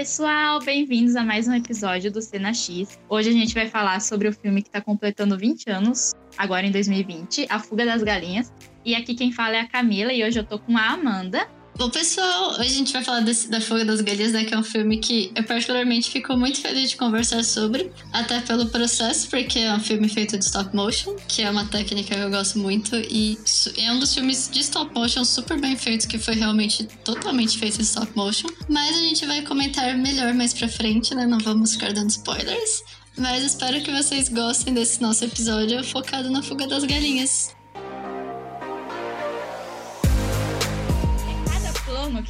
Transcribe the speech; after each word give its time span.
pessoal, 0.00 0.60
bem-vindos 0.60 1.14
a 1.14 1.22
mais 1.22 1.46
um 1.46 1.52
episódio 1.52 2.10
do 2.10 2.22
Cena 2.22 2.54
X. 2.54 2.98
Hoje 3.06 3.28
a 3.28 3.32
gente 3.32 3.52
vai 3.52 3.68
falar 3.68 4.00
sobre 4.00 4.28
o 4.28 4.32
filme 4.32 4.62
que 4.62 4.68
está 4.70 4.80
completando 4.80 5.36
20 5.36 5.68
anos, 5.68 6.14
agora 6.38 6.66
em 6.66 6.70
2020, 6.70 7.46
A 7.50 7.58
Fuga 7.58 7.84
das 7.84 8.02
Galinhas. 8.02 8.50
E 8.82 8.94
aqui 8.94 9.14
quem 9.14 9.30
fala 9.30 9.56
é 9.56 9.60
a 9.60 9.68
Camila 9.68 10.10
e 10.10 10.24
hoje 10.24 10.38
eu 10.38 10.44
tô 10.44 10.58
com 10.58 10.74
a 10.78 10.86
Amanda. 10.86 11.46
Bom, 11.80 11.88
pessoal, 11.88 12.50
hoje 12.50 12.60
a 12.60 12.74
gente 12.74 12.92
vai 12.92 13.02
falar 13.02 13.20
desse, 13.20 13.48
da 13.48 13.58
Fuga 13.58 13.86
das 13.86 14.02
Galinhas, 14.02 14.32
né? 14.32 14.44
Que 14.44 14.52
é 14.52 14.58
um 14.58 14.62
filme 14.62 14.98
que 14.98 15.32
eu 15.34 15.42
particularmente 15.42 16.10
fico 16.10 16.36
muito 16.36 16.60
feliz 16.60 16.90
de 16.90 16.96
conversar 16.98 17.42
sobre, 17.42 17.90
até 18.12 18.38
pelo 18.42 18.66
processo, 18.66 19.26
porque 19.30 19.60
é 19.60 19.72
um 19.72 19.80
filme 19.80 20.06
feito 20.06 20.36
de 20.36 20.44
stop 20.44 20.76
motion, 20.76 21.16
que 21.26 21.40
é 21.40 21.50
uma 21.50 21.64
técnica 21.64 22.14
que 22.14 22.20
eu 22.20 22.28
gosto 22.28 22.58
muito, 22.58 22.94
e 22.96 23.38
é 23.78 23.90
um 23.94 23.98
dos 23.98 24.12
filmes 24.12 24.50
de 24.52 24.60
stop 24.60 24.94
motion 24.94 25.24
super 25.24 25.58
bem 25.58 25.74
feitos, 25.74 26.04
que 26.04 26.18
foi 26.18 26.34
realmente 26.34 26.84
totalmente 27.02 27.56
feito 27.56 27.78
em 27.78 27.82
stop 27.82 28.14
motion. 28.14 28.50
Mas 28.68 28.94
a 28.94 29.00
gente 29.00 29.24
vai 29.24 29.40
comentar 29.40 29.96
melhor 29.96 30.34
mais 30.34 30.52
pra 30.52 30.68
frente, 30.68 31.14
né? 31.14 31.26
Não 31.26 31.38
vamos 31.38 31.72
ficar 31.72 31.94
dando 31.94 32.10
spoilers. 32.10 32.82
Mas 33.16 33.42
espero 33.42 33.80
que 33.80 33.90
vocês 33.90 34.28
gostem 34.28 34.74
desse 34.74 35.00
nosso 35.00 35.24
episódio 35.24 35.82
focado 35.82 36.28
na 36.30 36.42
Fuga 36.42 36.66
das 36.66 36.84
Galinhas. 36.84 37.58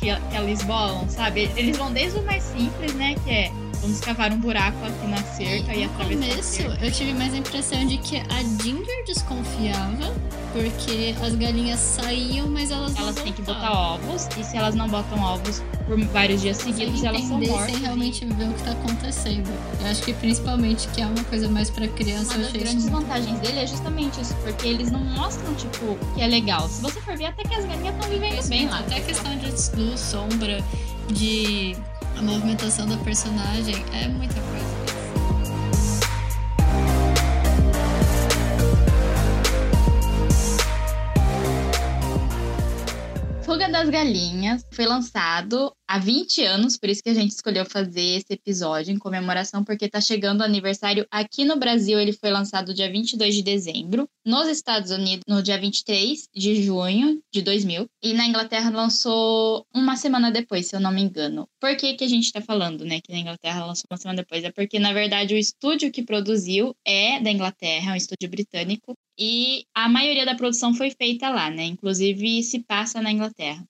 Que, 0.00 0.14
que 0.14 0.36
eles 0.36 0.62
bolam, 0.62 1.09
sabe? 1.09 1.50
Eles 1.54 1.77
vão 1.77 1.92
desde 1.92 2.18
o 2.18 2.22
mais 2.22 2.42
simples, 2.42 2.95
né? 2.95 3.14
Que 3.22 3.30
é 3.30 3.52
vamos 3.80 4.01
cavar 4.01 4.33
um 4.33 4.39
buraco 4.39 4.79
aqui 4.84 5.07
na 5.07 5.23
cerca 5.23 5.75
e, 5.75 5.80
e 5.80 5.84
atravessar. 5.84 6.20
No 6.20 6.29
começo, 6.29 6.62
eu 6.84 6.93
tive 6.93 7.15
mais 7.15 7.34
a 7.34 7.37
impressão 7.39 7.87
de 7.87 7.98
que 7.98 8.16
a 8.19 8.43
Ginger 8.62 9.05
desconfiava, 9.06 10.15
porque 10.53 11.14
as 11.25 11.34
galinhas 11.34 11.81
saíam, 11.81 12.48
mas 12.48 12.70
elas 12.70 12.97
Elas 12.97 13.14
têm 13.17 13.33
que 13.33 13.42
botar 13.42 13.72
ovos, 13.72 14.28
e 14.39 14.45
se 14.45 14.56
elas 14.56 14.75
não 14.75 14.89
botam 14.89 15.20
ovos 15.20 15.62
por 15.87 15.98
vários 16.06 16.41
dias 16.41 16.59
seguidos, 16.59 17.03
elas 17.03 17.22
são 17.22 17.41
mortas. 17.41 17.72
sem 17.72 17.81
realmente 17.81 18.25
ver 18.25 18.48
o 18.48 18.53
que 18.53 18.62
tá 18.62 18.72
acontecendo. 18.72 19.50
Eu 19.81 19.87
acho 19.87 20.03
que 20.03 20.12
principalmente 20.12 20.87
que 20.89 21.00
é 21.00 21.06
uma 21.06 21.25
coisa 21.25 21.48
mais 21.48 21.70
pra 21.70 21.89
criança. 21.89 22.34
Uma 22.34 22.44
das 22.44 22.53
grandes 22.53 22.89
vantagens 22.89 23.39
dele 23.41 23.59
é 23.59 23.67
justamente 23.67 24.20
isso, 24.20 24.34
porque 24.37 24.69
eles 24.69 24.91
não 24.91 25.00
mostram, 25.00 25.53
tipo, 25.55 25.98
que 26.15 26.22
é 26.22 26.27
legal. 26.27 26.69
Se 26.69 26.81
você 26.83 27.00
for 27.00 27.17
ver, 27.17 27.27
até 27.27 27.42
que 27.42 27.55
as 27.55 27.65
galinhas 27.65 27.94
estão 27.94 28.09
vivendo 28.09 28.48
bem 28.48 28.69
lá. 28.69 28.81
Até 28.81 28.97
a 28.97 29.00
questão 29.00 29.37
de 29.37 29.47
luz, 29.77 30.00
sombra, 30.00 30.62
de 31.12 31.77
a 32.20 32.22
movimentação 32.22 32.86
da 32.86 32.98
personagem 32.98 33.82
é 33.94 34.06
muita 34.06 34.34
coisa. 34.34 34.50
Fuga 43.42 43.70
das 43.70 43.88
Galinhas 43.88 44.66
foi 44.70 44.84
lançado 44.84 45.74
há 45.91 45.98
20 45.98 46.44
anos, 46.44 46.77
por 46.77 46.88
isso 46.88 47.02
que 47.02 47.10
a 47.10 47.14
gente 47.14 47.33
escolheu 47.33 47.66
fazer 47.66 48.19
esse 48.19 48.33
episódio 48.33 48.92
em 48.92 48.98
comemoração, 48.98 49.64
porque 49.64 49.86
está 49.86 50.00
chegando 50.00 50.41
o 50.41 50.44
aniversário 50.44 51.05
aqui 51.10 51.44
no 51.44 51.56
Brasil. 51.56 51.98
Ele 51.98 52.12
foi 52.12 52.30
lançado 52.30 52.72
dia 52.72 52.88
22 52.88 53.34
de 53.34 53.42
dezembro, 53.42 54.08
nos 54.24 54.47
Estados 54.47 54.92
Unidos 54.92 55.24
no 55.27 55.42
dia 55.42 55.58
23 55.58 56.28
de 56.32 56.62
junho 56.62 57.20
de 57.32 57.42
2000, 57.42 57.86
e 58.00 58.12
na 58.12 58.24
Inglaterra 58.24 58.70
lançou 58.70 59.66
uma 59.74 59.97
semana 59.97 60.30
depois, 60.30 60.69
se 60.69 60.77
eu 60.77 60.80
não 60.80 60.92
me 60.92 61.02
engano. 61.02 61.48
Por 61.60 61.77
que, 61.77 61.94
que 61.94 62.04
a 62.04 62.08
gente 62.08 62.27
está 62.27 62.41
falando, 62.41 62.84
né, 62.84 63.00
que 63.00 63.10
na 63.10 63.19
Inglaterra 63.19 63.66
lançou 63.66 63.86
uma 63.91 63.98
semana 63.98 64.22
depois? 64.22 64.44
É 64.44 64.52
porque, 64.52 64.78
na 64.78 64.92
verdade, 64.92 65.34
o 65.34 65.38
estúdio 65.38 65.91
que 65.91 66.04
produziu 66.04 66.72
é 66.86 67.19
da 67.19 67.32
Inglaterra, 67.32 67.91
é 67.91 67.94
um 67.94 67.97
estúdio 67.97 68.30
britânico, 68.30 68.94
e 69.19 69.64
a 69.75 69.88
maioria 69.88 70.25
da 70.25 70.36
produção 70.36 70.72
foi 70.72 70.92
feita 70.92 71.28
lá, 71.30 71.50
né? 71.50 71.64
Inclusive 71.64 72.44
se 72.44 72.60
passa 72.60 73.02
na 73.02 73.10
Inglaterra. 73.10 73.66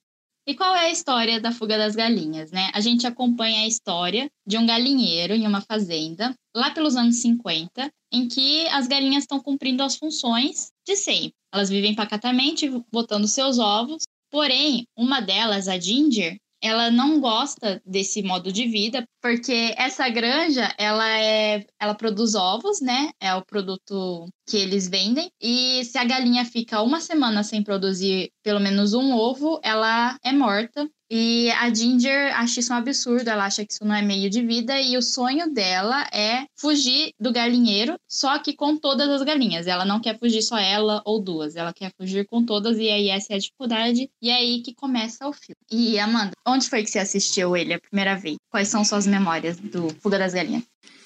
E 0.47 0.55
qual 0.55 0.75
é 0.75 0.87
a 0.87 0.91
história 0.91 1.41
da 1.41 1.53
fuga 1.53 1.77
das 1.77 1.95
galinhas, 1.95 2.51
né? 2.51 2.71
A 2.75 2.81
gente 2.81 3.07
acompanha 3.07 3.61
a 3.61 3.67
história 3.67 4.29
de 4.47 4.59
um 4.59 4.67
galinheiro 4.67 5.35
em 5.35 5.47
uma 5.47 5.61
fazenda, 5.61 6.35
lá 6.55 6.71
pelos 6.71 6.97
anos 6.97 7.17
50, 7.17 7.91
em 8.13 8.27
que 8.27 8.67
as 8.69 8.89
galinhas 8.89 9.25
estão 9.25 9.41
cumprindo 9.41 9.83
as 9.83 9.97
funções 9.97 10.71
de 10.87 10.97
sempre. 10.97 11.35
Elas 11.53 11.69
vivem 11.69 11.95
pacatamente, 11.95 12.69
botando 12.91 13.29
seus 13.29 13.59
ovos, 13.59 14.03
porém, 14.31 14.85
uma 14.97 15.21
delas, 15.21 15.69
a 15.69 15.79
Ginger, 15.79 16.37
ela 16.63 16.91
não 16.91 17.21
gosta 17.21 17.81
desse 17.85 18.23
modo 18.23 18.53
de 18.53 18.67
vida, 18.67 19.07
porque 19.21 19.75
essa 19.77 20.09
granja, 20.09 20.75
ela 20.79 21.09
é, 21.19 21.65
ela 21.79 21.95
produz 21.95 22.35
ovos, 22.35 22.81
né? 22.81 23.11
É 23.21 23.35
o 23.35 23.45
produto 23.45 24.27
que 24.47 24.57
eles 24.57 24.89
vendem. 24.89 25.31
E 25.41 25.85
se 25.85 25.99
a 25.99 26.05
galinha 26.05 26.45
fica 26.45 26.83
uma 26.83 27.01
semana 27.01 27.43
sem 27.43 27.63
produzir 27.63 28.31
pelo 28.43 28.61
menos 28.61 28.95
um 28.95 29.13
ovo, 29.15 29.61
ela 29.63 30.19
é 30.25 30.33
morta 30.33 30.89
e 31.11 31.51
a 31.51 31.75
Ginger 31.75 32.39
acha 32.39 32.61
isso 32.61 32.73
um 32.73 32.77
absurdo, 32.77 33.29
ela 33.29 33.45
acha 33.45 33.67
que 33.67 33.73
isso 33.73 33.85
não 33.85 33.95
é 33.95 34.01
meio 34.01 34.31
de 34.31 34.43
vida 34.43 34.81
e 34.81 34.97
o 34.97 35.03
sonho 35.03 35.53
dela 35.53 36.07
é 36.13 36.47
fugir 36.57 37.13
do 37.19 37.33
galinheiro, 37.33 37.97
só 38.09 38.39
que 38.39 38.53
com 38.53 38.77
todas 38.77 39.09
as 39.09 39.23
galinhas. 39.23 39.67
Ela 39.67 39.85
não 39.85 40.01
quer 40.01 40.19
fugir 40.19 40.43
só 40.43 40.57
ela 40.57 41.03
ou 41.05 41.21
duas, 41.21 41.57
ela 41.57 41.73
quer 41.73 41.93
fugir 41.97 42.27
com 42.27 42.45
todas 42.45 42.79
e 42.79 42.89
aí 42.89 43.09
essa 43.09 43.33
é 43.33 43.37
a 43.37 43.41
dificuldade 43.41 44.09
e 44.23 44.31
é 44.31 44.37
aí 44.37 44.63
que 44.63 44.73
começa 44.73 45.27
o 45.27 45.33
filme. 45.33 45.57
E 45.71 45.99
Amanda, 45.99 46.33
onde 46.47 46.69
foi 46.69 46.85
que 46.85 46.91
você 46.91 47.01
assistiu 47.01 47.57
ele 47.57 47.75
a 47.75 47.81
primeira 47.81 48.15
vez? 48.15 48.37
Quais 48.49 48.69
são 48.69 48.85
suas 48.85 49.07
memórias 49.07 49.59
do 49.59 49.89
Fuga 50.01 50.19
das 50.19 50.33
Galinhas? 50.33 50.63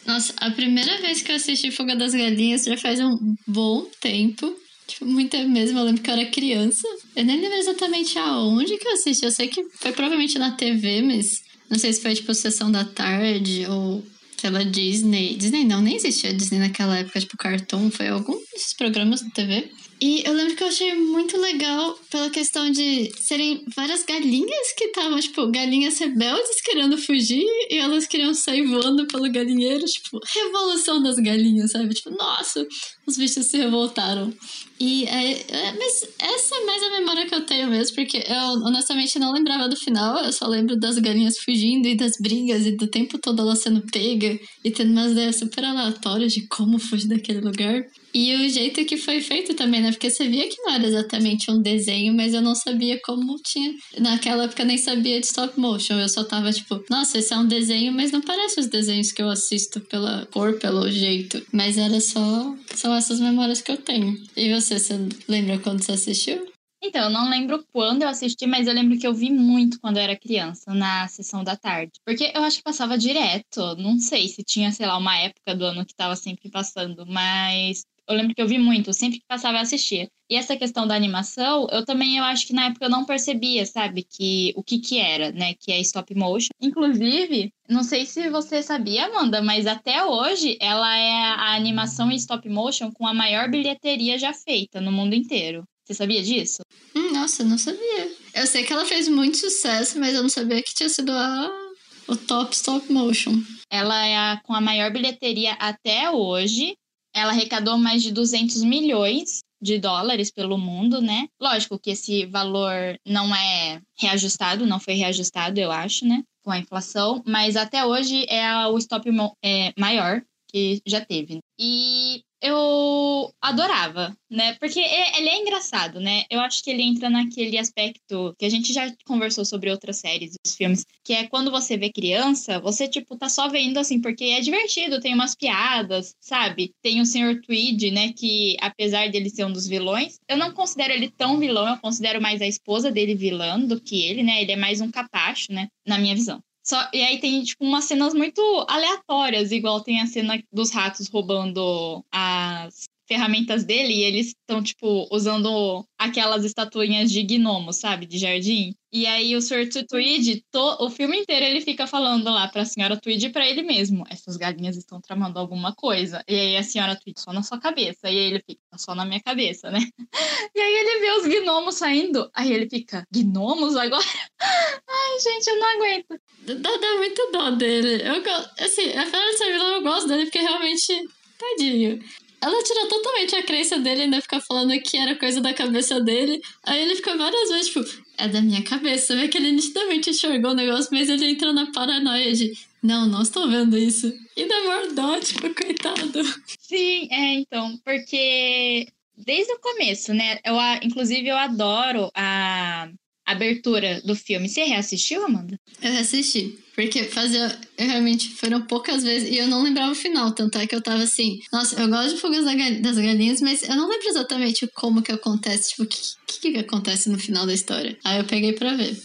Nossa, 0.06 0.34
a 0.36 0.50
primeira 0.50 1.00
vez 1.00 1.22
que 1.22 1.32
eu 1.32 1.36
assisti 1.36 1.71
Fuga 1.71 1.97
das 1.97 2.12
Galinhas 2.12 2.65
já 2.65 2.76
faz 2.76 3.00
um 3.00 3.34
bom 3.47 3.86
tempo. 4.00 4.54
Tipo, 4.87 5.06
muita 5.06 5.43
mesmo. 5.45 5.78
Eu 5.78 5.84
lembro 5.84 6.03
que 6.03 6.11
eu 6.11 6.15
era 6.15 6.27
criança. 6.27 6.87
Eu 7.17 7.25
nem 7.25 7.41
lembro 7.41 7.56
exatamente 7.56 8.19
aonde 8.19 8.77
que 8.77 8.87
eu 8.87 8.93
assisti. 8.93 9.25
Eu 9.25 9.31
sei 9.31 9.49
que 9.49 9.65
foi 9.77 9.93
provavelmente 9.93 10.39
na 10.39 10.53
TV, 10.53 11.03
mas 11.03 11.43
não 11.71 11.78
sei 11.78 11.93
se 11.93 12.03
foi 12.03 12.15
tipo 12.15 12.34
sessão 12.34 12.71
da 12.71 12.84
tarde 12.84 13.67
ou 13.67 14.05
pela 14.41 14.65
Disney. 14.65 15.37
Disney 15.37 15.65
não, 15.65 15.81
nem 15.81 15.97
existia 15.97 16.34
Disney 16.34 16.59
naquela 16.59 16.99
época, 16.99 17.19
tipo 17.19 17.37
Cartoon, 17.37 17.91
foi 17.91 18.09
algum 18.09 18.39
desses 18.53 18.75
programas 18.75 19.22
da 19.22 19.31
TV. 19.31 19.71
E 20.00 20.22
eu 20.27 20.34
lembro 20.34 20.55
que 20.55 20.62
eu 20.62 20.69
achei 20.69 20.95
muito 20.95 21.39
legal 21.39 21.99
pela 22.11 22.28
questão 22.28 22.71
de 22.71 23.11
serem 23.19 23.65
várias 23.75 24.05
galinhas 24.05 24.72
que 24.77 24.84
estavam, 24.84 25.19
tipo, 25.19 25.51
galinhas 25.51 25.99
rebeldes 25.99 26.61
querendo 26.62 26.99
fugir 26.99 27.47
e 27.71 27.78
elas 27.78 28.06
queriam 28.06 28.34
sair 28.34 28.66
voando 28.66 29.06
pelo 29.06 29.33
galinheiro, 29.33 29.84
tipo, 29.87 30.21
revolução 30.27 31.03
das 31.03 31.16
galinhas, 31.16 31.71
sabe? 31.71 31.95
Tipo, 31.95 32.11
nossa, 32.11 32.66
os 33.06 33.16
bichos 33.16 33.47
se 33.47 33.56
revoltaram. 33.56 34.31
E 34.79 35.05
é, 35.05 35.33
é, 35.33 35.73
mas 35.73 36.09
essa 36.19 36.57
é 36.57 36.65
mais 36.65 36.83
a 36.83 36.91
memória 36.91 37.27
que 37.27 37.35
eu 37.35 37.47
tenho 37.47 37.71
mesmo, 37.71 37.95
porque 37.95 38.25
eu 38.27 38.67
honestamente 38.67 39.19
não 39.19 39.33
lembrava 39.33 39.69
do 39.69 39.77
final, 39.77 40.19
eu 40.25 40.33
só 40.33 40.47
lembro 40.47 40.77
das 40.77 40.99
galinhas 40.99 41.39
fugindo 41.39 41.87
e 41.87 41.97
das 41.97 42.17
brigas 42.21 42.67
e 42.67 42.73
do 42.73 42.89
tempo 42.89 43.19
todo 43.19 43.41
ela 43.41 43.55
sendo 43.55 43.83
pega 43.83 44.39
e 44.65 44.71
tendo 44.71 44.91
umas 44.91 45.13
ideias 45.13 45.37
super 45.37 45.65
aleatórias 45.65 46.33
de 46.33 46.47
como 46.49 46.79
fugir 46.79 47.07
daquele 47.07 47.41
lugar. 47.41 47.84
E 48.15 48.33
o 48.37 48.49
jeito 48.49 48.85
que 48.85 48.97
foi 48.97 49.21
feito 49.21 49.55
também, 49.55 49.81
né? 49.81 49.91
Porque 49.91 50.09
você 50.09 50.29
via 50.29 50.49
que 50.49 50.63
não 50.63 50.75
era 50.75 50.87
exatamente 50.87 51.51
um 51.51 51.61
desenho, 51.61 52.15
mas 52.15 52.33
eu 52.33 52.41
não 52.41 52.55
sabia 52.55 53.01
como 53.05 53.35
tinha. 53.43 53.75
Naquela 53.99 54.45
época 54.45 54.63
eu 54.63 54.67
nem 54.67 54.79
sabia 54.79 55.19
de 55.19 55.27
stop 55.27 55.59
motion. 55.59 55.99
Eu 55.99 56.09
só 56.09 56.23
tava 56.23 56.53
tipo, 56.53 56.81
nossa, 56.89 57.19
esse 57.19 57.35
é 57.35 57.37
um 57.37 57.47
desenho, 57.47 57.93
mas 57.93 58.13
não 58.13 58.21
parece 58.21 58.61
os 58.61 58.69
desenhos 58.69 59.11
que 59.11 59.21
eu 59.21 59.29
assisto 59.29 59.81
pela 59.81 60.27
cor, 60.27 60.59
pelo 60.61 60.89
jeito. 60.89 61.45
Mas 61.53 61.77
era 61.77 62.01
só. 62.01 62.55
São 62.73 62.95
essas 62.95 63.19
memórias 63.19 63.61
que 63.61 63.73
eu 63.73 63.79
tenho. 63.79 64.17
E 64.37 64.55
você, 64.55 64.79
você 64.79 64.97
lembra 65.27 65.59
quando 65.59 65.83
você 65.83 65.93
assistiu? 65.93 66.47
Então, 66.87 67.05
eu 67.05 67.11
não 67.11 67.31
lembro 67.31 67.65
quando 67.73 68.03
eu 68.03 68.09
assisti, 68.09 68.47
mas 68.47 68.69
eu 68.69 68.75
lembro 68.75 68.99
que 68.99 69.07
eu 69.07 69.15
vi 69.15 69.31
muito 69.31 69.81
quando 69.81 69.97
eu 69.97 70.03
era 70.03 70.19
criança, 70.19 70.75
na 70.75 71.09
sessão 71.09 71.43
da 71.43 71.57
tarde. 71.57 71.93
Porque 72.05 72.31
eu 72.35 72.43
acho 72.43 72.59
que 72.59 72.63
passava 72.63 72.99
direto. 72.99 73.75
Não 73.77 73.99
sei 73.99 74.29
se 74.29 74.43
tinha, 74.45 74.71
sei 74.71 74.87
lá, 74.87 74.99
uma 74.99 75.17
época 75.17 75.55
do 75.57 75.65
ano 75.65 75.87
que 75.87 75.95
tava 75.95 76.15
sempre 76.15 76.51
passando, 76.51 77.07
mas 77.07 77.85
eu 78.09 78.15
lembro 78.15 78.34
que 78.34 78.42
eu 78.42 78.47
vi 78.47 78.59
muito, 78.59 78.92
sempre 78.92 79.18
que 79.18 79.27
passava 79.27 79.59
eu 79.59 79.62
assistia. 79.62 80.09
E 80.28 80.36
essa 80.36 80.56
questão 80.56 80.86
da 80.86 80.95
animação, 80.95 81.66
eu 81.71 81.84
também 81.84 82.16
eu 82.16 82.24
acho 82.24 82.47
que 82.47 82.53
na 82.53 82.66
época 82.66 82.86
eu 82.86 82.91
não 82.91 83.04
percebia, 83.04 83.65
sabe, 83.66 84.03
que 84.03 84.53
o 84.56 84.62
que 84.62 84.78
que 84.78 84.98
era, 84.98 85.33
né, 85.33 85.54
que 85.54 85.71
é 85.71 85.80
stop 85.80 86.15
motion. 86.15 86.48
Inclusive, 86.60 87.53
não 87.68 87.83
sei 87.83 88.06
se 88.06 88.30
você 88.30 88.62
sabia, 88.62 89.06
Amanda, 89.06 89.42
mas 89.42 89.66
até 89.66 90.04
hoje 90.04 90.56
ela 90.60 90.97
é 90.97 91.22
a 91.22 91.54
animação 91.54 92.10
em 92.10 92.16
stop 92.16 92.48
motion 92.48 92.91
com 92.92 93.06
a 93.06 93.15
maior 93.15 93.51
bilheteria 93.51 94.18
já 94.18 94.33
feita 94.33 94.80
no 94.80 94.91
mundo 94.91 95.15
inteiro. 95.15 95.65
Você 95.84 95.92
sabia 95.92 96.22
disso? 96.22 96.62
Hum, 96.97 97.12
nossa, 97.12 97.45
não 97.45 97.59
sabia. 97.59 98.10
Eu 98.34 98.47
sei 98.47 98.65
que 98.65 98.72
ela 98.72 98.86
fez 98.86 99.07
muito 99.07 99.36
sucesso, 99.36 100.00
mas 100.00 100.15
eu 100.15 100.22
não 100.22 100.30
sabia 100.30 100.62
que 100.62 100.74
tinha 100.74 100.89
sido 100.89 101.12
a 101.12 101.65
o 102.07 102.16
top 102.16 102.54
stop 102.54 102.91
motion. 102.92 103.42
Ela 103.71 104.07
é 104.07 104.16
a, 104.16 104.41
com 104.45 104.54
a 104.54 104.60
maior 104.60 104.92
bilheteria 104.92 105.53
até 105.54 106.10
hoje 106.10 106.77
ela 107.15 107.33
arrecadou 107.33 107.78
mais 107.78 108.03
de 108.03 108.13
200 108.13 108.63
milhões 108.63 109.41
de 109.61 109.78
dólares 109.78 110.31
pelo 110.31 110.59
mundo, 110.59 111.01
né? 111.01 111.27
Lógico 111.41 111.78
que 111.78 111.91
esse 111.91 112.27
valor 112.27 112.99
não 113.07 113.34
é 113.34 113.81
reajustado, 113.99 114.66
não 114.66 114.78
foi 114.78 114.95
reajustado, 114.95 115.59
eu 115.59 115.72
acho, 115.72 116.07
né? 116.07 116.22
Com 116.45 116.51
a 116.51 116.59
inflação, 116.59 117.22
mas 117.27 117.57
até 117.57 117.84
hoje 117.87 118.27
é 118.28 118.66
o 118.66 118.77
stop 118.77 119.09
é, 119.43 119.72
maior 119.78 120.22
que 120.49 120.81
já 120.87 121.01
teve. 121.01 121.39
E 121.59 122.22
eu 122.45 123.33
adorava, 123.41 124.15
né? 124.31 124.55
Porque 124.61 124.79
ele 124.79 125.29
é 125.31 125.41
engraçado, 125.41 125.99
né? 125.99 126.25
Eu 126.31 126.41
acho 126.41 126.63
que 126.63 126.71
ele 126.71 126.83
entra 126.83 127.09
naquele 127.09 127.57
aspecto 127.57 128.35
que 128.39 128.45
a 128.45 128.51
gente 128.51 128.71
já 128.71 128.93
conversou 129.07 129.47
sobre 129.47 129.71
outras 129.71 129.97
séries, 129.97 130.35
os 130.47 130.55
filmes, 130.55 130.85
que 131.03 131.15
é 131.15 131.27
quando 131.27 131.51
você 131.51 131.79
vê 131.79 131.91
criança, 131.91 132.61
você, 132.61 132.87
tipo, 132.87 133.17
tá 133.17 133.31
só 133.31 133.49
vendo 133.49 133.79
assim, 133.79 133.99
porque 133.99 134.25
é 134.25 134.41
divertido, 134.41 135.01
tem 135.01 135.15
umas 135.15 135.35
piadas, 135.35 136.15
sabe? 136.21 136.75
Tem 136.83 137.01
o 137.01 137.07
Sr. 137.07 137.41
Tweed, 137.41 137.91
né? 137.91 138.13
Que 138.13 138.57
apesar 138.61 139.11
dele 139.11 139.31
ser 139.31 139.47
um 139.47 139.53
dos 139.53 139.67
vilões, 139.67 140.19
eu 140.29 140.37
não 140.37 140.53
considero 140.53 140.93
ele 140.93 141.11
tão 141.11 141.39
vilão, 141.39 141.67
eu 141.67 141.79
considero 141.79 142.21
mais 142.21 142.43
a 142.43 142.47
esposa 142.47 142.91
dele 142.93 143.15
vilã 143.15 143.59
do 143.59 143.81
que 143.81 144.05
ele, 144.05 144.23
né? 144.23 144.43
Ele 144.43 144.53
é 144.53 144.57
mais 144.57 144.83
um 144.83 144.91
capacho, 144.91 145.51
né? 145.51 145.69
Na 145.87 145.97
minha 145.99 146.15
visão. 146.15 146.43
Só, 146.66 146.89
e 146.95 147.03
aí 147.03 147.21
tem, 147.21 147.43
tipo, 147.43 147.63
umas 147.65 147.84
cenas 147.84 148.15
muito 148.15 148.41
aleatórias, 148.69 149.53
igual 149.53 149.83
tem 149.83 150.01
a 150.01 150.07
cena 150.07 150.43
dos 150.51 150.71
ratos 150.71 151.09
roubando 151.09 152.03
as 152.11 152.89
ferramentas 153.06 153.65
dele 153.65 153.92
e 153.92 154.04
eles 154.04 154.28
estão, 154.28 154.62
tipo, 154.62 155.09
usando 155.10 155.86
aquelas 155.98 156.45
estatuinhas 156.45 157.10
de 157.10 157.22
gnomo, 157.22 157.72
sabe? 157.72 158.06
De 158.06 158.18
jardim. 158.18 158.74
E 158.92 159.06
aí 159.06 159.34
o 159.34 159.42
Sr. 159.42 159.68
Tweed, 159.89 160.45
to, 160.53 160.77
o 160.78 160.89
filme 160.89 161.18
inteiro 161.18 161.45
ele 161.45 161.60
fica 161.60 161.84
falando 161.84 162.30
lá 162.30 162.47
pra 162.47 162.65
senhora 162.65 162.97
Tweed 162.97 163.27
e 163.27 163.28
pra 163.28 163.48
ele 163.48 163.62
mesmo. 163.62 164.04
Essas 164.09 164.36
galinhas 164.36 164.77
estão 164.77 165.01
tramando 165.01 165.36
alguma 165.39 165.74
coisa. 165.74 166.22
E 166.28 166.34
aí 166.34 166.56
a 166.56 166.62
senhora 166.62 166.95
Tweed, 166.95 167.18
só 167.21 167.33
na 167.33 167.42
sua 167.42 167.59
cabeça. 167.59 167.98
E 168.04 168.09
aí 168.10 168.16
ele 168.16 168.41
fica, 168.47 168.60
só 168.77 168.95
na 168.95 169.04
minha 169.04 169.21
cabeça, 169.21 169.71
né? 169.71 169.80
E 170.54 170.60
aí 170.60 170.72
ele 170.72 171.00
vê 171.00 171.10
os 171.10 171.27
gnomos 171.27 171.74
saindo. 171.74 172.30
Aí 172.33 172.53
ele 172.53 172.71
fica, 172.71 173.04
gnomos 173.10 173.74
agora? 173.74 174.04
Ai, 174.41 175.21
gente, 175.21 175.48
eu 175.48 175.59
não 175.59 175.68
aguento. 175.74 176.21
Dá, 176.47 176.77
dá 176.77 176.97
muito 176.97 177.33
dó 177.33 177.50
dele. 177.50 178.00
Eu 178.07 178.22
assim, 178.65 178.91
apesar 178.91 179.30
de 179.30 179.39
ser 179.39 179.53
vilão, 179.53 179.74
eu 179.74 179.83
gosto 179.83 180.07
dele 180.07 180.24
porque 180.27 180.39
realmente, 180.39 181.09
tadinho. 181.36 182.00
Ela 182.45 182.63
tira 182.63 182.87
totalmente 182.87 183.35
a 183.37 183.43
crença 183.43 183.79
dele, 183.79 184.03
ainda 184.03 184.21
fica 184.21 184.39
falando 184.39 184.79
que 184.83 184.99
era 184.99 185.17
coisa 185.17 185.41
da 185.41 185.55
cabeça 185.55 185.99
dele. 185.99 186.43
Aí 186.63 186.79
ele 186.83 186.97
fica 186.97 187.17
várias 187.17 187.49
vezes, 187.49 187.69
tipo, 187.69 188.05
é 188.19 188.29
da 188.29 188.43
minha 188.43 188.63
cabeça. 188.63 189.17
Vê 189.17 189.29
que 189.29 189.39
ele 189.39 189.53
nitidamente 189.53 190.11
enxergou 190.11 190.51
o 190.51 190.55
negócio, 190.55 190.91
mas 190.93 191.09
ele 191.09 191.25
entra 191.25 191.55
na 191.55 191.73
paranoia 191.73 192.35
de, 192.35 192.53
não, 192.83 193.07
não 193.07 193.23
estou 193.23 193.49
vendo 193.49 193.79
isso. 193.79 194.13
E 194.37 194.45
dá 194.47 194.63
mordó, 194.63 195.19
tipo, 195.21 195.55
coitado. 195.55 196.23
Sim, 196.61 197.09
é, 197.11 197.33
então, 197.37 197.81
porque 197.83 198.89
desde 199.17 199.51
o 199.55 199.59
começo, 199.59 200.13
né? 200.13 200.39
Eu, 200.45 200.57
inclusive, 200.83 201.27
eu 201.27 201.37
adoro 201.39 202.11
a 202.15 202.91
abertura 203.25 204.03
do 204.03 204.15
filme. 204.15 204.51
Você 204.51 204.65
reassistiu, 204.65 205.25
Amanda? 205.25 205.59
Eu 205.81 205.93
reassisti. 205.93 206.59
Porque 206.74 207.04
fazia. 207.04 207.56
Eu 207.78 207.86
realmente 207.86 208.30
foram 208.30 208.62
poucas 208.62 209.03
vezes. 209.04 209.30
E 209.30 209.38
eu 209.38 209.47
não 209.47 209.62
lembrava 209.62 209.92
o 209.92 209.94
final. 209.94 210.32
Tanto 210.32 210.59
é 210.59 210.66
que 210.66 210.74
eu 210.74 210.82
tava 210.82 211.03
assim. 211.03 211.41
Nossa, 211.53 211.80
eu 211.80 211.88
gosto 211.88 212.15
de 212.15 212.21
Fugas 212.21 212.44
das 212.44 212.98
Galinhas, 212.98 213.41
mas 213.41 213.62
eu 213.62 213.76
não 213.76 213.88
lembro 213.88 214.09
exatamente 214.09 214.66
como 214.74 215.03
que 215.03 215.12
acontece. 215.12 215.71
Tipo, 215.71 215.84
o 215.84 215.86
que, 215.86 216.00
que, 216.41 216.53
que 216.53 216.59
acontece 216.59 217.09
no 217.09 217.18
final 217.18 217.47
da 217.47 217.54
história. 217.54 217.97
Aí 218.04 218.18
eu 218.18 218.24
peguei 218.24 218.53
pra 218.53 218.74
ver. 218.74 218.97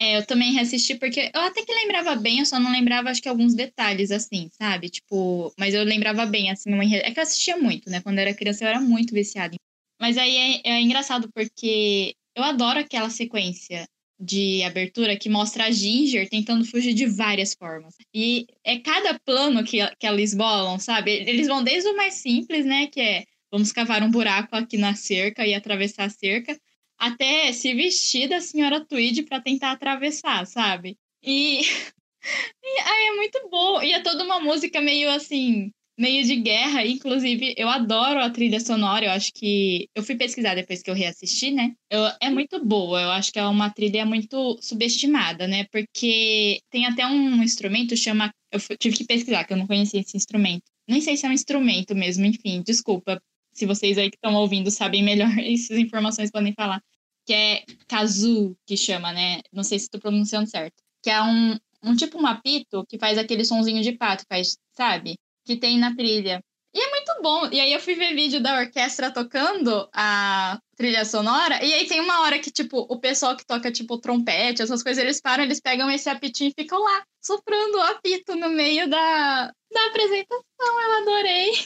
É, 0.00 0.18
eu 0.18 0.26
também 0.26 0.52
reassisti 0.52 0.94
porque 0.94 1.30
eu 1.34 1.40
até 1.40 1.62
que 1.64 1.72
lembrava 1.72 2.14
bem, 2.16 2.40
eu 2.40 2.46
só 2.46 2.60
não 2.60 2.70
lembrava, 2.70 3.08
acho 3.08 3.22
que 3.22 3.28
alguns 3.30 3.54
detalhes, 3.54 4.10
assim, 4.10 4.50
sabe? 4.52 4.90
Tipo, 4.90 5.54
mas 5.58 5.72
eu 5.72 5.82
lembrava 5.84 6.26
bem, 6.26 6.50
assim, 6.50 6.70
é 6.96 7.10
que 7.10 7.18
eu 7.18 7.22
assistia 7.22 7.56
muito, 7.56 7.88
né? 7.88 8.02
Quando 8.02 8.18
eu 8.18 8.22
era 8.22 8.34
criança 8.34 8.62
eu 8.62 8.68
era 8.68 8.80
muito 8.80 9.14
viciada. 9.14 9.56
Mas 9.98 10.18
aí 10.18 10.36
é, 10.36 10.72
é 10.72 10.80
engraçado 10.82 11.30
porque 11.34 12.14
eu 12.36 12.44
adoro 12.44 12.78
aquela 12.78 13.08
sequência 13.08 13.86
de 14.18 14.62
abertura 14.62 15.16
que 15.16 15.28
mostra 15.28 15.64
a 15.64 15.70
Ginger 15.70 16.28
tentando 16.28 16.64
fugir 16.64 16.94
de 16.94 17.06
várias 17.06 17.54
formas. 17.54 17.94
E 18.14 18.46
é 18.64 18.78
cada 18.78 19.18
plano 19.20 19.62
que, 19.62 19.78
que 19.96 20.06
eles 20.06 20.34
bolam, 20.34 20.78
sabe? 20.78 21.10
Eles 21.12 21.46
vão 21.46 21.62
desde 21.62 21.88
o 21.88 21.96
mais 21.96 22.14
simples, 22.14 22.64
né? 22.64 22.86
Que 22.86 23.00
é 23.00 23.24
vamos 23.50 23.72
cavar 23.72 24.02
um 24.02 24.10
buraco 24.10 24.56
aqui 24.56 24.76
na 24.76 24.94
cerca 24.94 25.46
e 25.46 25.54
atravessar 25.54 26.04
a 26.04 26.10
cerca, 26.10 26.58
até 26.98 27.52
se 27.52 27.74
vestir 27.74 28.28
da 28.28 28.40
senhora 28.40 28.84
Tweed 28.84 29.22
para 29.24 29.40
tentar 29.40 29.72
atravessar, 29.72 30.46
sabe? 30.46 30.98
E, 31.22 31.60
e 32.62 32.80
aí 32.80 33.06
é 33.08 33.16
muito 33.16 33.48
bom. 33.50 33.82
E 33.82 33.92
é 33.92 34.00
toda 34.00 34.24
uma 34.24 34.40
música 34.40 34.80
meio 34.80 35.10
assim, 35.10 35.72
meio 35.98 36.24
de 36.24 36.36
guerra. 36.36 36.84
Inclusive, 36.86 37.54
eu 37.56 37.68
adoro 37.68 38.20
a 38.20 38.30
trilha 38.30 38.60
sonora. 38.60 39.06
Eu 39.06 39.10
acho 39.10 39.32
que. 39.32 39.88
Eu 39.94 40.02
fui 40.02 40.16
pesquisar 40.16 40.54
depois 40.54 40.82
que 40.82 40.90
eu 40.90 40.94
reassisti, 40.94 41.50
né? 41.50 41.74
Eu... 41.90 42.02
É 42.20 42.30
muito 42.30 42.62
boa. 42.64 43.00
Eu 43.00 43.10
acho 43.10 43.32
que 43.32 43.38
é 43.38 43.46
uma 43.46 43.70
trilha 43.70 44.04
muito 44.04 44.58
subestimada, 44.60 45.46
né? 45.46 45.64
Porque 45.70 46.60
tem 46.70 46.86
até 46.86 47.06
um 47.06 47.42
instrumento 47.42 47.96
chama. 47.96 48.32
Eu 48.52 48.60
tive 48.78 48.96
que 48.96 49.04
pesquisar, 49.04 49.44
que 49.44 49.52
eu 49.52 49.56
não 49.56 49.66
conhecia 49.66 50.00
esse 50.00 50.16
instrumento. 50.16 50.64
Nem 50.88 51.00
sei 51.00 51.16
se 51.16 51.26
é 51.26 51.28
um 51.28 51.32
instrumento 51.32 51.94
mesmo, 51.94 52.24
enfim, 52.24 52.62
desculpa. 52.64 53.20
Se 53.52 53.66
vocês 53.66 53.98
aí 53.98 54.10
que 54.10 54.16
estão 54.16 54.34
ouvindo 54.34 54.70
sabem 54.70 55.02
melhor 55.02 55.30
essas 55.40 55.78
informações 55.78 56.30
podem 56.30 56.52
falar. 56.54 56.82
Que 57.26 57.32
é 57.32 57.64
kazoo, 57.88 58.56
que 58.66 58.76
chama, 58.76 59.12
né? 59.12 59.40
Não 59.52 59.64
sei 59.64 59.78
se 59.78 59.86
estou 59.86 60.00
pronunciando 60.00 60.48
certo. 60.48 60.74
Que 61.02 61.10
é 61.10 61.20
um, 61.22 61.58
um 61.82 61.96
tipo 61.96 62.20
um 62.20 62.26
apito 62.26 62.84
que 62.88 62.98
faz 62.98 63.18
aquele 63.18 63.44
sonzinho 63.44 63.82
de 63.82 63.92
pato, 63.92 64.24
faz, 64.28 64.56
sabe? 64.72 65.16
Que 65.46 65.56
tem 65.56 65.78
na 65.78 65.94
trilha. 65.94 66.42
E 66.74 66.78
é 66.78 66.90
muito 66.90 67.22
bom. 67.22 67.48
E 67.50 67.58
aí 67.58 67.72
eu 67.72 67.80
fui 67.80 67.94
ver 67.94 68.14
vídeo 68.14 68.38
da 68.42 68.58
orquestra 68.58 69.10
tocando 69.10 69.88
a 69.94 70.58
trilha 70.76 71.06
sonora. 71.06 71.64
E 71.64 71.72
aí 71.72 71.86
tem 71.86 72.00
uma 72.00 72.20
hora 72.20 72.38
que, 72.38 72.50
tipo, 72.50 72.80
o 72.90 73.00
pessoal 73.00 73.34
que 73.34 73.46
toca, 73.46 73.72
tipo, 73.72 73.96
trompete, 73.96 74.60
essas 74.60 74.82
coisas, 74.82 75.02
eles 75.02 75.18
param, 75.18 75.44
eles 75.44 75.58
pegam 75.58 75.90
esse 75.90 76.10
apitinho 76.10 76.50
e 76.50 76.62
ficam 76.62 76.78
lá, 76.78 77.02
soprando 77.24 77.78
o 77.78 77.82
apito 77.82 78.36
no 78.36 78.50
meio 78.50 78.90
da, 78.90 79.50
da 79.72 79.86
apresentação. 79.86 80.44
Eu 80.60 80.92
adorei. 81.00 81.64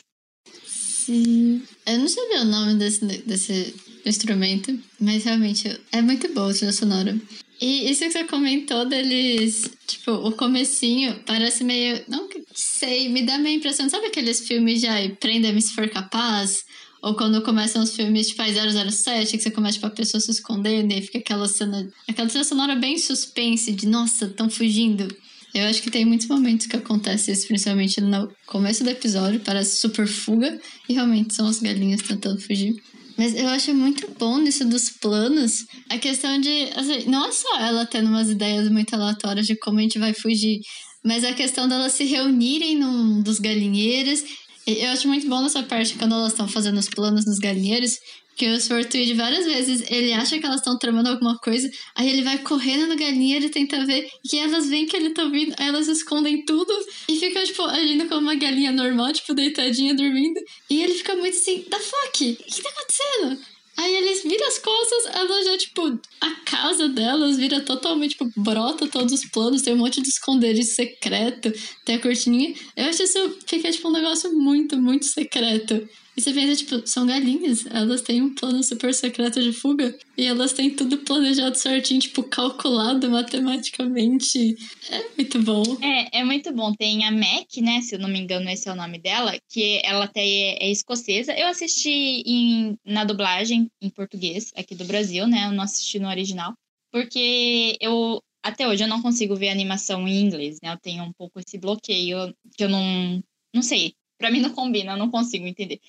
Sim. 0.65 1.67
Eu 1.85 1.99
não 1.99 2.09
sabia 2.09 2.43
o 2.43 2.45
nome 2.45 2.75
desse, 2.75 3.05
desse 3.23 3.75
instrumento, 4.07 4.79
mas 5.01 5.25
realmente 5.25 5.81
é 5.91 6.01
muito 6.01 6.33
boa 6.33 6.53
a 6.53 6.55
trilha 6.55 6.73
sonora. 6.73 7.19
E 7.61 7.91
isso 7.91 8.05
que 8.05 8.11
você 8.11 8.25
comentou 8.25 8.87
deles, 8.87 9.71
tipo, 9.87 10.13
o 10.13 10.33
comecinho 10.33 11.21
parece 11.27 11.63
meio. 11.63 12.03
Não 12.09 12.27
sei, 12.55 13.09
me 13.11 13.23
dá 13.23 13.37
meio 13.37 13.59
impressão. 13.59 13.89
Sabe 13.89 14.07
aqueles 14.07 14.47
filmes 14.47 14.83
ai, 14.85 15.11
prenda-me 15.21 15.61
se 15.61 15.75
for 15.75 15.89
capaz? 15.89 16.65
Ou 17.03 17.15
quando 17.15 17.43
começam 17.43 17.83
os 17.83 17.95
filmes 17.95 18.29
tipo 18.29 18.43
007, 18.43 19.37
que 19.37 19.43
você 19.43 19.51
começa 19.51 19.75
tipo, 19.75 19.87
a 19.87 19.91
pessoa 19.91 20.21
se 20.21 20.31
escondendo 20.31 20.93
e 20.93 21.03
fica 21.03 21.19
aquela 21.19 21.49
cena. 21.49 21.91
Aquela 22.09 22.29
cena 22.29 22.45
sonora 22.45 22.77
bem 22.77 22.97
suspense 22.97 23.73
de 23.73 23.87
nossa, 23.87 24.27
estão 24.27 24.49
fugindo. 24.49 25.09
Eu 25.53 25.67
acho 25.67 25.83
que 25.83 25.91
tem 25.91 26.05
muitos 26.05 26.29
momentos 26.29 26.67
que 26.67 26.77
acontece 26.77 27.33
isso, 27.33 27.47
principalmente 27.47 28.01
no 28.01 28.31
começo 28.47 28.85
do 28.85 28.91
episódio, 28.91 29.41
parece 29.41 29.79
super 29.79 30.07
fuga, 30.07 30.61
e 30.89 30.93
realmente 30.93 31.35
são 31.35 31.49
as 31.49 31.59
galinhas 31.59 32.03
tentando 32.03 32.41
fugir. 32.41 32.75
Mas 33.21 33.35
eu 33.35 33.49
acho 33.49 33.75
muito 33.75 34.11
bom 34.19 34.39
nisso 34.39 34.65
dos 34.65 34.89
planos 34.89 35.67
a 35.91 35.99
questão 35.99 36.41
de. 36.41 36.71
Assim, 36.75 37.05
não 37.07 37.27
é 37.27 37.33
só 37.33 37.61
ela 37.61 37.85
tendo 37.85 38.09
umas 38.09 38.31
ideias 38.31 38.67
muito 38.71 38.95
aleatórias 38.95 39.47
de 39.47 39.55
como 39.57 39.79
a 39.79 39.83
gente 39.83 39.99
vai 39.99 40.15
fugir, 40.15 40.59
mas 41.05 41.23
a 41.23 41.35
questão 41.35 41.69
delas 41.69 41.93
se 41.93 42.05
reunirem 42.05 42.79
num 42.79 43.21
dos 43.21 43.39
galinheiros. 43.39 44.23
Eu 44.67 44.89
acho 44.89 45.07
muito 45.07 45.29
bom 45.29 45.43
nessa 45.43 45.63
parte 45.63 45.97
quando 45.97 46.15
elas 46.15 46.33
estão 46.33 46.49
fazendo 46.49 46.79
os 46.79 46.89
planos 46.89 47.27
nos 47.27 47.39
galinheiros, 47.39 47.99
que 48.41 48.49
o 48.49 48.59
Sr. 48.59 48.87
Tweed 48.87 49.13
várias 49.13 49.45
vezes 49.45 49.85
ele 49.91 50.15
acha 50.15 50.39
que 50.39 50.47
elas 50.47 50.61
estão 50.61 50.79
tramando 50.79 51.11
alguma 51.11 51.37
coisa, 51.37 51.71
aí 51.95 52.09
ele 52.09 52.23
vai 52.23 52.39
correndo 52.39 52.87
no 52.87 52.97
galinheiro 52.97 53.51
tenta 53.51 53.85
ver, 53.85 54.09
e 54.33 54.39
elas 54.39 54.67
veem 54.67 54.87
que 54.87 54.97
ele 54.97 55.11
tá 55.11 55.27
vindo, 55.27 55.55
aí 55.59 55.69
elas 55.69 55.89
escondem 55.89 56.43
tudo 56.47 56.73
e 57.07 57.19
ficam, 57.19 57.45
tipo, 57.45 57.63
agindo 57.65 58.09
como 58.09 58.23
uma 58.23 58.35
galinha 58.35 58.73
normal, 58.73 59.13
tipo, 59.13 59.35
deitadinha, 59.35 59.95
dormindo. 59.95 60.41
E 60.71 60.83
ele 60.83 60.95
fica 60.95 61.15
muito 61.17 61.37
assim, 61.37 61.67
da 61.69 61.79
fuck? 61.79 62.31
O 62.33 62.37
que 62.37 62.63
tá 62.63 62.71
acontecendo? 62.71 63.45
Aí 63.77 63.95
eles 63.95 64.23
viram 64.23 64.47
as 64.47 64.59
costas, 64.59 65.07
ela 65.15 65.45
já, 65.45 65.59
tipo, 65.59 66.01
a 66.23 66.31
casa 66.47 66.89
delas 66.89 67.37
vira 67.37 67.61
totalmente, 67.61 68.13
tipo, 68.13 68.31
brota 68.37 68.89
todos 68.89 69.13
os 69.13 69.25
planos, 69.27 69.61
tem 69.61 69.75
um 69.75 69.79
monte 69.79 70.01
de 70.01 70.09
esconderijo 70.09 70.69
secreto, 70.69 71.53
tem 71.85 71.97
a 71.97 72.01
cortininha. 72.01 72.55
Eu 72.75 72.87
acho 72.87 73.03
isso 73.03 73.39
fica, 73.47 73.71
tipo, 73.71 73.89
um 73.89 73.93
negócio 73.93 74.33
muito, 74.33 74.79
muito 74.79 75.05
secreto. 75.05 75.87
E 76.17 76.21
você 76.21 76.33
pensa, 76.33 76.57
tipo, 76.57 76.87
são 76.87 77.07
galinhas. 77.07 77.65
Elas 77.67 78.03
têm 78.03 78.21
um 78.21 78.35
plano 78.35 78.63
super 78.63 78.93
secreto 78.93 79.41
de 79.43 79.53
fuga. 79.53 79.97
E 80.17 80.27
elas 80.27 80.53
têm 80.53 80.71
tudo 80.71 80.99
planejado 80.99 81.57
certinho, 81.57 82.01
tipo, 82.01 82.23
calculado 82.23 83.11
matematicamente. 83.11 84.57
É 84.91 85.05
muito 85.17 85.43
bom. 85.43 85.63
É, 85.83 86.21
é 86.21 86.25
muito 86.25 86.53
bom. 86.53 86.75
Tem 86.75 87.05
a 87.05 87.11
Mac, 87.11 87.57
né? 87.59 87.81
Se 87.81 87.95
eu 87.95 87.99
não 87.99 88.09
me 88.09 88.19
engano, 88.19 88.49
esse 88.51 88.69
é 88.69 88.73
o 88.73 88.77
nome 88.77 88.99
dela. 88.99 89.35
Que 89.49 89.81
ela 89.85 90.05
até 90.05 90.27
é, 90.27 90.65
é 90.67 90.71
escocesa. 90.71 91.33
Eu 91.33 91.47
assisti 91.49 92.23
em, 92.27 92.77
na 92.85 93.05
dublagem 93.05 93.71
em 93.81 93.91
português 93.91 94.51
aqui 94.57 94.75
do 94.75 94.85
Brasil, 94.85 95.27
né? 95.27 95.47
Eu 95.47 95.53
não 95.53 95.65
assisti 95.65 95.99
no 95.99 96.09
original. 96.09 96.55
Porque 96.93 97.77
eu 97.81 98.21
até 98.43 98.67
hoje 98.67 98.83
eu 98.83 98.89
não 98.89 99.03
consigo 99.03 99.37
ver 99.37 99.51
animação 99.51 100.09
em 100.09 100.21
inglês, 100.21 100.59
né? 100.63 100.73
Eu 100.73 100.79
tenho 100.79 101.05
um 101.05 101.13
pouco 101.13 101.41
esse 101.41 101.59
bloqueio 101.59 102.35
que 102.57 102.65
eu 102.65 102.69
não. 102.69 103.23
Não 103.55 103.63
sei. 103.63 103.95
Pra 104.21 104.31
mim 104.31 104.41
não 104.41 104.51
combina, 104.51 104.93
eu 104.93 104.99
não 104.99 105.11
consigo 105.11 105.47
entender. 105.47 105.81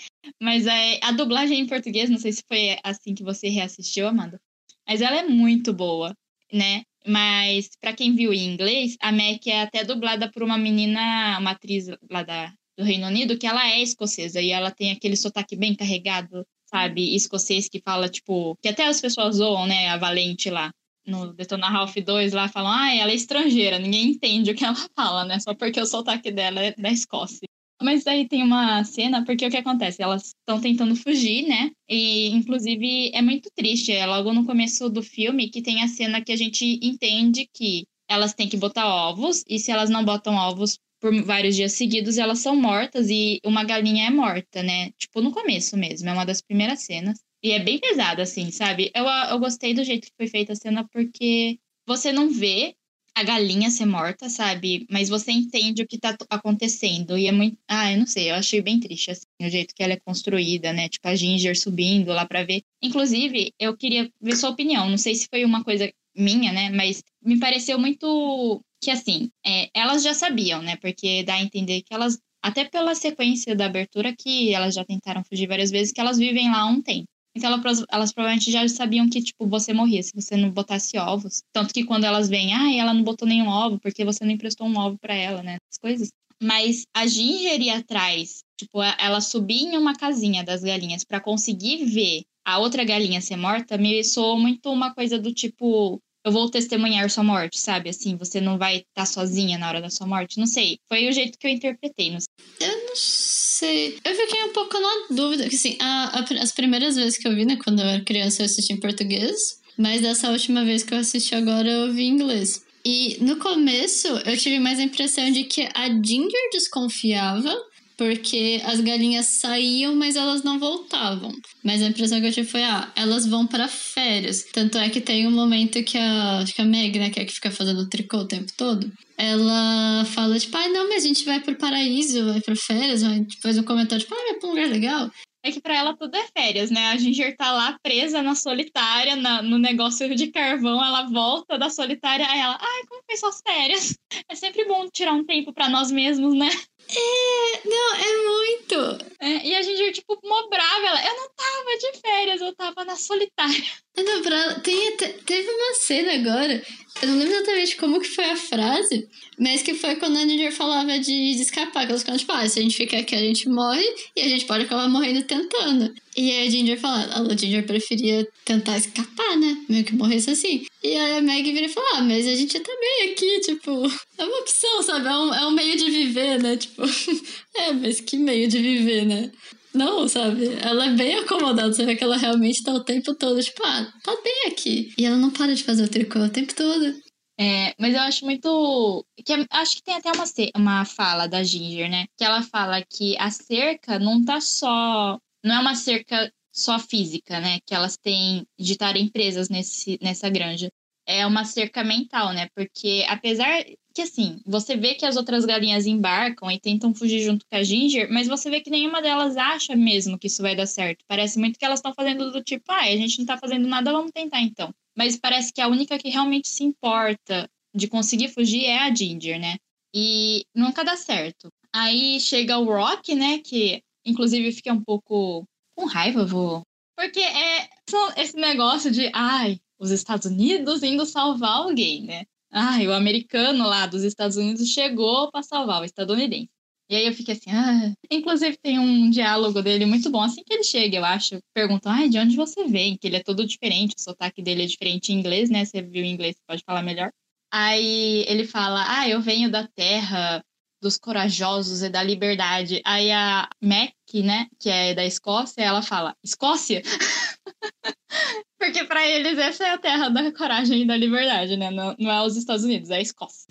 Mas 0.41 0.65
é, 0.65 0.99
a 1.03 1.11
dublagem 1.11 1.59
em 1.59 1.67
português, 1.67 2.09
não 2.09 2.17
sei 2.17 2.31
se 2.31 2.41
foi 2.47 2.77
assim 2.81 3.13
que 3.13 3.23
você 3.23 3.49
reassistiu, 3.49 4.07
Amanda. 4.07 4.39
Mas 4.87 5.01
ela 5.01 5.17
é 5.17 5.27
muito 5.27 5.73
boa, 5.73 6.15
né? 6.51 6.83
Mas 7.05 7.71
para 7.81 7.91
quem 7.91 8.15
viu 8.15 8.33
em 8.33 8.53
inglês, 8.53 8.95
a 9.01 9.11
Mac 9.11 9.45
é 9.47 9.63
até 9.63 9.83
dublada 9.83 10.31
por 10.31 10.43
uma 10.43 10.57
menina, 10.57 11.37
uma 11.39 11.51
atriz 11.51 11.87
lá 12.09 12.23
da 12.23 12.53
do 12.77 12.85
Reino 12.85 13.07
Unido 13.07 13.37
que 13.37 13.45
ela 13.45 13.67
é 13.69 13.81
escocesa 13.81 14.39
e 14.39 14.49
ela 14.49 14.71
tem 14.71 14.91
aquele 14.91 15.17
sotaque 15.17 15.57
bem 15.57 15.75
carregado, 15.75 16.47
sabe? 16.65 17.13
Escocês 17.13 17.67
que 17.67 17.81
fala, 17.81 18.07
tipo, 18.07 18.57
que 18.61 18.69
até 18.69 18.87
as 18.87 19.01
pessoas 19.01 19.35
zoam, 19.35 19.67
né? 19.67 19.89
A 19.89 19.97
Valente 19.97 20.49
lá. 20.49 20.71
No 21.05 21.33
Detona 21.33 21.67
Ralph 21.67 21.97
2 21.97 22.31
lá 22.31 22.47
falam, 22.47 22.71
ah, 22.71 22.95
ela 22.95 23.11
é 23.11 23.15
estrangeira, 23.15 23.77
ninguém 23.77 24.11
entende 24.11 24.51
o 24.51 24.55
que 24.55 24.63
ela 24.63 24.77
fala, 24.95 25.25
né? 25.25 25.37
Só 25.41 25.53
porque 25.53 25.81
o 25.81 25.85
sotaque 25.85 26.31
dela 26.31 26.61
é 26.61 26.73
da 26.73 26.89
Escócia. 26.89 27.45
Mas 27.81 28.05
aí 28.07 28.27
tem 28.27 28.43
uma 28.43 28.83
cena, 28.83 29.25
porque 29.25 29.45
o 29.45 29.49
que 29.49 29.57
acontece? 29.57 30.01
Elas 30.01 30.27
estão 30.27 30.59
tentando 30.61 30.95
fugir, 30.95 31.47
né? 31.47 31.71
E, 31.89 32.29
inclusive, 32.29 33.11
é 33.13 33.21
muito 33.21 33.49
triste. 33.55 33.91
É 33.91 34.05
logo 34.05 34.33
no 34.33 34.45
começo 34.45 34.89
do 34.89 35.01
filme 35.01 35.49
que 35.49 35.61
tem 35.61 35.81
a 35.81 35.87
cena 35.87 36.21
que 36.21 36.31
a 36.31 36.35
gente 36.35 36.79
entende 36.81 37.49
que 37.53 37.85
elas 38.07 38.33
têm 38.33 38.49
que 38.49 38.57
botar 38.57 38.87
ovos, 38.87 39.43
e 39.47 39.57
se 39.57 39.71
elas 39.71 39.89
não 39.89 40.03
botam 40.03 40.35
ovos 40.35 40.77
por 40.99 41.13
vários 41.23 41.55
dias 41.55 41.73
seguidos, 41.73 42.17
elas 42.17 42.39
são 42.39 42.55
mortas 42.55 43.09
e 43.09 43.39
uma 43.43 43.63
galinha 43.63 44.07
é 44.07 44.09
morta, 44.11 44.61
né? 44.61 44.91
Tipo, 44.97 45.21
no 45.21 45.31
começo 45.31 45.75
mesmo, 45.77 46.09
é 46.09 46.13
uma 46.13 46.25
das 46.25 46.41
primeiras 46.41 46.81
cenas. 46.83 47.19
E 47.43 47.51
é 47.51 47.59
bem 47.59 47.79
pesado, 47.79 48.21
assim, 48.21 48.51
sabe? 48.51 48.91
Eu, 48.93 49.05
eu 49.05 49.39
gostei 49.39 49.73
do 49.73 49.83
jeito 49.83 50.05
que 50.05 50.13
foi 50.15 50.27
feita 50.27 50.53
a 50.53 50.55
cena 50.55 50.87
porque 50.91 51.57
você 51.87 52.11
não 52.11 52.29
vê 52.29 52.75
a 53.15 53.23
galinha 53.23 53.69
ser 53.69 53.85
morta, 53.85 54.29
sabe? 54.29 54.85
Mas 54.89 55.09
você 55.09 55.31
entende 55.31 55.81
o 55.83 55.87
que 55.87 55.97
tá 55.97 56.15
acontecendo. 56.29 57.17
E 57.17 57.27
é 57.27 57.31
muito. 57.31 57.57
Ah, 57.67 57.91
eu 57.91 57.99
não 57.99 58.07
sei, 58.07 58.31
eu 58.31 58.35
achei 58.35 58.61
bem 58.61 58.79
triste, 58.79 59.11
assim, 59.11 59.25
o 59.41 59.49
jeito 59.49 59.73
que 59.75 59.83
ela 59.83 59.93
é 59.93 59.99
construída, 59.99 60.73
né? 60.73 60.89
Tipo, 60.89 61.07
a 61.07 61.15
Ginger 61.15 61.57
subindo 61.59 62.09
lá 62.11 62.25
pra 62.25 62.43
ver. 62.43 62.61
Inclusive, 62.81 63.53
eu 63.59 63.75
queria 63.75 64.09
ver 64.21 64.35
sua 64.35 64.49
opinião. 64.49 64.89
Não 64.89 64.97
sei 64.97 65.15
se 65.15 65.27
foi 65.29 65.45
uma 65.45 65.63
coisa 65.63 65.91
minha, 66.15 66.51
né? 66.51 66.69
Mas 66.69 67.03
me 67.23 67.39
pareceu 67.39 67.79
muito 67.79 68.63
que 68.81 68.89
assim, 68.89 69.29
é, 69.45 69.69
elas 69.75 70.03
já 70.03 70.13
sabiam, 70.13 70.61
né? 70.61 70.75
Porque 70.77 71.23
dá 71.23 71.35
a 71.35 71.41
entender 71.41 71.83
que 71.83 71.93
elas, 71.93 72.17
até 72.41 72.65
pela 72.65 72.95
sequência 72.95 73.55
da 73.55 73.65
abertura, 73.65 74.15
que 74.15 74.53
elas 74.53 74.73
já 74.73 74.83
tentaram 74.83 75.23
fugir 75.23 75.47
várias 75.47 75.69
vezes, 75.69 75.93
que 75.93 76.01
elas 76.01 76.17
vivem 76.17 76.49
lá 76.49 76.61
há 76.61 76.65
um 76.65 76.81
tempo. 76.81 77.07
Então 77.35 77.51
elas, 77.53 77.85
elas 77.89 78.11
provavelmente 78.11 78.51
já 78.51 78.67
sabiam 78.67 79.09
que, 79.09 79.21
tipo, 79.21 79.47
você 79.47 79.73
morria 79.73 80.03
se 80.03 80.11
você 80.13 80.35
não 80.35 80.51
botasse 80.51 80.97
ovos. 80.97 81.41
Tanto 81.53 81.73
que 81.73 81.85
quando 81.85 82.03
elas 82.03 82.27
vêm, 82.27 82.53
ah, 82.53 82.73
ela 82.73 82.93
não 82.93 83.03
botou 83.03 83.27
nenhum 83.27 83.47
ovo 83.47 83.79
porque 83.79 84.03
você 84.03 84.25
não 84.25 84.31
emprestou 84.31 84.67
um 84.67 84.77
ovo 84.77 84.97
para 84.99 85.13
ela, 85.13 85.41
né? 85.41 85.57
As 85.71 85.77
coisas. 85.77 86.09
Mas 86.41 86.83
a 86.93 87.05
Ginger 87.05 87.61
ia 87.61 87.77
atrás, 87.77 88.39
tipo, 88.57 88.81
ela 88.81 89.21
subir 89.21 89.61
em 89.61 89.77
uma 89.77 89.95
casinha 89.95 90.43
das 90.43 90.61
galinhas 90.61 91.03
para 91.03 91.21
conseguir 91.21 91.85
ver 91.85 92.23
a 92.43 92.57
outra 92.57 92.83
galinha 92.83 93.21
ser 93.21 93.35
morta, 93.35 93.77
me 93.77 94.03
soou 94.03 94.39
muito 94.39 94.71
uma 94.71 94.93
coisa 94.93 95.19
do 95.19 95.31
tipo, 95.31 96.01
eu 96.23 96.31
vou 96.31 96.49
testemunhar 96.49 97.09
sua 97.09 97.23
morte, 97.23 97.59
sabe? 97.59 97.89
Assim, 97.89 98.15
você 98.15 98.39
não 98.39 98.57
vai 98.57 98.77
estar 98.77 98.85
tá 98.93 99.05
sozinha 99.05 99.57
na 99.57 99.67
hora 99.67 99.81
da 99.81 99.89
sua 99.89 100.05
morte. 100.05 100.39
Não 100.39 100.45
sei. 100.45 100.79
Foi 100.87 101.07
o 101.07 101.11
jeito 101.11 101.37
que 101.37 101.47
eu 101.47 101.51
interpretei. 101.51 102.11
Não 102.11 102.19
eu 102.59 102.85
não 102.85 102.95
sei. 102.95 103.97
Eu 104.03 104.15
fiquei 104.15 104.43
um 104.43 104.53
pouco 104.53 104.79
na 104.79 105.15
dúvida. 105.15 105.45
Assim, 105.45 105.77
a, 105.79 106.19
a, 106.19 106.41
as 106.41 106.51
primeiras 106.51 106.95
vezes 106.95 107.17
que 107.17 107.27
eu 107.27 107.35
vi, 107.35 107.45
né? 107.45 107.57
Quando 107.63 107.79
eu 107.79 107.87
era 107.87 108.03
criança, 108.03 108.41
eu 108.41 108.45
assisti 108.45 108.73
em 108.73 108.79
português. 108.79 109.59
Mas 109.77 110.01
dessa 110.01 110.29
última 110.29 110.63
vez 110.63 110.83
que 110.83 110.93
eu 110.93 110.99
assisti 110.99 111.33
agora, 111.33 111.67
eu 111.67 111.93
vi 111.93 112.03
em 112.03 112.09
inglês. 112.09 112.63
E 112.85 113.17
no 113.21 113.37
começo, 113.37 114.07
eu 114.07 114.37
tive 114.37 114.59
mais 114.59 114.79
a 114.79 114.83
impressão 114.83 115.31
de 115.31 115.43
que 115.43 115.67
a 115.73 115.87
Ginger 115.87 116.49
desconfiava 116.51 117.55
porque 118.01 118.59
as 118.65 118.81
galinhas 118.81 119.27
saíam, 119.27 119.95
mas 119.95 120.15
elas 120.15 120.41
não 120.41 120.57
voltavam. 120.57 121.31
Mas 121.63 121.83
a 121.83 121.85
impressão 121.85 122.19
que 122.19 122.25
eu 122.25 122.31
tive 122.31 122.49
foi, 122.49 122.63
ah, 122.63 122.91
elas 122.95 123.27
vão 123.27 123.45
para 123.45 123.67
férias. 123.67 124.43
Tanto 124.51 124.79
é 124.79 124.89
que 124.89 124.99
tem 124.99 125.27
um 125.27 125.31
momento 125.31 125.83
que 125.83 125.99
a, 125.99 126.39
acho 126.39 126.51
que 126.55 126.63
a 126.63 126.65
Meg, 126.65 126.97
né, 126.97 127.11
que 127.11 127.19
é 127.19 127.25
que 127.25 127.33
fica 127.33 127.51
fazendo 127.51 127.87
tricô 127.87 128.17
o 128.17 128.27
tempo 128.27 128.51
todo, 128.57 128.91
ela 129.15 130.03
fala, 130.05 130.39
tipo, 130.39 130.57
ah, 130.57 130.67
não, 130.69 130.89
mas 130.89 131.03
a 131.03 131.07
gente 131.07 131.23
vai 131.23 131.41
pro 131.41 131.55
paraíso, 131.55 132.25
vai 132.25 132.41
pra 132.41 132.55
férias, 132.55 133.03
vai, 133.03 133.23
tipo, 133.23 133.39
faz 133.43 133.55
um 133.59 133.63
comentário, 133.63 134.03
tipo, 134.03 134.15
ah, 134.15 134.23
vai 134.31 134.33
pra 134.39 134.47
um 134.47 134.51
lugar 134.51 134.67
legal. 134.67 135.11
É 135.43 135.51
que 135.51 135.61
pra 135.61 135.75
ela 135.75 135.95
tudo 135.95 136.15
é 136.15 136.27
férias, 136.35 136.71
né? 136.71 136.87
A 136.87 136.97
Ginger 136.97 137.35
tá 137.35 137.51
lá 137.51 137.77
presa 137.83 138.23
na 138.23 138.33
solitária, 138.33 139.15
na, 139.15 139.43
no 139.43 139.59
negócio 139.59 140.13
de 140.15 140.27
carvão, 140.27 140.83
ela 140.83 141.07
volta 141.07 141.57
da 141.57 141.69
solitária, 141.69 142.27
aí 142.27 142.39
ela, 142.39 142.57
ai, 142.59 142.81
como 142.87 143.03
foi 143.05 143.17
suas 143.17 143.39
férias? 143.45 143.95
É 144.29 144.35
sempre 144.35 144.65
bom 144.65 144.87
tirar 144.89 145.13
um 145.13 145.25
tempo 145.25 145.53
para 145.53 145.69
nós 145.69 145.91
mesmos, 145.91 146.33
né? 146.33 146.49
É, 146.93 147.67
não, 147.67 147.95
é 147.95 148.17
muito. 148.27 149.05
É, 149.19 149.47
e 149.47 149.55
a 149.55 149.61
gente, 149.61 149.93
tipo, 149.93 150.19
mó 150.23 150.47
brava. 150.49 150.87
Ela, 150.87 151.05
eu 151.05 151.15
não 151.15 151.29
tava 151.29 151.77
de 151.79 151.99
férias, 151.99 152.41
eu 152.41 152.53
tava 152.53 152.83
na 152.83 152.95
solitária. 152.95 153.63
Não, 153.97 154.21
pra, 154.21 154.55
tem, 154.61 154.95
teve 154.97 155.49
uma 155.49 155.75
cena 155.75 156.13
agora, 156.13 156.63
eu 157.01 157.07
não 157.09 157.17
lembro 157.17 157.33
exatamente 157.35 157.75
como 157.75 157.99
que 157.99 158.07
foi 158.07 158.25
a 158.25 158.37
frase, 158.37 159.07
mas 159.37 159.61
que 159.61 159.73
foi 159.73 159.97
quando 159.97 160.17
a 160.17 160.21
Ginger 160.21 160.51
falava 160.53 160.97
de, 160.97 161.35
de 161.35 161.41
escapar, 161.41 161.85
que 161.85 161.91
elas 161.91 162.01
ficavam 162.01 162.17
tipo, 162.17 162.31
ah, 162.31 162.47
se 162.47 162.59
a 162.59 162.61
gente 162.61 162.77
ficar 162.77 162.99
aqui 162.99 163.15
a 163.15 163.19
gente 163.19 163.49
morre 163.49 163.83
e 164.15 164.21
a 164.21 164.29
gente 164.29 164.45
pode 164.45 164.63
acabar 164.63 164.87
morrendo 164.87 165.23
tentando. 165.23 165.93
E 166.15 166.31
aí 166.31 166.47
a 166.47 166.49
Ginger 166.49 166.79
fala, 166.79 167.31
a 167.31 167.37
Ginger 167.37 167.65
preferia 167.65 168.27
tentar 168.43 168.77
escapar, 168.77 169.37
né? 169.37 169.65
Meio 169.69 169.83
que 169.83 169.95
morresse 169.95 170.31
assim. 170.31 170.65
E 170.83 170.95
aí 170.95 171.17
a 171.17 171.21
Meg 171.21 171.51
vira 171.51 171.65
e 171.65 171.69
fala, 171.69 171.87
ah, 171.97 172.01
mas 172.01 172.27
a 172.27 172.35
gente 172.35 172.59
tá 172.59 172.71
bem 172.79 173.11
aqui, 173.11 173.39
tipo, 173.41 173.71
é 174.17 174.23
uma 174.23 174.39
opção, 174.39 174.83
sabe? 174.83 175.07
É 175.07 175.17
um, 175.17 175.33
é 175.33 175.47
um 175.47 175.51
meio 175.51 175.77
de 175.77 175.89
viver, 175.89 176.41
né? 176.41 176.57
Tipo, 176.57 176.83
é, 177.55 177.71
mas 177.73 178.01
que 178.01 178.17
meio 178.17 178.47
de 178.47 178.59
viver, 178.59 179.05
né? 179.05 179.31
Não, 179.73 180.07
sabe? 180.07 180.49
Ela 180.61 180.87
é 180.87 180.89
bem 180.95 181.15
acomodada. 181.15 181.71
Você 181.71 181.85
vê 181.85 181.95
que 181.95 182.03
ela 182.03 182.17
realmente 182.17 182.63
tá 182.63 182.73
o 182.73 182.83
tempo 182.83 183.15
todo, 183.15 183.41
tipo, 183.41 183.61
ah, 183.63 183.93
tá 184.03 184.17
bem 184.23 184.47
aqui. 184.47 184.93
E 184.97 185.05
ela 185.05 185.17
não 185.17 185.31
para 185.31 185.55
de 185.55 185.63
fazer 185.63 185.83
o 185.83 185.89
tricô 185.89 186.19
o 186.19 186.29
tempo 186.29 186.53
todo. 186.53 186.93
É, 187.39 187.73
mas 187.79 187.95
eu 187.95 188.01
acho 188.01 188.25
muito. 188.25 189.05
que 189.25 189.33
é, 189.33 189.45
Acho 189.49 189.77
que 189.77 189.83
tem 189.83 189.95
até 189.95 190.11
uma, 190.11 190.25
uma 190.55 190.85
fala 190.85 191.27
da 191.27 191.41
Ginger, 191.41 191.89
né? 191.89 192.05
Que 192.17 192.23
ela 192.23 192.43
fala 192.43 192.83
que 192.83 193.17
a 193.17 193.31
cerca 193.31 193.97
não 193.97 194.23
tá 194.23 194.39
só. 194.41 195.17
Não 195.43 195.55
é 195.55 195.59
uma 195.59 195.75
cerca 195.75 196.31
só 196.51 196.77
física, 196.79 197.39
né? 197.39 197.59
Que 197.65 197.73
elas 197.73 197.97
têm 197.97 198.45
de 198.59 198.73
estarem 198.73 199.07
presas 199.07 199.49
nesse, 199.49 199.97
nessa 200.01 200.29
granja. 200.29 200.69
É 201.05 201.25
uma 201.25 201.45
cerca 201.45 201.83
mental, 201.83 202.33
né? 202.33 202.47
Porque 202.55 203.03
apesar 203.07 203.63
que 203.93 204.01
assim, 204.01 204.41
você 204.45 204.75
vê 204.75 204.95
que 204.95 205.05
as 205.05 205.17
outras 205.17 205.45
galinhas 205.45 205.85
embarcam 205.85 206.49
e 206.49 206.59
tentam 206.59 206.93
fugir 206.93 207.21
junto 207.21 207.45
com 207.45 207.55
a 207.55 207.63
Ginger, 207.63 208.11
mas 208.11 208.27
você 208.27 208.49
vê 208.49 208.61
que 208.61 208.69
nenhuma 208.69 209.01
delas 209.01 209.35
acha 209.35 209.75
mesmo 209.75 210.17
que 210.17 210.27
isso 210.27 210.41
vai 210.41 210.55
dar 210.55 210.65
certo. 210.65 211.03
Parece 211.07 211.37
muito 211.37 211.59
que 211.59 211.65
elas 211.65 211.79
estão 211.79 211.93
fazendo 211.93 212.31
do 212.31 212.41
tipo, 212.41 212.63
ah, 212.69 212.83
a 212.83 212.97
gente 212.97 213.19
não 213.19 213.25
tá 213.25 213.37
fazendo 213.37 213.67
nada, 213.67 213.91
vamos 213.91 214.11
tentar 214.11 214.41
então. 214.41 214.73
Mas 214.95 215.17
parece 215.17 215.51
que 215.51 215.61
a 215.61 215.67
única 215.67 215.97
que 215.97 216.09
realmente 216.09 216.47
se 216.47 216.63
importa 216.63 217.49
de 217.73 217.87
conseguir 217.87 218.29
fugir 218.29 218.65
é 218.65 218.79
a 218.79 218.93
Ginger, 218.93 219.39
né? 219.39 219.57
E 219.93 220.45
nunca 220.55 220.83
dá 220.83 220.95
certo. 220.95 221.49
Aí 221.73 222.19
chega 222.19 222.57
o 222.57 222.65
Rock, 222.65 223.15
né? 223.15 223.39
Que 223.39 223.81
inclusive 224.05 224.51
fica 224.51 224.73
um 224.73 224.83
pouco 224.83 225.45
com 225.75 225.85
raiva, 225.85 226.25
vou. 226.25 226.63
Porque 226.95 227.19
é 227.19 227.69
esse 228.17 228.35
negócio 228.35 228.91
de, 228.91 229.09
ai, 229.13 229.59
os 229.79 229.91
Estados 229.91 230.27
Unidos 230.27 230.83
indo 230.83 231.05
salvar 231.05 231.57
alguém, 231.57 232.03
né? 232.03 232.25
Ai, 232.51 232.87
o 232.87 232.93
americano 232.93 233.67
lá 233.67 233.85
dos 233.87 234.03
Estados 234.03 234.37
Unidos 234.37 234.67
chegou 234.69 235.31
para 235.31 235.41
salvar 235.41 235.81
o 235.81 235.85
estadunidense. 235.85 236.49
E 236.89 236.95
aí 236.95 237.07
eu 237.07 237.13
fiquei 237.13 237.33
assim, 237.33 237.49
ah. 237.51 237.93
Inclusive 238.11 238.57
tem 238.57 238.77
um 238.77 239.09
diálogo 239.09 239.61
dele 239.61 239.85
muito 239.85 240.09
bom. 240.09 240.21
Assim 240.21 240.43
que 240.43 240.53
ele 240.53 240.63
chega, 240.63 240.97
eu 240.97 241.05
acho, 241.05 241.39
perguntam, 241.53 241.89
ai, 241.89 242.09
de 242.09 242.19
onde 242.19 242.35
você 242.35 242.65
vem? 242.65 242.97
Que 242.97 243.07
ele 243.07 243.15
é 243.15 243.23
todo 243.23 243.47
diferente, 243.47 243.95
o 243.97 244.01
sotaque 244.01 244.41
dele 244.41 244.63
é 244.63 244.65
diferente 244.67 245.11
em 245.13 245.19
inglês, 245.19 245.49
né? 245.49 245.63
Você 245.63 245.81
viu 245.81 246.03
em 246.03 246.11
inglês, 246.11 246.35
pode 246.45 246.63
falar 246.65 246.83
melhor. 246.83 247.09
Aí 247.49 248.25
ele 248.27 248.45
fala, 248.45 248.83
ah, 248.87 249.07
eu 249.07 249.21
venho 249.21 249.49
da 249.49 249.67
terra 249.67 250.43
dos 250.81 250.97
corajosos 250.97 251.83
e 251.83 251.89
da 251.89 252.01
liberdade. 252.01 252.81
Aí 252.83 253.11
a 253.11 253.47
Mac, 253.61 253.93
né, 254.15 254.47
que 254.59 254.69
é 254.69 254.93
da 254.93 255.05
Escócia, 255.05 255.61
ela 255.61 255.81
fala, 255.81 256.15
Escócia? 256.23 256.81
Porque 258.59 258.83
para 258.83 259.07
eles 259.07 259.37
essa 259.37 259.65
é 259.65 259.71
a 259.71 259.77
terra 259.77 260.09
da 260.09 260.31
coragem 260.31 260.81
e 260.81 260.87
da 260.87 260.97
liberdade, 260.97 261.57
né? 261.57 261.71
Não, 261.71 261.95
não 261.97 262.11
é 262.11 262.21
os 262.25 262.35
Estados 262.35 262.63
Unidos, 262.63 262.89
é 262.89 262.97
a 262.97 263.01
Escócia. 263.01 263.47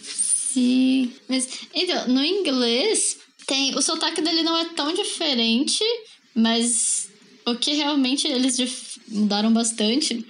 Sim. 0.00 1.12
Mas, 1.28 1.66
então, 1.74 2.08
no 2.08 2.24
inglês, 2.24 3.18
tem. 3.46 3.74
O 3.76 3.82
sotaque 3.82 4.22
dele 4.22 4.42
não 4.42 4.56
é 4.56 4.64
tão 4.66 4.92
diferente, 4.92 5.84
mas 6.34 7.08
o 7.46 7.54
que 7.54 7.74
realmente 7.74 8.26
eles 8.26 8.98
mudaram 9.08 9.52
bastante 9.52 10.26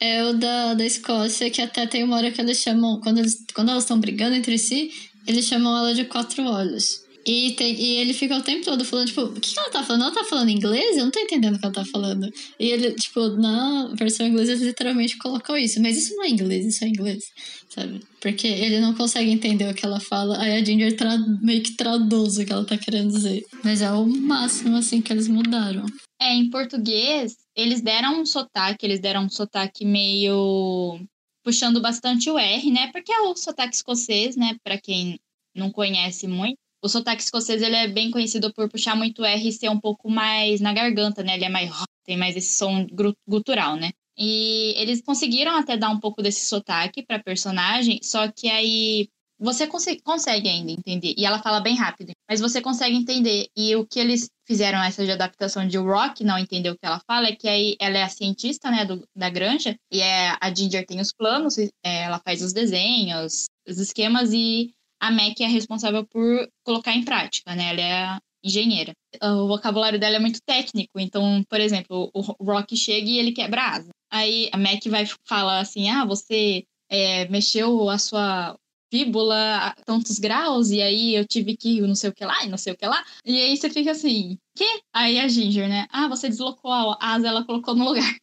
é 0.00 0.24
o 0.24 0.32
da, 0.34 0.74
da 0.74 0.84
Escócia, 0.84 1.50
que 1.50 1.62
até 1.62 1.86
tem 1.86 2.02
uma 2.04 2.16
hora 2.16 2.30
que 2.30 2.40
eles 2.40 2.58
chamam. 2.58 3.00
Quando, 3.00 3.18
eles, 3.18 3.44
quando 3.54 3.70
elas 3.70 3.84
estão 3.84 3.98
brigando 3.98 4.34
entre 4.34 4.58
si, 4.58 4.90
eles 5.26 5.46
chamam 5.46 5.76
ela 5.76 5.94
de 5.94 6.04
quatro 6.04 6.44
olhos. 6.44 7.04
E, 7.26 7.52
tem, 7.52 7.74
e 7.74 7.96
ele 7.96 8.12
fica 8.12 8.36
o 8.36 8.42
tempo 8.42 8.64
todo 8.64 8.84
falando, 8.84 9.06
tipo, 9.06 9.22
o 9.22 9.40
que 9.40 9.58
ela 9.58 9.70
tá 9.70 9.82
falando? 9.82 10.02
Ela 10.02 10.14
tá 10.14 10.24
falando 10.24 10.50
inglês? 10.50 10.96
Eu 10.96 11.04
não 11.04 11.10
tô 11.10 11.18
entendendo 11.18 11.54
o 11.54 11.58
que 11.58 11.64
ela 11.64 11.74
tá 11.74 11.84
falando. 11.86 12.30
E 12.60 12.68
ele, 12.68 12.92
tipo, 12.92 13.28
na 13.28 13.88
versão 13.94 14.26
inglesa, 14.26 14.52
eles 14.52 14.62
literalmente 14.62 15.16
colocam 15.16 15.56
isso. 15.56 15.80
Mas 15.80 15.96
isso 15.96 16.14
não 16.14 16.24
é 16.24 16.28
inglês, 16.28 16.66
isso 16.66 16.84
é 16.84 16.88
inglês, 16.88 17.24
sabe? 17.70 18.00
Porque 18.20 18.46
ele 18.46 18.78
não 18.78 18.94
consegue 18.94 19.30
entender 19.30 19.70
o 19.70 19.74
que 19.74 19.86
ela 19.86 20.00
fala. 20.00 20.38
Aí 20.38 20.52
a 20.52 20.64
Ginger 20.64 20.94
tra 20.96 21.16
meio 21.42 21.62
que 21.62 21.74
traduz 21.74 22.36
o 22.36 22.44
que 22.44 22.52
ela 22.52 22.64
tá 22.64 22.76
querendo 22.76 23.10
dizer. 23.10 23.42
Mas 23.62 23.80
é 23.80 23.90
o 23.90 24.04
máximo, 24.04 24.76
assim, 24.76 25.00
que 25.00 25.10
eles 25.10 25.26
mudaram. 25.26 25.86
É, 26.20 26.34
em 26.34 26.50
português, 26.50 27.36
eles 27.56 27.80
deram 27.80 28.20
um 28.20 28.26
sotaque, 28.26 28.84
eles 28.84 29.00
deram 29.00 29.24
um 29.24 29.30
sotaque 29.30 29.84
meio 29.84 31.00
puxando 31.44 31.80
bastante 31.80 32.30
o 32.30 32.38
R, 32.38 32.70
né? 32.72 32.90
Porque 32.92 33.12
é 33.12 33.20
o 33.22 33.36
sotaque 33.36 33.76
escocês, 33.76 34.36
né? 34.36 34.56
Para 34.64 34.80
quem 34.80 35.20
não 35.54 35.70
conhece 35.70 36.26
muito 36.26 36.58
O 36.82 36.88
sotaque 36.88 37.22
escocês 37.22 37.62
ele 37.62 37.76
é 37.76 37.88
bem 37.88 38.10
conhecido 38.10 38.52
por 38.52 38.68
puxar 38.68 38.96
muito 38.96 39.24
R 39.24 39.48
e 39.48 39.52
ser 39.52 39.70
um 39.70 39.80
pouco 39.80 40.10
mais 40.10 40.60
na 40.60 40.72
garganta, 40.72 41.22
né? 41.22 41.34
Ele 41.36 41.44
é 41.46 41.48
mais 41.48 41.70
tem 42.04 42.16
mais 42.16 42.36
esse 42.36 42.58
som 42.58 42.86
gutural, 43.26 43.76
né? 43.76 43.92
E 44.16 44.74
eles 44.76 45.02
conseguiram 45.02 45.56
até 45.56 45.76
dar 45.76 45.90
um 45.90 45.98
pouco 46.00 46.22
desse 46.22 46.46
sotaque 46.46 47.02
para 47.04 47.22
personagem, 47.22 48.00
só 48.02 48.30
que 48.30 48.48
aí 48.48 49.08
você 49.38 49.66
consegue, 49.66 50.00
consegue 50.02 50.48
ainda 50.48 50.72
entender. 50.72 51.14
E 51.16 51.24
ela 51.24 51.38
fala 51.40 51.60
bem 51.60 51.76
rápido, 51.76 52.12
mas 52.28 52.40
você 52.40 52.60
consegue 52.60 52.96
entender. 52.96 53.48
E 53.56 53.74
o 53.76 53.86
que 53.86 53.98
eles 53.98 54.28
fizeram 54.46 54.82
essa 54.82 55.04
de 55.04 55.10
adaptação 55.10 55.66
de 55.66 55.76
Rock, 55.78 56.22
não 56.22 56.38
entender 56.38 56.70
o 56.70 56.74
que 56.74 56.86
ela 56.86 57.00
fala, 57.06 57.28
é 57.28 57.36
que 57.36 57.48
aí 57.48 57.76
ela 57.80 57.98
é 57.98 58.02
a 58.02 58.08
cientista, 58.08 58.70
né, 58.70 58.84
do, 58.84 59.02
da 59.16 59.28
granja, 59.30 59.74
e 59.90 60.00
é, 60.00 60.36
a 60.40 60.54
Ginger 60.54 60.86
tem 60.86 61.00
os 61.00 61.12
planos, 61.12 61.58
é, 61.58 61.70
ela 61.82 62.20
faz 62.24 62.42
os 62.42 62.52
desenhos, 62.52 63.46
os 63.66 63.78
esquemas, 63.78 64.32
e 64.32 64.72
a 65.00 65.10
Mac 65.10 65.40
é 65.40 65.46
responsável 65.46 66.06
por 66.06 66.48
colocar 66.64 66.92
em 66.92 67.04
prática, 67.04 67.54
né? 67.54 67.70
Ela 67.70 67.80
é 67.80 68.18
engenheira. 68.42 68.92
O 69.22 69.48
vocabulário 69.48 69.98
dela 69.98 70.16
é 70.16 70.18
muito 70.18 70.38
técnico, 70.46 70.98
então, 70.98 71.42
por 71.48 71.60
exemplo, 71.60 72.10
o 72.14 72.20
Rock 72.44 72.76
chega 72.76 73.08
e 73.08 73.18
ele 73.18 73.32
quebra 73.32 73.62
a 73.62 73.70
asa. 73.76 73.90
Aí 74.10 74.48
a 74.52 74.56
Mac 74.56 74.84
vai 74.86 75.06
falar 75.26 75.60
assim: 75.60 75.88
ah, 75.90 76.04
você 76.04 76.64
é, 76.90 77.28
mexeu 77.28 77.88
a 77.88 77.98
sua 77.98 78.56
fíbula 78.94 79.56
a 79.56 79.74
tantos 79.84 80.20
graus, 80.20 80.70
e 80.70 80.80
aí 80.80 81.16
eu 81.16 81.26
tive 81.26 81.56
que 81.56 81.80
não 81.80 81.96
sei 81.96 82.10
o 82.10 82.14
que 82.14 82.24
lá, 82.24 82.44
e 82.44 82.48
não 82.48 82.56
sei 82.56 82.72
o 82.72 82.76
que 82.76 82.86
lá. 82.86 83.04
E 83.24 83.36
aí 83.40 83.56
você 83.56 83.68
fica 83.68 83.90
assim, 83.90 84.38
quê? 84.54 84.80
Aí 84.92 85.18
a 85.18 85.26
Ginger, 85.26 85.68
né? 85.68 85.86
Ah, 85.90 86.06
você 86.06 86.28
deslocou 86.28 86.70
a 86.70 86.96
asa, 87.00 87.26
ela 87.26 87.44
colocou 87.44 87.74
no 87.74 87.86
lugar. 87.86 88.16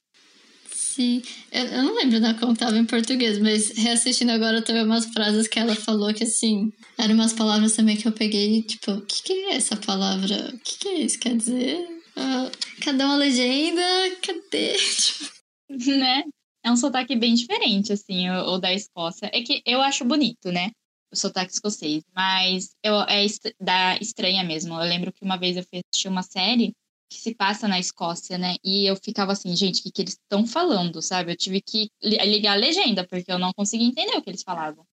Sim, 0.71 1.21
eu, 1.51 1.65
eu 1.65 1.83
não 1.83 1.95
lembro 1.95 2.21
da 2.21 2.33
como 2.35 2.55
tava 2.55 2.77
em 2.77 2.85
português, 2.85 3.37
mas 3.37 3.71
reassistindo 3.71 4.31
agora 4.31 4.61
teve 4.61 4.81
umas 4.81 5.05
frases 5.07 5.45
que 5.45 5.59
ela 5.59 5.75
falou 5.75 6.13
que 6.13 6.23
assim, 6.23 6.71
eram 6.97 7.15
umas 7.15 7.33
palavras 7.33 7.75
também 7.75 7.97
que 7.97 8.07
eu 8.07 8.13
peguei, 8.13 8.61
tipo, 8.61 8.91
o 8.91 9.01
que, 9.01 9.23
que 9.23 9.33
é 9.33 9.55
essa 9.55 9.75
palavra? 9.75 10.51
O 10.53 10.59
que, 10.59 10.79
que 10.79 10.87
é 10.87 10.99
isso? 11.01 11.19
Quer 11.19 11.35
dizer? 11.35 11.85
Uh, 12.15 12.81
cadê 12.81 13.03
uma 13.03 13.17
legenda? 13.17 13.81
Cadê? 14.21 14.77
né? 15.99 16.23
É 16.63 16.71
um 16.71 16.77
sotaque 16.77 17.15
bem 17.15 17.33
diferente, 17.33 17.91
assim, 17.91 18.29
o, 18.29 18.53
o, 18.53 18.57
da 18.59 18.73
Escócia. 18.73 19.29
É 19.33 19.41
que 19.41 19.61
eu 19.65 19.81
acho 19.81 20.05
bonito, 20.05 20.51
né? 20.51 20.71
O 21.11 21.15
sotaque 21.15 21.51
escocês. 21.51 22.03
Mas 22.15 22.75
eu, 22.83 22.95
é 23.01 23.25
da 23.59 23.97
estranha 23.97 24.43
mesmo. 24.43 24.75
Eu 24.75 24.87
lembro 24.87 25.11
que 25.11 25.23
uma 25.23 25.37
vez 25.37 25.57
eu 25.57 25.63
assisti 25.63 26.07
uma 26.07 26.23
série 26.23 26.73
que 27.09 27.17
se 27.17 27.35
passa 27.35 27.67
na 27.67 27.79
Escócia, 27.79 28.37
né? 28.37 28.55
E 28.63 28.85
eu 28.89 28.95
ficava 28.95 29.33
assim, 29.33 29.55
gente, 29.55 29.81
o 29.81 29.83
que, 29.83 29.91
que 29.91 30.01
eles 30.01 30.13
estão 30.13 30.47
falando, 30.47 31.01
sabe? 31.01 31.31
Eu 31.31 31.35
tive 31.35 31.61
que 31.61 31.89
ligar 32.01 32.53
a 32.53 32.55
legenda, 32.55 33.05
porque 33.05 33.31
eu 33.31 33.39
não 33.39 33.51
conseguia 33.53 33.87
entender 33.87 34.15
o 34.15 34.21
que 34.21 34.29
eles 34.29 34.43
falavam. 34.43 34.85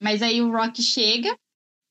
Mas 0.00 0.22
aí 0.22 0.40
o 0.40 0.52
Rock 0.52 0.82
chega 0.82 1.36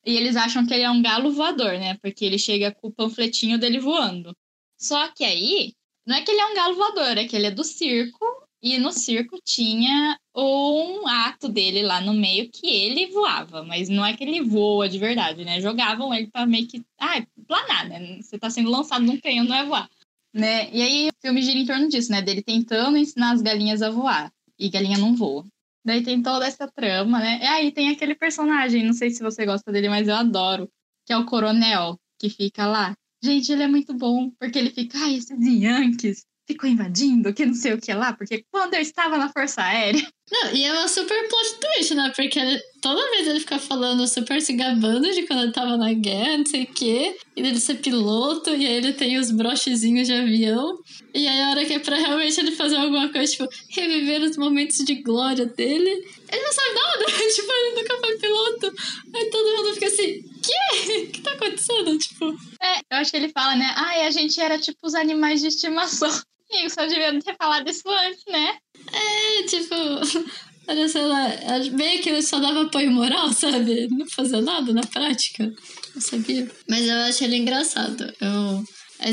e 0.05 0.15
eles 0.15 0.35
acham 0.35 0.65
que 0.65 0.73
ele 0.73 0.83
é 0.83 0.89
um 0.91 1.01
galo 1.01 1.33
voador, 1.33 1.73
né? 1.73 1.97
Porque 2.01 2.23
ele 2.23 2.37
chega 2.37 2.73
com 2.73 2.87
o 2.87 2.93
panfletinho 2.93 3.57
dele 3.57 3.79
voando. 3.79 4.35
Só 4.77 5.09
que 5.09 5.23
aí, 5.25 5.73
não 6.05 6.15
é 6.15 6.21
que 6.21 6.31
ele 6.31 6.41
é 6.41 6.45
um 6.45 6.55
galo 6.55 6.75
voador, 6.75 7.17
é 7.17 7.27
que 7.27 7.35
ele 7.35 7.47
é 7.47 7.51
do 7.51 7.63
circo 7.63 8.25
e 8.63 8.79
no 8.79 8.93
circo 8.93 9.37
tinha 9.43 10.17
um 10.33 11.05
ato 11.05 11.49
dele 11.49 11.81
lá 11.81 11.99
no 11.99 12.13
meio 12.13 12.49
que 12.49 12.65
ele 12.65 13.07
voava, 13.07 13.61
mas 13.61 13.89
não 13.89 14.05
é 14.05 14.15
que 14.15 14.23
ele 14.23 14.41
voa 14.41 14.87
de 14.87 14.97
verdade, 14.97 15.43
né? 15.43 15.59
Jogavam 15.59 16.13
ele 16.13 16.27
para 16.27 16.45
meio 16.45 16.65
que. 16.65 16.81
Ah, 16.97 17.21
planar, 17.45 17.89
né? 17.89 18.21
Você 18.21 18.39
tá 18.39 18.49
sendo 18.49 18.71
lançado 18.71 19.03
num 19.03 19.19
canhão, 19.19 19.43
não 19.43 19.55
é 19.55 19.65
voar. 19.65 19.89
Né? 20.33 20.71
E 20.71 20.81
aí 20.81 21.09
o 21.09 21.21
filme 21.21 21.41
gira 21.41 21.59
em 21.59 21.65
torno 21.65 21.89
disso, 21.89 22.09
né? 22.09 22.21
Dele 22.21 22.41
tentando 22.41 22.97
ensinar 22.97 23.33
as 23.33 23.41
galinhas 23.41 23.81
a 23.81 23.89
voar. 23.89 24.31
E 24.57 24.69
galinha 24.69 24.97
não 24.97 25.13
voa. 25.13 25.45
Daí 25.85 26.01
tem 26.01 26.23
toda 26.23 26.47
essa 26.47 26.65
trama, 26.65 27.19
né? 27.19 27.39
E 27.41 27.45
aí 27.45 27.71
tem 27.71 27.89
aquele 27.89 28.15
personagem, 28.15 28.85
não 28.85 28.93
sei 28.93 29.09
se 29.09 29.21
você 29.21 29.45
gosta 29.45 29.73
dele, 29.73 29.89
mas 29.89 30.07
eu 30.07 30.15
adoro, 30.15 30.69
que 31.05 31.11
é 31.11 31.17
o 31.17 31.25
coronel, 31.25 31.99
que 32.17 32.29
fica 32.29 32.65
lá. 32.65 32.95
Gente, 33.21 33.51
ele 33.51 33.63
é 33.63 33.67
muito 33.67 33.93
bom, 33.93 34.31
porque 34.39 34.57
ele 34.57 34.69
fica, 34.69 34.97
ah, 35.03 35.11
esses 35.11 35.37
Yankees, 35.37 36.25
ficou 36.45 36.69
invadindo, 36.69 37.33
que 37.33 37.45
não 37.45 37.53
sei 37.53 37.73
o 37.73 37.81
que 37.81 37.93
lá, 37.93 38.13
porque 38.13 38.43
quando 38.51 38.73
eu 38.73 38.81
estava 38.81 39.17
na 39.17 39.29
Força 39.29 39.61
Aérea. 39.61 40.01
Não, 40.31 40.51
e 40.51 40.63
é 40.63 40.71
uma 40.71 40.87
super 40.87 41.27
plot 41.27 41.59
twist, 41.59 41.93
né? 41.93 42.11
Porque 42.15 42.39
ele, 42.39 42.59
toda 42.81 43.11
vez 43.11 43.27
ele 43.27 43.41
fica 43.41 43.59
falando 43.59 44.07
super 44.07 44.41
se 44.41 44.53
gabando 44.53 45.11
de 45.11 45.27
quando 45.27 45.43
ele 45.43 45.51
tava 45.51 45.77
na 45.77 45.93
guerra, 45.93 46.39
não 46.39 46.45
sei 46.45 46.63
o 46.63 46.67
quê, 46.67 47.15
e 47.35 47.41
ele 47.41 47.59
ser 47.59 47.75
piloto, 47.75 48.49
e 48.49 48.65
aí 48.65 48.73
ele 48.73 48.93
tem 48.93 49.19
os 49.19 49.29
brochezinhos 49.29 50.07
de 50.07 50.13
avião. 50.13 50.79
E 51.13 51.27
aí 51.27 51.39
a 51.39 51.49
hora 51.51 51.65
que 51.65 51.73
é 51.73 51.79
pra 51.79 51.97
realmente 51.97 52.39
ele 52.39 52.51
fazer 52.51 52.77
alguma 52.77 53.11
coisa, 53.11 53.31
tipo, 53.31 53.47
reviver 53.69 54.21
os 54.23 54.37
momentos 54.37 54.77
de 54.77 54.95
glória 55.03 55.45
dele, 55.45 55.89
ele 55.89 56.41
não 56.41 56.53
sabe 56.53 56.73
nada, 56.73 57.05
tipo, 57.35 57.51
ele 57.51 57.75
nunca 57.75 57.99
foi 57.99 58.17
piloto. 58.17 58.73
Aí 59.13 59.29
todo 59.29 59.57
mundo 59.57 59.73
fica 59.75 59.87
assim, 59.87 60.23
quê? 60.43 61.03
O 61.03 61.07
que 61.11 61.21
tá 61.21 61.31
acontecendo? 61.31 61.97
Tipo. 61.97 62.35
É, 62.61 62.79
eu 62.91 62.97
acho 62.97 63.11
que 63.11 63.17
ele 63.17 63.29
fala, 63.29 63.55
né? 63.55 63.73
Ah, 63.75 63.97
e 63.97 64.01
a 64.07 64.11
gente 64.11 64.39
era 64.39 64.59
tipo 64.59 64.79
os 64.83 64.93
animais 64.93 65.41
de 65.41 65.47
estimação. 65.47 66.11
E 66.53 66.69
só 66.69 66.85
devia 66.85 67.19
ter 67.19 67.35
falado 67.35 67.69
isso 67.69 67.89
antes, 67.89 68.23
né? 68.27 68.57
É, 68.91 69.43
tipo. 69.43 69.75
Olha, 70.65 70.87
sei 70.87 71.01
lá, 71.01 71.27
bem 71.73 71.99
que 71.99 72.09
ele 72.09 72.21
só 72.21 72.39
dava 72.39 72.61
apoio 72.61 72.89
moral, 72.89 73.33
sabe? 73.33 73.87
Não 73.89 74.07
fazia 74.09 74.41
nada 74.41 74.71
na 74.71 74.83
prática. 74.83 75.51
Não 75.93 76.01
sabia. 76.01 76.49
Mas 76.69 76.87
eu 76.87 76.95
acho 77.01 77.23
ele 77.25 77.35
engraçado. 77.35 78.13
Eu, 78.21 78.63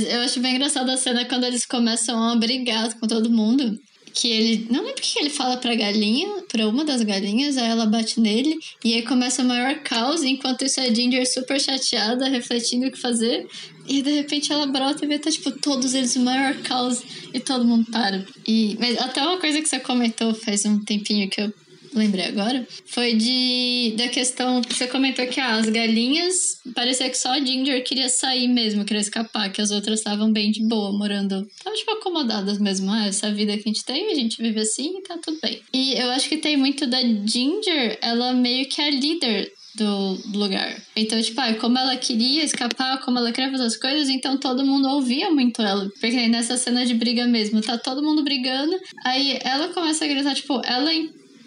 eu 0.09 0.21
acho 0.21 0.39
bem 0.39 0.55
engraçado 0.55 0.89
a 0.91 0.97
cena 0.97 1.25
quando 1.25 1.45
eles 1.45 1.67
começam 1.67 2.23
a 2.23 2.37
brigar 2.37 2.95
com 3.01 3.09
todo 3.09 3.29
mundo 3.29 3.77
que 4.15 4.29
ele. 4.29 4.67
Não 4.71 4.81
lembro 4.81 4.99
o 4.99 5.03
que 5.03 5.19
ele 5.19 5.31
fala 5.31 5.57
pra 5.57 5.75
galinha, 5.75 6.29
pra 6.49 6.69
uma 6.69 6.85
das 6.85 7.03
galinhas, 7.03 7.57
aí 7.57 7.69
ela 7.69 7.87
bate 7.87 8.21
nele, 8.21 8.59
e 8.85 8.95
aí 8.95 9.03
começa 9.03 9.43
o 9.43 9.45
maior 9.45 9.75
caos, 9.81 10.23
enquanto 10.23 10.65
isso 10.65 10.81
a 10.81 10.93
Ginger 10.93 11.31
super 11.31 11.61
chateada, 11.61 12.29
refletindo 12.29 12.87
o 12.87 12.91
que 12.91 12.99
fazer. 12.99 13.47
E 13.87 14.03
de 14.03 14.13
repente 14.13 14.53
ela 14.53 14.67
brota 14.67 15.05
e 15.05 15.09
vê, 15.09 15.19
tá 15.19 15.31
tipo, 15.31 15.51
todos 15.51 15.95
eles 15.95 16.15
o 16.15 16.21
maior 16.21 16.55
caos 16.63 17.03
e 17.35 17.41
todo 17.41 17.65
mundo 17.65 17.91
para. 17.91 18.25
E, 18.47 18.77
mas 18.79 18.99
até 18.99 19.23
uma 19.23 19.39
coisa 19.39 19.61
que 19.61 19.69
você 19.69 19.81
comentou 19.81 20.33
faz 20.35 20.65
um 20.65 20.79
tempinho 20.79 21.29
que 21.29 21.41
eu 21.41 21.53
lembrei 21.93 22.27
agora, 22.27 22.67
foi 22.87 23.15
de 23.15 23.95
da 23.97 24.09
questão 24.09 24.63
que 24.63 24.75
você 24.75 24.87
comentou 24.87 25.27
que 25.27 25.41
ah, 25.41 25.57
as 25.57 25.69
galinhas 25.69 26.61
parecia 26.75 27.09
que 27.11 27.19
só 27.19 27.31
a 27.31 27.41
Ginger 27.41 27.83
queria 27.85 28.09
sair 28.09 28.49
mesmo, 28.49 28.85
queria 28.85 29.01
escapar, 29.01 29.51
que 29.51 29.61
as 29.61 29.71
outras 29.71 30.01
estavam 30.01 30.33
bem 30.33 30.51
de 30.51 30.67
boa, 30.67 30.93
morando, 30.93 31.49
estavam 31.51 31.79
tipo 31.79 31.91
acomodadas 31.93 32.59
mesmo, 32.59 32.91
ah, 32.91 33.07
essa 33.07 33.33
vida 33.33 33.57
que 33.57 33.69
a 33.69 33.73
gente 33.73 33.85
tem, 33.85 34.11
a 34.11 34.15
gente 34.15 34.41
vive 34.41 34.61
assim 34.61 34.99
e 34.99 35.03
tá 35.03 35.19
tudo 35.19 35.39
bem. 35.43 35.61
E 35.73 35.95
eu 35.95 36.11
acho 36.11 36.29
que 36.29 36.37
tem 36.37 36.57
muito 36.57 36.87
da 36.87 37.01
Ginger, 37.01 37.99
ela 38.01 38.33
meio 38.33 38.69
que 38.69 38.81
é 38.81 38.87
a 38.87 38.91
líder 38.91 39.53
do 39.75 40.19
lugar. 40.35 40.83
Então, 40.97 41.21
tipo, 41.23 41.41
ah, 41.41 41.55
como 41.55 41.79
ela 41.79 41.97
queria 41.97 42.45
escapar, 42.45 43.01
como 43.01 43.19
ela 43.19 43.33
queria 43.33 43.51
fazer 43.51 43.65
as 43.65 43.77
coisas, 43.77 44.09
então 44.09 44.37
todo 44.37 44.67
mundo 44.67 44.89
ouvia 44.89 45.31
muito 45.31 45.63
ela. 45.63 45.89
Porque 46.01 46.29
nessa 46.29 46.57
cena 46.57 46.85
de 46.85 46.95
briga 46.95 47.27
mesmo, 47.27 47.61
tá 47.61 47.79
todo 47.79 48.03
mundo 48.03 48.23
brigando, 48.23 48.77
aí 49.05 49.39
ela 49.43 49.69
começa 49.69 50.05
a 50.05 50.09
gritar, 50.09 50.35
tipo, 50.35 50.61
ela 50.65 50.93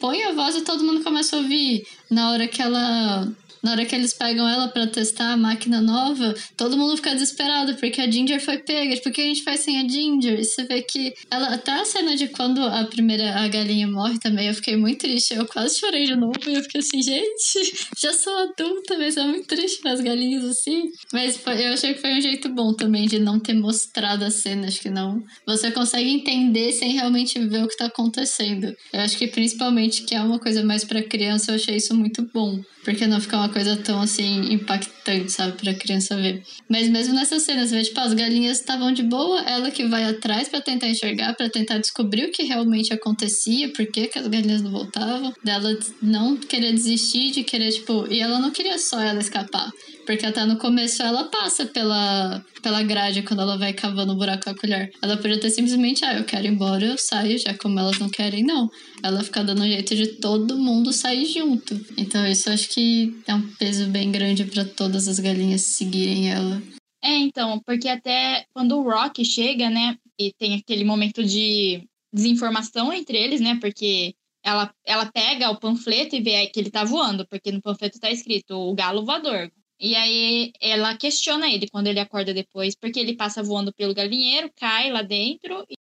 põe 0.04 0.22
a 0.22 0.34
voz 0.34 0.54
e 0.58 0.62
todo 0.64 0.84
mundo 0.84 1.02
começa 1.02 1.38
a 1.38 1.40
ouvir. 1.40 1.88
Na 2.12 2.32
hora 2.32 2.46
que 2.46 2.62
ela 2.62 3.26
na 3.64 3.72
hora 3.72 3.86
que 3.86 3.96
eles 3.96 4.14
pegam 4.14 4.48
ela 4.48 4.68
para 4.68 4.86
testar 4.88 5.32
a 5.32 5.38
máquina 5.38 5.82
nova, 5.82 6.36
todo 6.58 6.78
mundo 6.78 6.98
fica 6.98 7.14
desesperado, 7.14 7.76
porque 7.76 8.02
a 8.02 8.12
Ginger 8.12 8.42
foi 8.44 8.58
pega. 8.58 8.96
Tipo, 8.96 9.10
o 9.10 9.12
que 9.12 9.22
a 9.22 9.26
gente 9.26 9.44
faz 9.44 9.62
sem 9.62 9.80
a 9.80 9.88
Ginger? 9.88 10.40
E 10.40 10.44
você 10.44 10.64
vê 10.66 10.82
que 10.82 11.14
ela, 11.32 11.54
até 11.54 11.72
a 11.72 11.86
cena 11.86 12.16
de 12.16 12.28
quando 12.28 12.62
a 12.62 12.84
primeira 12.84 13.40
a 13.40 13.48
galinha 13.48 13.88
morre 13.88 14.20
também, 14.20 14.48
eu 14.48 14.54
fiquei 14.54 14.76
muito 14.76 15.00
triste. 15.00 15.34
Eu 15.34 15.46
quase 15.48 15.80
chorei 15.80 16.06
de 16.06 16.16
novo. 16.16 16.34
E 16.46 16.56
eu 16.56 16.62
fiquei 16.64 16.82
assim, 16.82 17.02
gente, 17.02 17.74
já 17.98 18.12
sou 18.14 18.36
adulta, 18.36 18.98
mas 18.98 19.16
é 19.16 19.24
muito 19.24 19.48
triste 19.48 19.88
as 19.88 20.02
galinhas 20.02 20.44
assim. 20.44 20.92
Mas 21.12 21.40
eu 21.46 21.74
achei 21.74 21.94
que 21.94 22.02
foi 22.02 22.14
um 22.14 22.22
jeito 22.22 22.50
bom 22.50 22.74
também 22.74 23.08
de 23.08 23.18
não 23.20 23.40
ter 23.40 23.54
mostrado 23.54 24.26
as 24.26 24.36
cenas, 24.36 24.78
que 24.78 24.90
não. 24.90 25.24
Você 25.46 25.72
consegue 25.72 26.10
entender 26.10 26.74
sem 26.74 26.92
realmente 26.92 27.40
ver 27.40 27.64
o 27.64 27.68
que 27.68 27.78
tá 27.78 27.86
acontecendo. 27.86 28.76
Eu 28.92 29.00
acho 29.00 29.18
que 29.18 29.28
principalmente 29.28 30.04
que 30.04 30.16
é 30.16 30.22
uma 30.22 30.40
coisa 30.40 30.64
mais 30.64 30.84
para 30.84 31.02
criança, 31.02 31.52
eu 31.52 31.56
achei 31.56 31.78
isso 31.78 31.96
muito 31.96 32.28
bom. 32.34 32.62
Porque 32.84 33.08
não 33.08 33.22
fica 33.22 33.38
uma 33.38 33.50
coisa 33.54 33.78
tão 33.78 34.02
assim 34.02 34.52
impactante, 34.52 35.32
sabe, 35.32 35.54
pra 35.54 35.74
criança 35.74 36.16
ver. 36.16 36.44
Mas 36.68 36.90
mesmo 36.90 37.14
nessas 37.14 37.44
cenas, 37.44 37.72
vê, 37.72 37.84
tipo, 37.84 38.00
as 38.00 38.14
galinhas 38.14 38.60
estavam 38.60 38.92
de 38.92 39.04
boa, 39.04 39.42
ela 39.42 39.72
que 39.72 39.86
vai 39.86 40.04
atrás 40.04 40.50
para 40.50 40.62
tentar 40.62 40.90
enxergar, 40.90 41.36
para 41.36 41.50
tentar 41.50 41.78
descobrir 41.78 42.26
o 42.26 42.32
que 42.32 42.44
realmente 42.44 42.92
acontecia, 42.92 43.72
por 43.72 43.86
que, 43.86 44.08
que 44.08 44.20
as 44.20 44.28
galinhas 44.28 44.62
não 44.62 44.72
voltavam, 44.72 45.34
dela 45.44 45.78
não 46.02 46.36
querer 46.36 46.74
desistir, 46.74 47.32
de 47.32 47.44
querer, 47.44 47.72
tipo. 47.72 48.08
E 48.12 48.20
ela 48.20 48.40
não 48.40 48.52
queria 48.52 48.78
só 48.78 49.00
ela 49.00 49.20
escapar. 49.20 49.72
Porque 50.06 50.26
até 50.26 50.46
no 50.46 50.58
começo 50.58 51.02
ela 51.02 51.26
passa 51.26 51.66
pela, 51.66 52.44
pela 52.62 52.84
grade 52.84 53.24
quando 53.24 53.42
ela 53.42 53.58
vai 53.58 53.74
cavando 53.74 54.14
o 54.14 54.16
buraco 54.16 54.44
com 54.44 54.50
a 54.50 54.56
colher. 54.56 54.92
Ela 55.02 55.18
podia 55.18 55.40
ter 55.40 55.50
simplesmente, 55.50 56.04
ah, 56.04 56.18
eu 56.18 56.26
quero 56.26 56.46
ir 56.46 56.50
embora, 56.50 56.86
eu 56.86 56.98
saio, 56.98 57.38
já 57.38 57.58
como 57.58 57.80
elas 57.80 58.00
não 58.00 58.10
querem, 58.10 58.44
não. 58.44 58.70
Ela 59.04 59.24
fica 59.24 59.44
dando 59.44 59.62
um 59.62 59.68
jeito 59.68 59.96
de 59.96 60.08
todo 60.20 60.58
mundo 60.58 60.92
sair 60.92 61.26
junto. 61.26 61.74
Então 61.98 62.26
isso 62.28 62.50
acho 62.50 62.70
que 62.70 63.16
é 63.28 63.34
um 63.34 63.48
peso 63.56 63.88
bem 63.88 64.12
grande 64.12 64.46
para 64.46 64.66
todas 64.66 65.08
as 65.08 65.20
galinhas 65.20 65.62
seguirem 65.62 66.32
ela. 66.32 66.62
É, 67.04 67.18
então, 67.18 67.60
porque 67.66 67.90
até 67.90 68.46
quando 68.54 68.78
o 68.78 68.84
Rock 68.84 69.26
chega, 69.26 69.70
né, 69.70 69.98
e 70.18 70.32
tem 70.34 70.56
aquele 70.56 70.86
momento 70.86 71.24
de 71.24 71.84
desinformação 72.14 72.94
entre 72.94 73.18
eles, 73.18 73.42
né, 73.42 73.58
porque 73.60 74.16
ela, 74.44 74.74
ela 74.86 75.12
pega 75.12 75.50
o 75.50 75.60
panfleto 75.60 76.16
e 76.16 76.22
vê 76.22 76.46
que 76.48 76.60
ele 76.60 76.70
tá 76.70 76.84
voando, 76.84 77.26
porque 77.28 77.52
no 77.52 77.62
panfleto 77.62 78.00
tá 78.00 78.12
escrito 78.12 78.56
o 78.56 78.74
galo 78.74 79.06
voador. 79.06 79.52
E 79.84 79.98
aí 79.98 80.54
ela 80.62 80.96
questiona 80.98 81.52
ele 81.52 81.68
quando 81.70 81.88
ele 81.88 82.00
acorda 82.00 82.34
depois, 82.34 82.74
porque 82.74 82.98
ele 83.02 83.18
passa 83.18 83.44
voando 83.44 83.74
pelo 83.74 83.94
galinheiro, 83.94 84.50
cai 84.56 84.90
lá 84.90 85.02
dentro. 85.02 85.66
E 85.70 85.76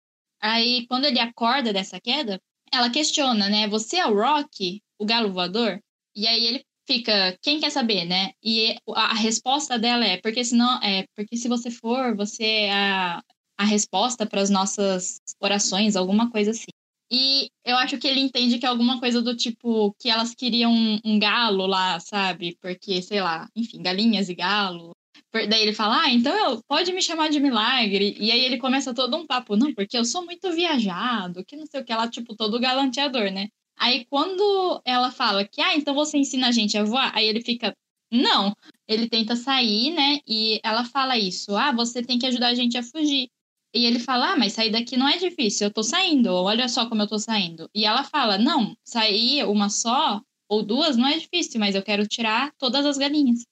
aí, 0.41 0.87
quando 0.87 1.07
ele 1.07 1.19
acorda 1.19 1.73
dessa 1.73 2.01
queda, 2.01 2.41
ela 2.73 2.91
questiona, 2.91 3.49
né? 3.49 3.67
Você 3.67 3.97
é 3.97 4.07
o 4.07 4.15
Rock, 4.15 4.81
o 5.01 5.05
galo 5.05 5.33
voador? 5.33 5.81
E 6.15 6.29
aí 6.29 6.47
ele 6.47 6.65
fica, 6.87 7.37
quem 7.43 7.59
quer 7.59 7.71
saber, 7.71 8.05
né? 8.05 8.31
E 8.41 8.77
a 8.95 9.15
resposta 9.15 9.77
dela 9.77 10.05
é, 10.07 10.17
porque 10.21 10.45
senão, 10.45 10.81
é, 10.81 11.05
porque 11.17 11.37
se 11.37 11.49
você 11.49 11.69
for, 11.69 12.17
você 12.17 12.45
é 12.45 12.73
a, 12.73 13.21
a 13.59 13.65
resposta 13.65 14.25
para 14.25 14.41
as 14.41 14.49
nossas 14.49 15.21
orações, 15.41 15.97
alguma 15.97 16.31
coisa 16.31 16.53
assim. 16.53 16.71
E 17.11 17.51
eu 17.65 17.77
acho 17.77 17.99
que 17.99 18.07
ele 18.07 18.21
entende 18.21 18.59
que 18.59 18.67
é 18.67 18.69
alguma 18.69 19.01
coisa 19.01 19.23
do 19.23 19.35
tipo 19.35 19.95
que 19.99 20.11
elas 20.11 20.35
queriam 20.35 20.73
um, 20.73 21.01
um 21.05 21.19
galo 21.19 21.67
lá, 21.67 21.99
sabe? 22.01 22.57
Porque, 22.61 23.01
sei 23.01 23.21
lá, 23.21 23.49
enfim, 23.57 23.83
galinhas 23.83 24.29
e 24.29 24.35
galo. 24.35 24.93
Daí 25.33 25.63
ele 25.63 25.75
fala, 25.75 26.03
ah, 26.03 26.11
então 26.11 26.35
eu, 26.35 26.63
pode 26.67 26.93
me 26.93 27.03
chamar 27.03 27.29
de 27.31 27.41
milagre. 27.41 28.17
E 28.19 28.31
aí 28.31 28.45
ele 28.45 28.59
começa 28.59 28.95
todo 28.95 29.17
um 29.17 29.27
papo, 29.27 29.57
não, 29.57 29.75
porque 29.75 29.97
eu 29.97 30.05
sou 30.05 30.25
muito 30.25 30.51
viajado, 30.53 31.45
que 31.45 31.57
não 31.57 31.67
sei 31.67 31.81
o 31.81 31.85
que 31.85 31.95
lá, 31.95 32.09
tipo, 32.09 32.35
todo 32.37 32.61
galanteador, 32.61 33.31
né? 33.31 33.49
Aí 33.79 34.05
quando 34.07 34.81
ela 34.85 35.11
fala 35.11 35.45
que, 35.47 35.61
ah, 35.61 35.77
então 35.77 35.95
você 35.95 36.19
ensina 36.19 36.49
a 36.49 36.53
gente 36.53 36.77
a 36.77 36.85
voar, 36.85 37.13
aí 37.15 37.27
ele 37.27 37.41
fica, 37.43 37.75
não. 38.11 38.55
Ele 38.87 39.09
tenta 39.09 39.37
sair, 39.37 39.93
né? 39.93 40.19
E 40.27 40.61
ela 40.65 40.85
fala 40.85 41.19
isso, 41.19 41.57
ah, 41.57 41.73
você 41.73 42.03
tem 42.03 42.19
que 42.19 42.27
ajudar 42.27 42.49
a 42.49 42.55
gente 42.55 42.77
a 42.79 42.83
fugir. 42.83 43.29
E 43.75 43.85
ele 43.85 43.99
fala, 43.99 44.33
ah, 44.33 44.37
mas 44.37 44.55
sair 44.55 44.71
daqui 44.71 44.97
não 44.97 45.09
é 45.09 45.19
difícil, 45.19 45.67
eu 45.67 45.73
tô 45.73 45.83
saindo, 45.83 46.33
olha 46.33 46.69
só 46.69 46.89
como 46.89 47.03
eu 47.03 47.07
tô 47.07 47.19
saindo. 47.19 47.69
E 47.75 47.85
ela 47.85 48.03
fala, 48.03 48.39
não, 48.39 48.75
sair 48.83 49.45
uma 49.45 49.69
só 49.69 50.21
ou 50.49 50.63
duas 50.63 50.97
não 50.97 51.07
é 51.07 51.19
difícil, 51.19 51.61
mas 51.61 51.75
eu 51.75 51.83
quero 51.83 52.07
tirar 52.07 52.51
todas 52.59 52.87
as 52.87 52.97
galinhas. 52.97 53.45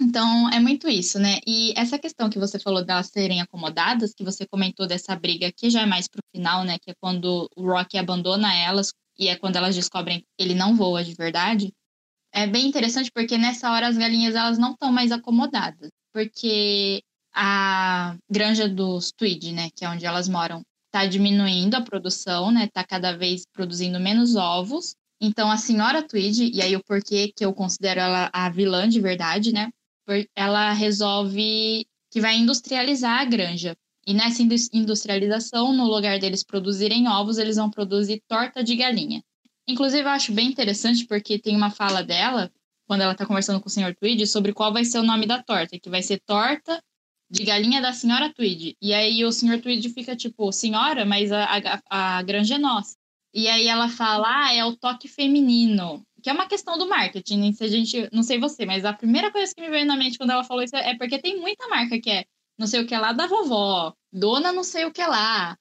Então, 0.00 0.48
é 0.50 0.58
muito 0.58 0.88
isso, 0.88 1.18
né? 1.18 1.40
E 1.46 1.74
essa 1.76 1.98
questão 1.98 2.30
que 2.30 2.38
você 2.38 2.58
falou 2.58 2.82
delas 2.82 3.08
serem 3.08 3.42
acomodadas, 3.42 4.14
que 4.14 4.24
você 4.24 4.46
comentou 4.46 4.86
dessa 4.86 5.14
briga 5.14 5.52
que 5.52 5.68
já 5.68 5.82
é 5.82 5.86
mais 5.86 6.08
pro 6.08 6.22
final, 6.34 6.64
né? 6.64 6.78
Que 6.78 6.92
é 6.92 6.94
quando 6.98 7.46
o 7.54 7.62
Rocky 7.66 7.98
abandona 7.98 8.54
elas 8.54 8.94
e 9.18 9.28
é 9.28 9.36
quando 9.36 9.56
elas 9.56 9.74
descobrem 9.74 10.20
que 10.20 10.26
ele 10.38 10.54
não 10.54 10.74
voa 10.74 11.04
de 11.04 11.14
verdade. 11.14 11.70
É 12.32 12.46
bem 12.46 12.66
interessante 12.66 13.10
porque 13.12 13.36
nessa 13.36 13.70
hora 13.70 13.88
as 13.88 13.98
galinhas 13.98 14.34
elas 14.34 14.56
não 14.56 14.72
estão 14.72 14.90
mais 14.90 15.12
acomodadas. 15.12 15.90
Porque 16.14 17.02
a 17.34 18.16
granja 18.28 18.68
dos 18.68 19.12
Tweed, 19.12 19.52
né, 19.52 19.68
que 19.74 19.84
é 19.84 19.88
onde 19.88 20.04
elas 20.04 20.28
moram, 20.28 20.62
está 20.86 21.06
diminuindo 21.06 21.76
a 21.76 21.82
produção, 21.82 22.50
né, 22.50 22.64
está 22.64 22.84
cada 22.84 23.16
vez 23.16 23.44
produzindo 23.52 24.00
menos 24.00 24.36
ovos. 24.36 24.94
Então 25.20 25.50
a 25.50 25.56
senhora 25.56 26.02
Tweed, 26.02 26.50
e 26.52 26.60
aí 26.62 26.74
o 26.74 26.84
porquê 26.84 27.32
que 27.34 27.44
eu 27.44 27.52
considero 27.52 28.00
ela 28.00 28.30
a 28.32 28.48
vilã 28.50 28.88
de 28.88 29.00
verdade, 29.00 29.52
né, 29.52 29.70
ela 30.34 30.72
resolve 30.72 31.86
que 32.10 32.20
vai 32.20 32.36
industrializar 32.36 33.20
a 33.20 33.24
granja. 33.24 33.76
E 34.06 34.14
nessa 34.14 34.42
industrialização, 34.72 35.72
no 35.72 35.84
lugar 35.84 36.18
deles 36.18 36.42
produzirem 36.42 37.06
ovos, 37.06 37.38
eles 37.38 37.56
vão 37.56 37.70
produzir 37.70 38.22
torta 38.26 38.64
de 38.64 38.74
galinha. 38.74 39.22
Inclusive, 39.68 40.02
eu 40.02 40.08
acho 40.08 40.32
bem 40.32 40.48
interessante 40.48 41.06
porque 41.06 41.38
tem 41.38 41.54
uma 41.54 41.70
fala 41.70 42.02
dela, 42.02 42.50
quando 42.88 43.02
ela 43.02 43.12
está 43.12 43.24
conversando 43.24 43.60
com 43.60 43.68
o 43.68 43.70
senhor 43.70 43.94
Tweed, 43.94 44.26
sobre 44.26 44.52
qual 44.52 44.72
vai 44.72 44.84
ser 44.84 44.98
o 44.98 45.04
nome 45.04 45.26
da 45.26 45.40
torta, 45.40 45.78
que 45.78 45.88
vai 45.88 46.02
ser 46.02 46.20
torta 46.26 46.82
de 47.30 47.44
galinha 47.44 47.80
da 47.80 47.92
senhora 47.92 48.32
Tweed. 48.32 48.76
E 48.82 48.92
aí 48.92 49.24
o 49.24 49.30
senhor 49.30 49.60
Tweed 49.60 49.88
fica 49.90 50.16
tipo, 50.16 50.50
senhora, 50.52 51.04
mas 51.04 51.30
a, 51.30 51.44
a, 51.88 52.18
a 52.18 52.22
granja 52.22 52.56
é 52.56 52.58
nossa. 52.58 52.96
E 53.32 53.48
aí 53.48 53.68
ela 53.68 53.88
fala, 53.88 54.26
ah, 54.28 54.54
é 54.54 54.64
o 54.64 54.76
toque 54.76 55.06
feminino. 55.06 56.04
Que 56.22 56.28
é 56.28 56.32
uma 56.32 56.48
questão 56.48 56.76
do 56.76 56.88
marketing. 56.88 57.52
Se 57.52 57.64
a 57.64 57.68
gente, 57.68 58.08
não 58.12 58.22
sei 58.22 58.38
você, 58.38 58.66
mas 58.66 58.84
a 58.84 58.92
primeira 58.92 59.30
coisa 59.30 59.54
que 59.54 59.60
me 59.60 59.70
veio 59.70 59.86
na 59.86 59.96
mente 59.96 60.18
quando 60.18 60.30
ela 60.30 60.44
falou 60.44 60.62
isso 60.62 60.76
é 60.76 60.96
porque 60.96 61.18
tem 61.18 61.40
muita 61.40 61.68
marca 61.68 61.98
que 62.00 62.10
é 62.10 62.24
não 62.58 62.66
sei 62.66 62.82
o 62.82 62.86
que 62.86 62.94
lá 62.94 63.12
da 63.12 63.26
vovó, 63.26 63.94
dona 64.12 64.52
não 64.52 64.62
sei 64.62 64.84
o 64.84 64.92
que 64.92 65.02
lá. 65.02 65.56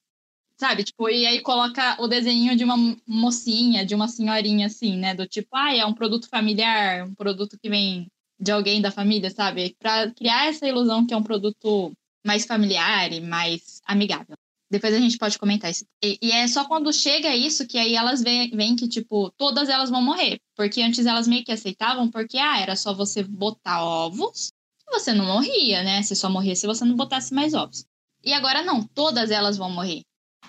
Sabe, 0.58 0.84
tipo, 0.84 1.08
e 1.10 1.25
aí 1.25 1.39
coloca 1.41 1.95
o 2.01 2.08
desenho 2.08 2.53
de 2.58 2.65
uma 2.65 2.75
mocinha, 3.08 3.86
de 3.86 3.95
uma 3.95 4.10
senhorinha 4.10 4.67
assim, 4.67 4.97
né? 4.97 5.15
Do 5.15 5.25
tipo, 5.25 5.47
ah, 5.55 5.73
é 5.73 5.86
um 5.86 5.93
produto 5.93 6.27
familiar, 6.27 7.08
um 7.08 7.15
produto 7.15 7.58
que 7.58 7.69
vem 7.69 8.12
de 8.39 8.52
alguém 8.52 8.82
da 8.82 8.91
família, 8.91 9.30
sabe? 9.30 9.75
Para 9.80 10.12
criar 10.12 10.47
essa 10.47 10.67
ilusão 10.67 11.06
que 11.06 11.13
é 11.13 11.17
um 11.17 11.23
produto 11.23 11.91
mais 12.25 12.45
familiar 12.45 13.12
e 13.12 13.19
mais 13.19 13.82
amigável. 13.86 14.36
Depois 14.71 14.93
a 14.93 14.99
gente 14.99 15.17
pode 15.17 15.38
comentar 15.39 15.71
isso. 15.71 15.84
E, 16.04 16.17
e 16.21 16.32
é 16.32 16.47
só 16.47 16.63
quando 16.65 16.93
chega 16.93 17.36
isso 17.36 17.67
que 17.67 17.78
aí 17.78 17.95
elas 17.95 18.21
veem, 18.21 18.75
que, 18.75 18.88
tipo, 18.88 19.32
todas 19.32 19.67
elas 19.67 19.89
vão 19.89 20.02
morrer. 20.02 20.39
Porque 20.56 20.82
antes 20.82 21.06
elas 21.06 21.28
meio 21.28 21.43
que 21.43 21.52
aceitavam, 21.52 22.10
porque, 22.10 22.38
ah, 22.38 22.60
era 22.60 22.75
só 22.75 22.93
você 22.93 23.23
botar 23.23 23.84
ovos 23.84 24.52
e 24.88 24.91
você 24.91 25.12
não 25.12 25.25
morria, 25.25 25.84
né? 25.84 26.04
Você 26.04 26.15
só 26.15 26.30
morria 26.30 26.56
se 26.56 26.67
você 26.67 26.86
não 26.86 26.95
botasse 26.95 27.34
mais 27.34 27.54
ovos. 27.56 27.84
E 28.23 28.32
agora 28.32 28.62
não, 28.62 28.84
todas 28.84 29.32
elas 29.32 29.58
vão 29.58 29.71
morrer. 29.71 30.04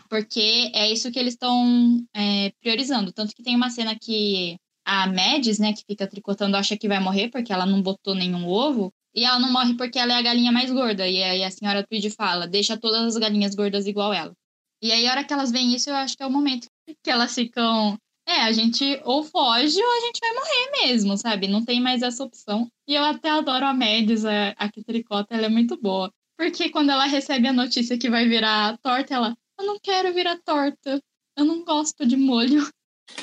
Porque 0.08 0.70
é 0.74 0.90
isso 0.92 1.10
que 1.10 1.18
eles 1.18 1.34
estão 1.34 2.04
é, 2.14 2.52
priorizando. 2.60 3.12
Tanto 3.12 3.34
que 3.34 3.42
tem 3.42 3.56
uma 3.56 3.70
cena 3.70 3.96
que 3.98 4.58
a 4.90 5.06
Mads, 5.06 5.60
né, 5.60 5.72
que 5.72 5.84
fica 5.86 6.04
tricotando, 6.04 6.56
acha 6.56 6.76
que 6.76 6.88
vai 6.88 6.98
morrer 6.98 7.28
porque 7.28 7.52
ela 7.52 7.64
não 7.64 7.80
botou 7.80 8.12
nenhum 8.12 8.48
ovo. 8.48 8.92
E 9.14 9.24
ela 9.24 9.38
não 9.38 9.52
morre 9.52 9.74
porque 9.74 9.98
ela 9.98 10.12
é 10.12 10.16
a 10.16 10.22
galinha 10.22 10.50
mais 10.50 10.70
gorda. 10.70 11.06
E 11.06 11.22
aí 11.22 11.44
a 11.44 11.50
senhora 11.50 11.86
Tweed 11.86 12.10
fala: 12.10 12.46
deixa 12.46 12.76
todas 12.76 13.02
as 13.02 13.16
galinhas 13.16 13.54
gordas 13.54 13.86
igual 13.86 14.12
ela. 14.12 14.34
E 14.82 14.90
aí, 14.90 15.06
a 15.06 15.10
hora 15.12 15.24
que 15.24 15.32
elas 15.32 15.50
veem 15.50 15.74
isso, 15.74 15.90
eu 15.90 15.94
acho 15.94 16.16
que 16.16 16.22
é 16.22 16.26
o 16.26 16.30
momento 16.30 16.66
que 17.04 17.10
elas 17.10 17.34
ficam. 17.34 17.96
É, 18.26 18.42
a 18.42 18.52
gente 18.52 19.00
ou 19.04 19.24
foge 19.24 19.80
ou 19.80 19.92
a 19.96 20.00
gente 20.06 20.20
vai 20.20 20.32
morrer 20.32 20.86
mesmo, 20.86 21.16
sabe? 21.16 21.48
Não 21.48 21.64
tem 21.64 21.80
mais 21.80 22.02
essa 22.02 22.22
opção. 22.24 22.68
E 22.86 22.94
eu 22.94 23.04
até 23.04 23.30
adoro 23.30 23.66
a 23.66 23.74
Mads, 23.74 24.24
a, 24.24 24.50
a 24.50 24.70
que 24.70 24.82
tricota, 24.84 25.34
ela 25.34 25.46
é 25.46 25.48
muito 25.48 25.76
boa. 25.80 26.12
Porque 26.36 26.70
quando 26.70 26.90
ela 26.90 27.06
recebe 27.06 27.48
a 27.48 27.52
notícia 27.52 27.98
que 27.98 28.10
vai 28.10 28.28
virar 28.28 28.78
torta, 28.78 29.14
ela: 29.14 29.36
Eu 29.58 29.66
não 29.66 29.78
quero 29.78 30.12
virar 30.12 30.38
torta. 30.44 31.00
Eu 31.36 31.44
não 31.44 31.64
gosto 31.64 32.06
de 32.06 32.16
molho. 32.16 32.68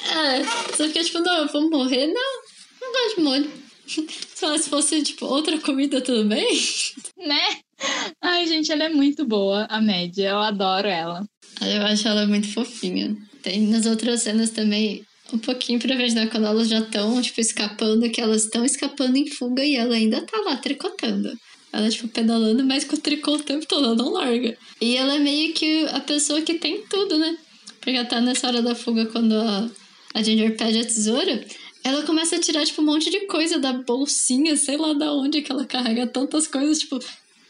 É, 0.09 0.75
só 0.75 0.87
que 0.89 1.03
tipo, 1.03 1.19
não, 1.19 1.39
eu 1.39 1.47
vou 1.47 1.69
morrer? 1.69 2.07
Não, 2.07 2.41
não 2.81 2.91
gosto 2.91 3.15
de 3.15 3.21
molho. 3.21 3.67
Só 4.35 4.57
se 4.57 4.69
fosse, 4.69 5.01
tipo, 5.01 5.25
outra 5.25 5.57
comida 5.59 6.01
também. 6.01 6.47
Né? 7.17 7.41
Ai, 8.21 8.45
gente, 8.45 8.71
ela 8.71 8.83
é 8.83 8.89
muito 8.89 9.25
boa, 9.25 9.65
a 9.69 9.81
média. 9.81 10.29
Eu 10.29 10.37
adoro 10.37 10.87
ela. 10.87 11.27
Eu 11.61 11.85
acho 11.85 12.07
ela 12.07 12.27
muito 12.27 12.51
fofinha. 12.51 13.15
Tem 13.41 13.61
nas 13.67 13.85
outras 13.85 14.21
cenas 14.21 14.51
também, 14.51 15.03
um 15.33 15.37
pouquinho 15.37 15.79
pra 15.79 15.95
ver 15.95 16.11
né, 16.13 16.27
quando 16.27 16.45
elas 16.45 16.67
já 16.67 16.79
estão, 16.79 17.21
tipo, 17.21 17.39
escapando, 17.39 18.09
que 18.09 18.21
elas 18.21 18.43
estão 18.43 18.65
escapando 18.65 19.15
em 19.15 19.27
fuga 19.27 19.63
e 19.63 19.75
ela 19.75 19.95
ainda 19.95 20.21
tá 20.21 20.39
lá 20.41 20.57
tricotando. 20.57 21.33
Ela, 21.71 21.89
tipo, 21.89 22.07
pedalando, 22.07 22.63
mas 22.63 22.83
com 22.83 22.95
o 22.95 22.99
tricô 22.99 23.33
o 23.33 23.43
tempo 23.43 23.65
todo, 23.65 23.85
ela 23.85 23.95
não 23.95 24.11
larga. 24.11 24.57
E 24.81 24.95
ela 24.95 25.15
é 25.15 25.19
meio 25.19 25.53
que 25.53 25.85
a 25.87 25.99
pessoa 25.99 26.41
que 26.41 26.55
tem 26.55 26.83
tudo, 26.87 27.17
né? 27.17 27.37
Porque 27.79 28.03
tá 28.05 28.19
nessa 28.21 28.47
hora 28.47 28.61
da 28.61 28.75
fuga, 28.75 29.05
quando 29.05 29.33
a, 29.33 29.69
a 30.13 30.23
Ginger 30.23 30.55
pede 30.57 30.79
a 30.79 30.85
tesoura, 30.85 31.45
ela 31.83 32.03
começa 32.03 32.35
a 32.35 32.39
tirar, 32.39 32.65
tipo, 32.65 32.81
um 32.81 32.85
monte 32.85 33.09
de 33.09 33.27
coisa 33.27 33.59
da 33.59 33.73
bolsinha, 33.73 34.55
sei 34.57 34.77
lá 34.77 34.93
da 34.93 35.13
onde 35.13 35.41
que 35.41 35.51
ela 35.51 35.65
carrega 35.65 36.07
tantas 36.07 36.47
coisas, 36.47 36.79
tipo, 36.79 36.99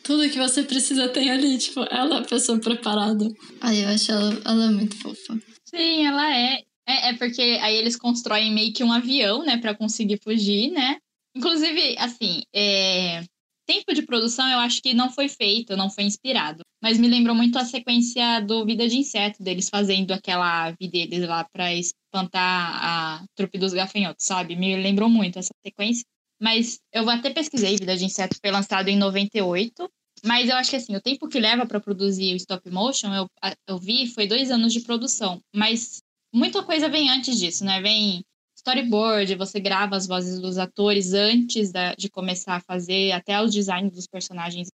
tudo 0.04 0.30
que 0.30 0.38
você 0.38 0.64
precisa 0.64 1.10
tem 1.10 1.30
ali, 1.30 1.58
tipo, 1.58 1.82
ela 1.92 2.18
é 2.18 2.20
a 2.20 2.24
pessoa 2.24 2.60
preparada. 2.60 3.28
Aí 3.62 3.82
eu 3.82 3.90
acho 3.90 4.12
ela, 4.12 4.42
ela 4.46 4.66
é 4.66 4.70
muito 4.70 4.96
fofa. 4.98 5.38
Sim, 5.66 6.06
ela 6.06 6.36
é. 6.36 6.64
é. 6.88 7.10
É 7.10 7.14
porque 7.14 7.42
aí 7.62 7.76
eles 7.76 7.98
constroem 7.98 8.54
meio 8.54 8.72
que 8.74 8.84
um 8.84 8.92
avião, 8.94 9.44
né, 9.44 9.58
para 9.58 9.76
conseguir 9.76 10.20
fugir, 10.24 10.72
né? 10.72 10.98
Inclusive, 11.36 11.98
assim, 11.98 12.42
é 12.54 13.22
tempo 13.68 13.94
de 13.94 14.02
produção 14.02 14.48
eu 14.48 14.60
acho 14.60 14.82
que 14.82 14.94
não 14.94 15.12
foi 15.12 15.28
feito, 15.28 15.76
não 15.76 15.90
foi 15.90 16.06
inspirado. 16.06 16.64
Mas 16.82 16.98
me 16.98 17.08
lembrou 17.08 17.36
muito 17.36 17.58
a 17.58 17.66
sequência 17.66 18.40
do 18.42 18.66
Vida 18.66 18.88
de 18.88 18.98
Inseto, 18.98 19.42
deles 19.42 19.70
fazendo 19.70 20.12
aquela 20.12 20.66
ave 20.66 20.88
deles 20.88 21.28
lá 21.28 21.44
para 21.52 21.74
espantar 21.74 22.80
a 22.84 23.26
trupe 23.36 23.58
dos 23.58 23.74
gafanhotos, 23.74 24.26
sabe? 24.26 24.56
Me 24.56 24.76
lembrou 24.76 25.10
muito 25.10 25.40
essa 25.40 25.54
sequência. 25.66 26.04
Mas 26.40 26.80
eu 26.94 27.10
até 27.10 27.32
pesquisei, 27.32 27.78
Vida 27.78 27.98
de 27.98 28.06
Inseto 28.06 28.38
foi 28.40 28.52
lançado 28.52 28.90
em 28.90 28.98
98. 28.98 29.90
Mas 30.24 30.50
eu 30.50 30.56
acho 30.56 30.72
que 30.72 30.76
assim, 30.76 30.96
o 30.96 31.02
tempo 31.02 31.28
que 31.28 31.40
leva 31.40 31.66
para 31.66 31.80
produzir 31.80 32.34
o 32.34 32.38
stop 32.38 32.70
motion, 32.72 33.14
eu, 33.14 33.28
eu 33.68 33.78
vi, 33.78 34.08
foi 34.08 34.28
dois 34.28 34.52
anos 34.52 34.74
de 34.74 34.82
produção. 34.82 35.40
Mas 35.56 36.02
muita 36.34 36.64
coisa 36.64 36.90
vem 36.90 37.10
antes 37.10 37.40
disso, 37.40 37.64
né? 37.64 37.82
Vem 37.82 38.24
storyboard, 38.58 39.36
você 39.36 39.60
grava 39.60 39.96
as 39.96 40.08
vozes 40.08 40.40
dos 40.40 40.58
atores 40.58 41.14
antes 41.14 41.72
da, 41.72 41.94
de 41.96 42.10
começar 42.10 42.56
a 42.56 42.62
fazer, 42.62 43.12
até 43.12 43.40
o 43.40 43.48
design 43.48 43.90
dos 43.90 44.08
personagens. 44.08 44.68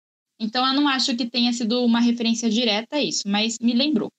Então 0.43 0.67
eu 0.67 0.75
não 0.75 0.89
acho 0.89 1.17
que 1.17 1.25
tenha 1.25 1.53
sido 1.53 1.85
uma 1.85 2.01
referência 2.01 2.51
direta 2.51 2.97
a 2.97 3.03
isso, 3.03 3.23
mas 3.27 3.59
me 3.61 3.73
lembrou. 3.73 4.11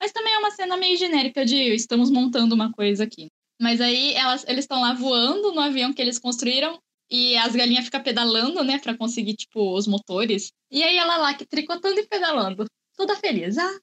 Mas 0.00 0.12
também 0.12 0.32
é 0.32 0.38
uma 0.38 0.50
cena 0.52 0.76
meio 0.76 0.96
genérica 0.96 1.44
de 1.44 1.56
estamos 1.74 2.08
montando 2.08 2.54
uma 2.54 2.70
coisa 2.72 3.02
aqui. 3.02 3.26
Mas 3.60 3.80
aí 3.80 4.12
elas, 4.14 4.44
eles 4.46 4.64
estão 4.64 4.80
lá 4.80 4.94
voando 4.94 5.52
no 5.52 5.60
avião 5.60 5.92
que 5.92 6.00
eles 6.00 6.18
construíram 6.18 6.78
e 7.10 7.36
as 7.36 7.54
galinhas 7.54 7.86
ficam 7.86 8.02
pedalando, 8.02 8.62
né, 8.62 8.78
para 8.78 8.96
conseguir, 8.96 9.34
tipo, 9.34 9.76
os 9.76 9.86
motores. 9.86 10.48
E 10.70 10.82
aí 10.84 10.96
ela 10.96 11.16
lá 11.16 11.34
tricotando 11.34 11.98
e 11.98 12.06
pedalando 12.06 12.66
toda 12.96 13.16
feliz. 13.16 13.58
Ah. 13.58 13.78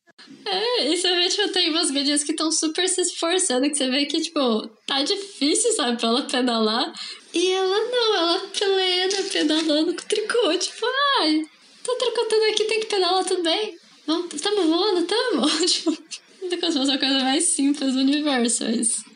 É, 0.46 0.88
e 0.88 0.98
você 0.98 1.16
vê, 1.16 1.28
tipo, 1.28 1.50
tem 1.50 1.70
umas 1.70 1.92
galinhas 1.92 2.24
que 2.24 2.32
estão 2.32 2.52
super 2.52 2.88
se 2.88 3.02
esforçando, 3.02 3.70
que 3.70 3.76
você 3.76 3.90
vê 3.90 4.06
que, 4.06 4.22
tipo, 4.22 4.68
tá 4.86 5.02
difícil, 5.04 5.72
sabe, 5.74 5.98
pra 5.98 6.10
ela 6.10 6.22
pedalar. 6.24 6.94
E 7.34 7.52
ela 7.52 7.80
não, 7.90 8.16
ela 8.16 8.40
plena, 8.50 9.30
pedalando 9.32 9.96
com 9.96 10.08
tricô. 10.08 10.58
Tipo, 10.58 10.86
ai, 11.20 11.42
tô 11.84 11.96
tricotando 11.96 12.46
aqui, 12.46 12.64
tem 12.66 12.80
que 12.80 12.86
pedalar 12.88 13.26
bem. 13.44 13.78
Vamos, 14.08 14.42
tamo 14.42 14.68
voando, 14.68 15.06
tamo. 15.06 15.48
tipo, 15.68 15.92
fosse 16.72 16.92
a 16.92 16.98
coisa 16.98 17.20
mais 17.24 17.44
simples 17.46 17.94
do 17.94 18.00
universo. 18.00 18.64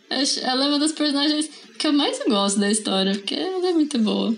Mas 0.10 0.38
ela 0.38 0.66
é 0.66 0.68
uma 0.68 0.80
das 0.80 0.92
personagens 0.92 1.50
que 1.78 1.88
eu 1.88 1.94
mais 1.94 2.20
gosto 2.26 2.60
da 2.60 2.72
história, 2.72 3.14
porque 3.14 3.36
ela 3.36 3.70
é 3.70 3.74
muito 3.74 3.98
boa. 4.00 4.36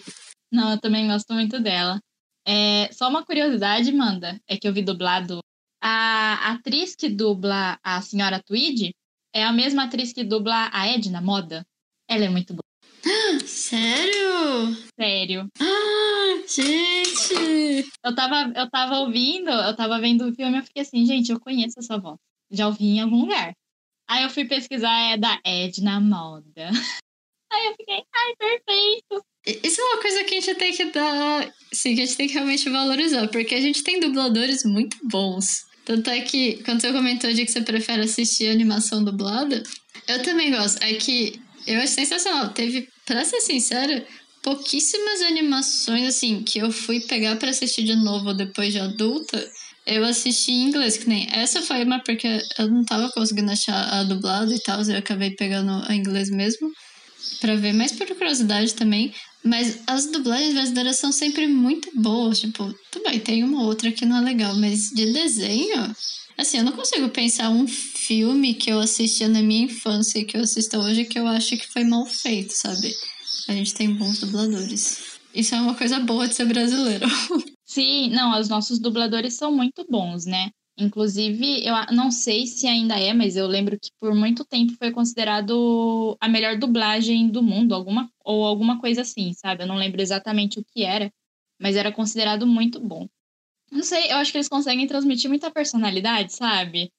Não, 0.51 0.71
eu 0.71 0.79
também 0.79 1.07
gosto 1.07 1.33
muito 1.33 1.59
dela. 1.59 1.99
É, 2.47 2.91
só 2.91 3.09
uma 3.09 3.23
curiosidade, 3.23 3.91
Manda, 3.91 4.39
é 4.47 4.57
que 4.57 4.67
eu 4.67 4.73
vi 4.73 4.81
dublado. 4.81 5.39
A 5.81 6.51
atriz 6.53 6.95
que 6.95 7.09
dubla 7.09 7.79
a 7.83 8.01
senhora 8.01 8.41
Tweed 8.43 8.91
é 9.33 9.43
a 9.43 9.53
mesma 9.53 9.83
atriz 9.83 10.11
que 10.11 10.23
dubla 10.23 10.69
a 10.73 10.87
Edna 10.87 11.21
Moda. 11.21 11.65
Ela 12.07 12.25
é 12.25 12.29
muito 12.29 12.53
boa. 12.53 12.68
Sério? 13.45 14.77
Sério. 14.99 15.47
Ah, 15.59 16.43
gente! 16.47 17.89
Eu 18.03 18.15
tava, 18.15 18.51
eu 18.55 18.69
tava 18.69 18.99
ouvindo, 18.99 19.49
eu 19.49 19.75
tava 19.75 19.99
vendo 19.99 20.27
o 20.27 20.33
filme 20.33 20.57
e 20.57 20.59
eu 20.59 20.63
fiquei 20.63 20.81
assim, 20.81 21.05
gente, 21.05 21.31
eu 21.31 21.39
conheço 21.39 21.79
essa 21.79 21.97
voz. 21.97 22.17
Já 22.51 22.67
ouvi 22.67 22.85
em 22.85 23.01
algum 23.01 23.21
lugar. 23.21 23.53
Aí 24.07 24.23
eu 24.23 24.29
fui 24.29 24.45
pesquisar, 24.45 25.11
é 25.11 25.17
da 25.17 25.39
Edna 25.45 25.99
Moda. 25.99 26.69
Aí 27.51 27.65
eu 27.67 27.75
fiquei, 27.75 28.03
ai, 28.15 28.35
perfeito. 28.37 29.25
Isso 29.63 29.81
é 29.81 29.83
uma 29.83 30.01
coisa 30.01 30.23
que 30.23 30.35
a 30.35 30.39
gente 30.39 30.55
tem 30.55 30.73
que 30.73 30.85
dar. 30.85 31.53
Sim, 31.73 31.95
que 31.95 32.01
a 32.01 32.05
gente 32.05 32.17
tem 32.17 32.27
que 32.27 32.33
realmente 32.33 32.69
valorizar, 32.69 33.27
porque 33.29 33.55
a 33.55 33.61
gente 33.61 33.83
tem 33.83 33.99
dubladores 33.99 34.63
muito 34.63 34.97
bons. 35.03 35.65
Tanto 35.85 36.09
é 36.11 36.21
que, 36.21 36.61
quando 36.63 36.81
você 36.81 36.91
comentou 36.91 37.33
de 37.33 37.45
que 37.45 37.51
você 37.51 37.61
prefere 37.61 38.03
assistir 38.03 38.49
animação 38.49 39.03
dublada, 39.03 39.63
eu 40.07 40.21
também 40.21 40.51
gosto. 40.51 40.83
É 40.83 40.93
que 40.93 41.41
eu 41.73 41.79
acho 41.81 41.93
sensacional. 41.93 42.49
Teve, 42.49 42.87
pra 43.05 43.23
ser 43.23 43.41
sincera, 43.41 44.05
pouquíssimas 44.41 45.21
animações, 45.21 46.07
assim, 46.07 46.43
que 46.43 46.59
eu 46.59 46.71
fui 46.71 46.99
pegar 47.01 47.35
para 47.35 47.51
assistir 47.51 47.83
de 47.83 47.95
novo 47.95 48.33
depois 48.33 48.73
de 48.73 48.79
adulta. 48.79 49.49
Eu 49.85 50.03
assisti 50.05 50.51
em 50.51 50.67
inglês, 50.67 50.97
que 50.97 51.07
nem 51.07 51.27
essa 51.31 51.61
foi 51.61 51.83
uma 51.83 51.99
porque 51.99 52.27
eu 52.57 52.67
não 52.69 52.83
tava 52.83 53.11
conseguindo 53.11 53.51
achar 53.51 53.93
a 53.93 54.03
dublada 54.03 54.53
e 54.53 54.59
tal, 54.59 54.81
eu 54.81 54.97
acabei 54.97 55.31
pegando 55.31 55.83
a 55.87 55.95
inglês 55.95 56.29
mesmo 56.29 56.71
para 57.41 57.55
ver, 57.55 57.73
mais 57.73 57.91
por 57.91 58.07
curiosidade 58.07 58.73
também. 58.73 59.13
Mas 59.43 59.79
as 59.87 60.05
dublagens 60.11 60.53
brasileiras 60.53 60.97
são 60.97 61.11
sempre 61.11 61.47
muito 61.47 61.89
boas. 61.95 62.39
Tipo, 62.39 62.73
tudo 62.91 63.09
bem, 63.09 63.19
tem 63.19 63.43
uma 63.43 63.63
outra 63.63 63.91
que 63.91 64.05
não 64.05 64.17
é 64.17 64.21
legal, 64.21 64.55
mas 64.55 64.89
de 64.89 65.11
desenho. 65.13 65.95
Assim, 66.37 66.57
eu 66.57 66.63
não 66.63 66.71
consigo 66.71 67.09
pensar 67.09 67.49
um 67.49 67.65
filme 68.09 68.55
que 68.55 68.71
eu 68.71 68.79
assistia 68.79 69.27
na 69.27 69.39
minha 69.39 69.65
infância 69.65 70.17
e 70.17 70.25
que 70.25 70.35
eu 70.35 70.41
assisto 70.41 70.75
hoje 70.79 71.05
que 71.05 71.19
eu 71.19 71.27
acho 71.27 71.55
que 71.55 71.71
foi 71.71 71.83
mal 71.83 72.07
feito, 72.07 72.53
sabe? 72.53 72.91
A 73.47 73.53
gente 73.53 73.75
tem 73.75 73.93
bons 73.93 74.19
dubladores. 74.19 75.19
Isso 75.31 75.53
é 75.53 75.61
uma 75.61 75.75
coisa 75.75 75.99
boa 75.99 76.27
de 76.27 76.33
ser 76.33 76.45
brasileiro. 76.45 77.05
Sim, 77.63 78.09
não, 78.09 78.39
os 78.39 78.49
nossos 78.49 78.79
dubladores 78.79 79.35
são 79.35 79.51
muito 79.51 79.85
bons, 79.87 80.25
né? 80.25 80.49
Inclusive, 80.75 81.63
eu 81.63 81.75
não 81.93 82.09
sei 82.09 82.47
se 82.47 82.65
ainda 82.65 82.99
é, 82.99 83.13
mas 83.13 83.35
eu 83.35 83.45
lembro 83.45 83.77
que 83.79 83.91
por 83.99 84.15
muito 84.15 84.43
tempo 84.43 84.73
foi 84.79 84.89
considerado 84.89 86.17
a 86.19 86.27
melhor 86.27 86.57
dublagem 86.57 87.29
do 87.29 87.43
mundo, 87.43 87.75
alguma, 87.75 88.09
ou 88.25 88.43
alguma 88.43 88.79
coisa 88.79 89.01
assim, 89.01 89.33
sabe? 89.33 89.63
Eu 89.63 89.67
não 89.67 89.75
lembro 89.75 90.01
exatamente 90.01 90.59
o 90.59 90.65
que 90.65 90.83
era, 90.83 91.11
mas 91.61 91.75
era 91.75 91.91
considerado 91.91 92.47
muito 92.47 92.79
bom. 92.79 93.07
Não 93.71 93.83
sei, 93.83 94.11
eu 94.11 94.15
acho 94.15 94.31
que 94.31 94.37
eles 94.39 94.49
conseguem 94.49 94.87
transmitir 94.87 95.29
muita 95.29 95.51
personalidade, 95.51 96.33
sabe? 96.33 96.91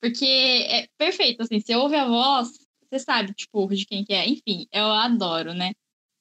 Porque 0.00 0.24
é 0.26 0.86
perfeito, 0.98 1.42
assim, 1.42 1.60
você 1.60 1.74
ouve 1.74 1.96
a 1.96 2.06
voz, 2.06 2.50
você 2.90 2.98
sabe, 2.98 3.34
tipo, 3.34 3.66
de 3.74 3.86
quem 3.86 4.04
que 4.04 4.12
é. 4.12 4.28
Enfim, 4.28 4.66
eu 4.72 4.86
adoro, 4.86 5.54
né? 5.54 5.72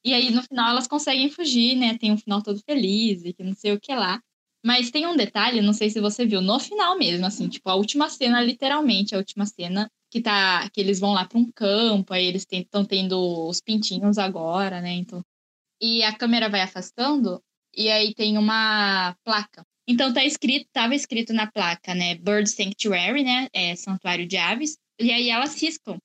E 0.04 0.14
aí, 0.14 0.32
no 0.32 0.44
final, 0.44 0.70
elas 0.70 0.88
conseguem 0.88 1.30
fugir, 1.30 1.76
né? 1.76 1.98
Tem 1.98 2.12
um 2.12 2.18
final 2.18 2.42
todo 2.42 2.60
feliz 2.64 3.24
e 3.26 3.34
que 3.34 3.44
não 3.44 3.54
sei 3.54 3.74
o 3.74 3.80
que 3.80 3.94
lá. 3.94 4.22
Mas 4.66 4.92
tem 4.92 5.06
um 5.08 5.16
detalhe, 5.16 5.62
não 5.62 5.74
sei 5.74 5.90
se 5.90 6.00
você 6.00 6.26
viu, 6.26 6.42
no 6.42 6.60
final 6.60 6.98
mesmo, 6.98 7.26
assim, 7.26 7.48
tipo, 7.48 7.70
a 7.70 7.76
última 7.76 8.10
cena, 8.10 8.42
literalmente, 8.42 9.14
a 9.14 9.18
última 9.20 9.46
cena, 9.46 9.90
que 10.12 10.22
tá. 10.22 10.70
que 10.72 10.82
eles 10.82 11.00
vão 11.00 11.14
lá 11.14 11.26
para 11.26 11.38
um 11.38 11.52
campo, 11.52 12.14
aí 12.14 12.26
eles 12.26 12.46
estão 12.52 12.86
tendo 12.86 13.48
os 13.48 13.62
pintinhos 13.62 14.18
agora, 14.18 14.82
né? 14.82 14.94
Então. 14.94 15.24
E 15.82 16.04
a 16.04 16.16
câmera 16.16 16.50
vai 16.50 16.62
afastando, 16.62 17.42
e 17.76 17.90
aí 17.92 18.14
tem 18.16 18.38
uma 18.38 19.16
placa. 19.24 19.66
Então 19.88 20.12
tá 20.14 20.24
escrito, 20.26 20.68
tava 20.74 20.96
escrito 20.96 21.32
na 21.32 21.46
placa, 21.52 21.94
né? 21.94 22.16
Bird 22.16 22.50
Sanctuary, 22.50 23.24
né? 23.24 23.48
É 23.54 23.76
santuário 23.76 24.28
de 24.28 24.38
aves. 24.38 24.78
E 25.00 25.12
aí 25.12 25.30
elas 25.30 25.62
riscam 25.62 25.98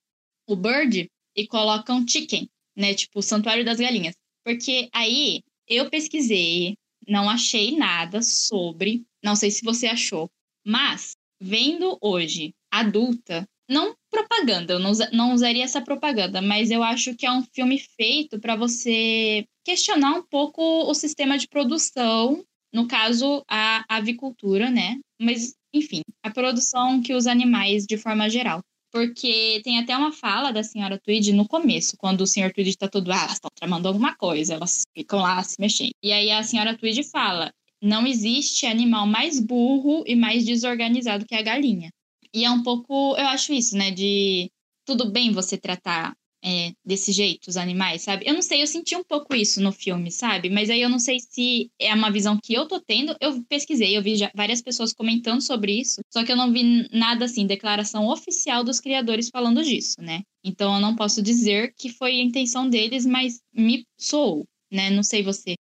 o 0.46 0.56
bird 0.56 1.08
e 1.34 1.46
colocam 1.46 2.06
chicken, 2.06 2.48
né? 2.76 2.94
Tipo, 2.94 3.22
santuário 3.22 3.64
das 3.64 3.78
galinhas. 3.78 4.14
Porque 4.44 4.88
aí 4.92 5.42
eu 5.66 5.88
pesquisei, 5.88 6.76
não 7.06 7.30
achei 7.30 7.76
nada 7.76 8.20
sobre, 8.22 9.04
não 9.22 9.36
sei 9.36 9.50
se 9.50 9.64
você 9.64 9.86
achou, 9.86 10.30
mas 10.66 11.16
vendo 11.40 11.96
hoje 12.00 12.52
adulta, 12.70 13.48
não 13.68 13.94
propaganda, 14.10 14.74
eu 14.74 14.78
não, 14.78 14.92
não 15.12 15.32
usaria 15.32 15.62
essa 15.62 15.80
propaganda, 15.80 16.42
mas 16.42 16.70
eu 16.70 16.82
acho 16.82 17.14
que 17.14 17.24
é 17.24 17.32
um 17.32 17.44
filme 17.54 17.78
feito 17.78 18.40
para 18.40 18.56
você 18.56 19.46
questionar 19.64 20.14
um 20.14 20.22
pouco 20.22 20.60
o 20.62 20.94
sistema 20.94 21.38
de 21.38 21.46
produção, 21.46 22.44
no 22.72 22.86
caso 22.86 23.44
a 23.48 23.84
avicultura, 23.88 24.70
né? 24.70 24.98
Mas 25.20 25.54
enfim, 25.72 26.02
a 26.22 26.30
produção 26.30 27.00
que 27.00 27.14
os 27.14 27.26
animais 27.26 27.86
de 27.86 27.96
forma 27.96 28.28
geral. 28.28 28.60
Porque 28.92 29.60
tem 29.62 29.78
até 29.78 29.96
uma 29.96 30.10
fala 30.10 30.50
da 30.50 30.64
senhora 30.64 30.98
Tweed 30.98 31.32
no 31.32 31.46
começo, 31.46 31.96
quando 31.96 32.22
o 32.22 32.26
senhor 32.26 32.52
Tweed 32.52 32.70
está 32.70 32.88
todo, 32.88 33.12
ah, 33.12 33.28
estão 33.30 33.50
tramando 33.54 33.86
alguma 33.86 34.16
coisa, 34.16 34.54
elas 34.54 34.82
ficam 34.92 35.20
lá 35.20 35.40
se 35.44 35.54
mexendo. 35.60 35.92
E 36.02 36.12
aí 36.12 36.30
a 36.32 36.42
senhora 36.42 36.76
Tweed 36.76 37.04
fala: 37.04 37.52
não 37.80 38.06
existe 38.06 38.66
animal 38.66 39.06
mais 39.06 39.38
burro 39.38 40.02
e 40.06 40.16
mais 40.16 40.44
desorganizado 40.44 41.24
que 41.24 41.36
a 41.36 41.42
galinha. 41.42 41.90
E 42.34 42.44
é 42.44 42.50
um 42.50 42.62
pouco, 42.62 43.16
eu 43.16 43.26
acho 43.28 43.52
isso, 43.52 43.76
né? 43.76 43.92
De 43.92 44.50
tudo 44.84 45.10
bem 45.10 45.32
você 45.32 45.56
tratar 45.56 46.14
é, 46.44 46.72
desse 46.84 47.12
jeito 47.12 47.48
os 47.48 47.56
animais, 47.56 48.02
sabe? 48.02 48.26
Eu 48.26 48.34
não 48.34 48.42
sei, 48.42 48.62
eu 48.62 48.66
senti 48.66 48.96
um 48.96 49.04
pouco 49.04 49.34
isso 49.34 49.60
no 49.60 49.72
filme, 49.72 50.10
sabe? 50.10 50.50
Mas 50.50 50.70
aí 50.70 50.80
eu 50.80 50.88
não 50.88 50.98
sei 50.98 51.18
se 51.20 51.70
é 51.78 51.94
uma 51.94 52.10
visão 52.10 52.38
que 52.42 52.54
eu 52.54 52.66
tô 52.66 52.80
tendo. 52.80 53.14
Eu 53.20 53.42
pesquisei, 53.44 53.96
eu 53.96 54.02
vi 54.02 54.16
várias 54.34 54.62
pessoas 54.62 54.92
comentando 54.92 55.40
sobre 55.40 55.72
isso, 55.78 56.00
só 56.12 56.24
que 56.24 56.32
eu 56.32 56.36
não 56.36 56.52
vi 56.52 56.88
nada 56.92 57.24
assim, 57.24 57.46
declaração 57.46 58.08
oficial 58.08 58.64
dos 58.64 58.80
criadores 58.80 59.28
falando 59.30 59.62
disso, 59.62 60.00
né? 60.00 60.22
Então 60.44 60.74
eu 60.74 60.80
não 60.80 60.96
posso 60.96 61.22
dizer 61.22 61.74
que 61.76 61.90
foi 61.90 62.12
a 62.12 62.22
intenção 62.22 62.68
deles, 62.68 63.04
mas 63.04 63.40
me 63.52 63.84
soou, 63.98 64.46
né? 64.70 64.90
Não 64.90 65.02
sei 65.02 65.22
você. 65.22 65.54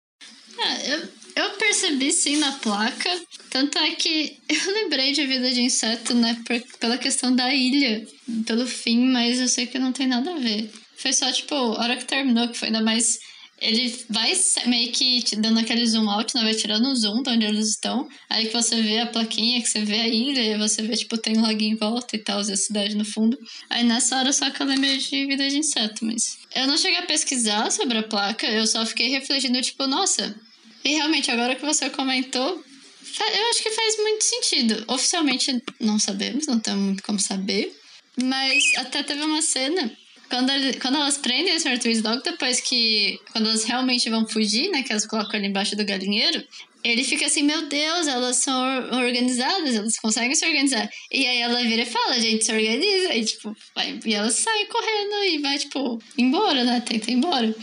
Ah, 0.58 0.86
eu, 0.86 1.19
eu 1.40 1.52
percebi 1.52 2.12
sim 2.12 2.38
na 2.38 2.52
placa. 2.54 3.10
Tanto 3.50 3.78
é 3.78 3.92
que 3.92 4.38
eu 4.48 4.74
lembrei 4.74 5.14
de 5.14 5.26
vida 5.26 5.52
de 5.52 5.62
inseto, 5.62 6.14
né? 6.14 6.42
Por, 6.46 6.62
pela 6.80 6.98
questão 6.98 7.36
da 7.36 7.54
ilha, 7.54 8.06
pelo 8.46 8.68
fim, 8.68 9.06
mas 9.06 9.40
eu 9.40 9.48
sei 9.48 9.66
que 9.66 9.80
não 9.80 9.92
tem 9.92 10.08
nada 10.08 10.34
a 10.34 10.38
ver. 10.38 10.72
Foi 10.98 11.14
só, 11.14 11.32
tipo, 11.32 11.56
a 11.56 11.82
hora 11.82 11.98
que 11.98 12.06
terminou, 12.06 12.48
que 12.50 12.58
foi 12.58 12.68
ainda 12.68 12.82
mais. 12.82 13.20
Ele 13.62 13.94
vai 14.10 14.32
meio 14.68 14.90
que 14.94 15.22
dando 15.36 15.60
aquele 15.60 15.86
zoom 15.86 16.10
out, 16.10 16.34
né? 16.34 16.44
Vai 16.44 16.54
tirando 16.54 16.88
o 16.88 16.96
zoom 16.96 17.22
de 17.22 17.30
onde 17.30 17.46
eles 17.46 17.70
estão. 17.70 18.08
Aí 18.30 18.48
que 18.48 18.54
você 18.54 18.82
vê 18.82 19.00
a 19.00 19.06
plaquinha, 19.06 19.62
que 19.62 19.68
você 19.68 19.84
vê 19.84 20.00
a 20.00 20.08
ilha, 20.08 20.42
e 20.42 20.58
você 20.58 20.82
vê, 20.82 20.96
tipo, 20.96 21.18
tem 21.18 21.38
um 21.38 21.42
laguinho 21.42 21.74
em 21.74 21.78
volta 21.78 22.16
e 22.16 22.20
tal, 22.20 22.40
a 22.40 22.44
cidade 22.56 22.96
no 22.96 23.04
fundo. 23.04 23.38
Aí 23.70 23.84
nessa 23.84 24.18
hora 24.18 24.32
só 24.32 24.50
que 24.50 24.62
eu 24.62 24.68
lembrei 24.68 24.98
de 24.98 25.26
vida 25.26 25.50
de 25.50 25.58
inseto, 25.58 26.06
mas. 26.06 26.38
Eu 26.56 26.68
não 26.68 26.78
cheguei 26.78 27.00
a 27.00 27.06
pesquisar 27.06 27.70
sobre 27.70 27.98
a 27.98 28.04
placa, 28.04 28.48
eu 28.48 28.66
só 28.66 28.86
fiquei 28.86 29.10
refletindo, 29.10 29.62
tipo, 29.62 29.86
nossa, 29.88 30.34
e 30.84 30.96
realmente, 30.96 31.30
agora 31.32 31.56
que 31.56 31.66
você 31.66 31.90
comentou, 31.90 32.64
eu 33.20 33.50
acho 33.50 33.64
que 33.64 33.72
faz 33.72 33.98
muito 33.98 34.24
sentido. 34.24 34.84
Oficialmente 34.88 35.62
não 35.80 36.00
sabemos, 36.00 36.48
não 36.48 36.60
temos 36.60 36.84
muito 36.84 37.04
como 37.04 37.20
saber. 37.20 37.76
Mas 38.22 38.64
até 38.78 39.04
teve 39.04 39.22
uma 39.22 39.42
cena. 39.42 39.92
Quando, 40.30 40.52
ele, 40.52 40.74
quando 40.74 40.96
elas 40.96 41.18
prendem 41.18 41.56
o 41.56 41.60
Sr. 41.60 41.80
Twist 41.80 42.04
Dog, 42.04 42.24
depois 42.24 42.62
que. 42.62 43.20
Quando 43.32 43.48
elas 43.48 43.64
realmente 43.64 44.10
vão 44.10 44.28
fugir, 44.28 44.70
né? 44.70 44.84
Que 44.84 44.92
elas 44.92 45.08
colocam 45.08 45.40
ele 45.40 45.48
embaixo 45.48 45.76
do 45.76 45.86
galinheiro. 45.86 46.44
Ele 46.84 47.04
fica 47.04 47.26
assim, 47.26 47.44
meu 47.44 47.68
Deus, 47.68 48.08
elas 48.08 48.38
são 48.38 48.56
organizadas, 49.02 49.76
elas 49.76 49.98
conseguem 49.98 50.34
se 50.34 50.46
organizar. 50.46 50.90
E 51.12 51.26
aí 51.26 51.40
ela 51.40 51.62
vira 51.64 51.82
e 51.82 51.86
fala, 51.86 52.16
a 52.16 52.20
gente 52.20 52.46
se 52.46 52.52
organiza. 52.52 53.14
E 53.16 53.26
tipo, 53.26 53.56
vai, 53.76 54.00
e 54.06 54.14
elas 54.14 54.36
saem 54.36 54.68
correndo 54.68 55.24
e 55.26 55.40
vai, 55.40 55.58
tipo, 55.58 56.00
embora, 56.18 56.64
né? 56.64 56.82
Tenta 56.86 57.12
ir 57.12 57.16
embora. 57.16 57.54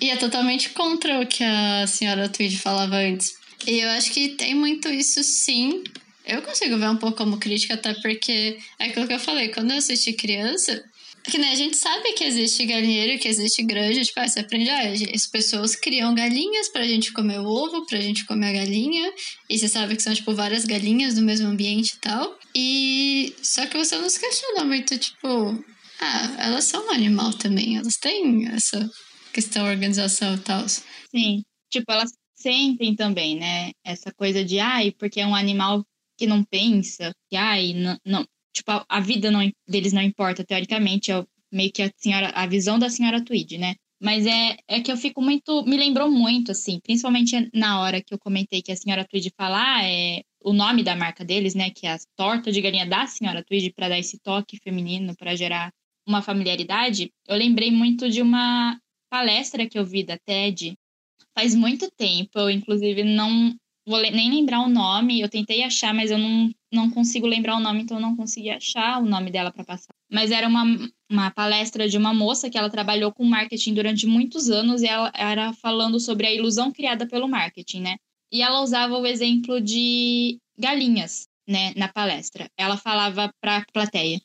E 0.00 0.10
é 0.10 0.16
totalmente 0.16 0.70
contra 0.70 1.20
o 1.20 1.26
que 1.26 1.42
a 1.42 1.86
senhora 1.86 2.28
Tweed 2.28 2.58
falava 2.58 2.96
antes. 2.96 3.34
E 3.66 3.80
eu 3.80 3.88
acho 3.90 4.12
que 4.12 4.30
tem 4.30 4.54
muito 4.54 4.88
isso 4.88 5.22
sim. 5.22 5.82
Eu 6.24 6.42
consigo 6.42 6.76
ver 6.76 6.90
um 6.90 6.96
pouco 6.96 7.16
como 7.16 7.38
crítica, 7.38 7.74
até 7.74 7.94
porque 7.94 8.58
é 8.78 8.86
aquilo 8.86 9.06
que 9.06 9.14
eu 9.14 9.20
falei, 9.20 9.48
quando 9.48 9.70
eu 9.70 9.78
assisti 9.78 10.12
criança, 10.12 10.84
que 11.22 11.38
né, 11.38 11.50
a 11.50 11.54
gente 11.54 11.76
sabe 11.76 12.12
que 12.12 12.24
existe 12.24 12.64
galinheiro, 12.64 13.18
que 13.18 13.28
existe 13.28 13.62
granja, 13.62 14.02
tipo, 14.02 14.20
ah, 14.20 14.28
você 14.28 14.40
aprende, 14.40 14.70
ah, 14.70 14.92
as 15.14 15.26
pessoas 15.26 15.74
criam 15.74 16.14
galinhas 16.14 16.68
pra 16.68 16.86
gente 16.86 17.12
comer 17.12 17.40
o 17.40 17.46
ovo, 17.46 17.86
pra 17.86 18.00
gente 18.00 18.24
comer 18.26 18.48
a 18.48 18.52
galinha, 18.52 19.12
e 19.48 19.58
você 19.58 19.68
sabe 19.68 19.96
que 19.96 20.02
são, 20.02 20.14
tipo, 20.14 20.34
várias 20.34 20.64
galinhas 20.64 21.14
do 21.14 21.22
mesmo 21.22 21.48
ambiente 21.48 21.94
e 21.94 21.98
tal. 21.98 22.38
E 22.54 23.34
só 23.42 23.66
que 23.66 23.76
você 23.76 23.96
não 23.96 24.08
se 24.08 24.20
questiona 24.20 24.64
muito, 24.64 24.96
tipo, 24.98 25.64
ah, 26.00 26.36
elas 26.38 26.64
são 26.64 26.86
um 26.86 26.90
animal 26.90 27.32
também, 27.34 27.76
elas 27.76 27.96
têm 27.96 28.48
essa 28.48 28.88
questão 29.36 29.66
organização 29.66 30.34
e 30.34 30.40
tal. 30.40 30.66
Sim. 30.66 31.44
Tipo, 31.70 31.92
elas 31.92 32.10
sentem 32.34 32.96
também, 32.96 33.36
né? 33.36 33.72
Essa 33.84 34.10
coisa 34.14 34.42
de, 34.42 34.58
ai, 34.58 34.92
porque 34.92 35.20
é 35.20 35.26
um 35.26 35.34
animal 35.34 35.84
que 36.18 36.26
não 36.26 36.42
pensa, 36.42 37.12
que, 37.28 37.36
ai, 37.36 37.74
não. 37.74 37.98
não 38.04 38.26
tipo, 38.54 38.70
a, 38.70 38.84
a 38.88 39.00
vida 39.00 39.30
não, 39.30 39.40
deles 39.68 39.92
não 39.92 40.00
importa, 40.00 40.42
teoricamente, 40.42 41.12
é 41.12 41.22
meio 41.52 41.70
que 41.70 41.82
a 41.82 41.90
senhora, 41.98 42.28
a 42.30 42.46
visão 42.46 42.78
da 42.78 42.88
senhora 42.88 43.22
Tweed, 43.22 43.58
né? 43.58 43.74
Mas 44.00 44.26
é, 44.26 44.56
é 44.68 44.80
que 44.80 44.90
eu 44.90 44.96
fico 44.96 45.20
muito. 45.22 45.64
Me 45.64 45.76
lembrou 45.76 46.10
muito, 46.10 46.52
assim, 46.52 46.80
principalmente 46.80 47.50
na 47.52 47.80
hora 47.80 48.02
que 48.02 48.14
eu 48.14 48.18
comentei 48.18 48.62
que 48.62 48.72
a 48.72 48.76
senhora 48.76 49.06
Tweed 49.06 49.30
falar 49.36 49.80
ah, 49.80 49.84
é 49.84 50.22
o 50.42 50.52
nome 50.52 50.82
da 50.82 50.96
marca 50.96 51.24
deles, 51.24 51.54
né? 51.54 51.70
Que 51.70 51.86
é 51.86 51.92
a 51.92 51.98
torta 52.16 52.50
de 52.52 52.60
galinha 52.60 52.86
da 52.86 53.06
senhora 53.06 53.44
Tweed, 53.44 53.72
para 53.74 53.88
dar 53.90 53.98
esse 53.98 54.18
toque 54.18 54.58
feminino, 54.62 55.14
para 55.16 55.34
gerar 55.34 55.70
uma 56.06 56.22
familiaridade. 56.22 57.10
Eu 57.26 57.36
lembrei 57.36 57.70
muito 57.70 58.08
de 58.10 58.22
uma 58.22 58.78
palestra 59.10 59.68
que 59.68 59.78
eu 59.78 59.84
vi 59.84 60.02
da 60.02 60.18
TED 60.18 60.76
faz 61.36 61.54
muito 61.54 61.90
tempo. 61.96 62.38
Eu, 62.38 62.50
inclusive, 62.50 63.04
não 63.04 63.54
vou 63.86 64.00
nem 64.00 64.30
lembrar 64.30 64.60
o 64.60 64.68
nome. 64.68 65.20
Eu 65.20 65.28
tentei 65.28 65.62
achar, 65.62 65.94
mas 65.94 66.10
eu 66.10 66.18
não, 66.18 66.50
não 66.72 66.90
consigo 66.90 67.26
lembrar 67.26 67.56
o 67.56 67.60
nome, 67.60 67.82
então 67.82 67.98
eu 67.98 68.00
não 68.00 68.16
consegui 68.16 68.50
achar 68.50 69.00
o 69.00 69.06
nome 69.06 69.30
dela 69.30 69.52
para 69.52 69.64
passar. 69.64 69.94
Mas 70.10 70.30
era 70.30 70.48
uma, 70.48 70.64
uma 71.10 71.30
palestra 71.30 71.88
de 71.88 71.96
uma 71.96 72.12
moça 72.12 72.50
que 72.50 72.58
ela 72.58 72.70
trabalhou 72.70 73.12
com 73.12 73.24
marketing 73.24 73.74
durante 73.74 74.06
muitos 74.06 74.50
anos 74.50 74.82
e 74.82 74.86
ela 74.86 75.12
era 75.14 75.52
falando 75.52 76.00
sobre 76.00 76.26
a 76.26 76.32
ilusão 76.32 76.72
criada 76.72 77.06
pelo 77.06 77.28
marketing, 77.28 77.80
né? 77.80 77.96
E 78.32 78.42
ela 78.42 78.60
usava 78.60 78.98
o 78.98 79.06
exemplo 79.06 79.60
de 79.60 80.38
galinhas, 80.58 81.28
né, 81.48 81.72
na 81.76 81.88
palestra. 81.88 82.48
Ela 82.58 82.76
falava 82.76 83.30
para 83.40 83.58
a 83.58 83.64
plateia 83.72 84.20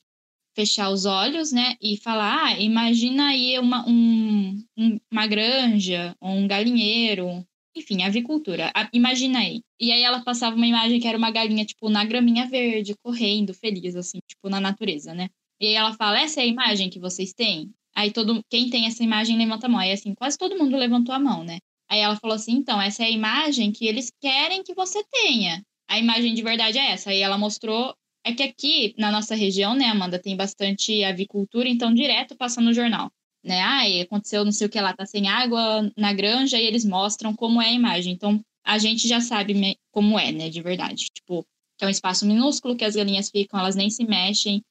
fechar 0.56 0.90
os 0.90 1.06
olhos, 1.06 1.52
né, 1.52 1.76
e 1.82 1.98
falar, 1.98 2.46
ah, 2.46 2.60
imagina 2.60 3.30
aí 3.30 3.58
uma, 3.60 3.88
um, 3.88 4.64
uma 5.12 5.28
granja, 5.28 6.16
um 6.22 6.48
galinheiro, 6.48 7.46
enfim, 7.76 8.04
avicultura. 8.04 8.72
Imagina 8.94 9.40
aí. 9.40 9.62
E 9.80 9.92
aí 9.92 10.04
ela 10.04 10.22
passava 10.24 10.56
uma 10.56 10.68
imagem 10.68 11.00
que 11.00 11.08
era 11.08 11.18
uma 11.18 11.32
galinha, 11.32 11.66
tipo, 11.66 11.90
na 11.90 12.04
graminha 12.04 12.48
verde, 12.48 12.96
correndo, 13.02 13.54
feliz, 13.54 13.96
assim, 13.96 14.20
tipo, 14.28 14.50
na 14.50 14.60
natureza, 14.60 15.14
né? 15.14 15.30
E 15.60 15.68
aí 15.68 15.74
ela 15.74 15.94
fala, 15.94 16.20
essa 16.20 16.42
é 16.42 16.44
a 16.44 16.48
imagem 16.48 16.90
que 16.90 17.00
vocês 17.00 17.34
têm? 17.34 17.72
Aí 17.96 18.12
todo, 18.12 18.44
quem 18.50 18.70
tem 18.70 18.88
essa 18.88 19.04
imagem 19.04 19.38
levanta 19.38 19.68
a 19.68 19.70
mão. 19.70 19.80
Aí 19.80 19.92
assim, 19.92 20.14
quase 20.14 20.38
todo 20.38 20.58
mundo 20.58 20.78
levantou 20.78 21.14
a 21.14 21.20
mão, 21.20 21.44
né? 21.44 21.60
Aí 21.90 22.00
ela 22.00 22.16
falou 22.16 22.36
assim, 22.36 22.54
então, 22.54 22.82
essa 22.82 23.04
é 23.04 23.08
a 23.08 23.12
imagem 23.12 23.72
que 23.72 23.86
eles 23.86 24.12
querem 24.22 24.64
que 24.64 24.74
você 24.74 25.04
tenha. 25.12 25.62
A 25.90 26.00
imagem 26.00 26.34
de 26.34 26.42
verdade 26.42 26.78
é 26.78 26.92
essa. 26.92 27.10
Aí 27.10 27.20
ela 27.20 27.38
mostrou 27.38 27.94
é 28.24 28.34
que 28.34 28.44
aqui 28.44 28.96
na 28.98 29.12
nossa 29.12 29.36
região, 29.36 29.76
né, 29.76 29.86
Amanda, 29.86 30.20
tem 30.20 30.36
bastante 30.36 31.04
avicultura, 31.04 31.68
então 31.68 31.94
direto 31.94 32.36
passa 32.36 32.62
no 32.62 32.74
jornal 32.74 33.12
né? 33.44 33.62
Ah, 33.62 34.02
aconteceu 34.04 34.46
não 34.46 34.52
sei 34.52 34.68
o 34.68 34.70
que 34.70 34.80
lá, 34.80 34.94
tá 34.94 35.06
sem 35.06 35.28
água 35.28 35.92
na 35.98 36.14
granja 36.14 36.60
e 36.60 36.66
eles 36.66 36.86
mostram 36.86 37.36
como 37.36 37.62
é 37.62 37.68
a 37.70 37.74
imagem. 37.74 38.14
Então, 38.14 38.44
a 38.64 38.78
gente 38.78 39.08
já 39.08 39.20
sabe 39.20 39.78
como 39.92 40.20
é, 40.20 40.32
né, 40.32 40.50
de 40.50 40.62
verdade. 40.62 41.08
Tipo, 41.14 41.46
que 41.78 41.84
é 41.84 41.88
um 41.88 41.92
espaço 41.92 42.26
minúsculo, 42.26 42.76
que 42.76 42.86
as 42.86 42.96
galinhas 42.96 43.30
ficam, 43.30 43.60
elas 43.60 43.76
nem 43.76 43.90
se 43.90 44.04
mexem. 44.06 44.64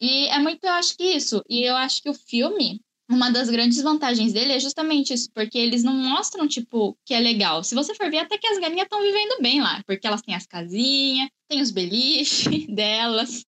E 0.00 0.26
é 0.28 0.38
muito, 0.38 0.64
eu 0.64 0.72
acho 0.72 0.96
que 0.96 1.04
isso. 1.04 1.42
E 1.48 1.62
eu 1.62 1.76
acho 1.76 2.02
que 2.02 2.10
o 2.10 2.14
filme, 2.14 2.80
uma 3.10 3.30
das 3.30 3.50
grandes 3.50 3.82
vantagens 3.82 4.32
dele 4.32 4.52
é 4.52 4.60
justamente 4.60 5.12
isso, 5.12 5.28
porque 5.32 5.58
eles 5.58 5.82
não 5.82 5.92
mostram, 5.92 6.46
tipo, 6.46 6.96
que 7.04 7.12
é 7.12 7.18
legal. 7.18 7.64
Se 7.64 7.74
você 7.74 7.92
for 7.92 8.08
ver, 8.08 8.18
até 8.18 8.38
que 8.38 8.46
as 8.46 8.58
galinhas 8.58 8.84
estão 8.84 9.02
vivendo 9.02 9.42
bem 9.42 9.60
lá, 9.60 9.82
porque 9.84 10.06
elas 10.06 10.22
têm 10.22 10.34
as 10.34 10.46
casinhas, 10.46 11.28
tem 11.48 11.60
os 11.60 11.72
beliches 11.72 12.66
delas, 12.72 13.44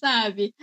sabe? 0.00 0.54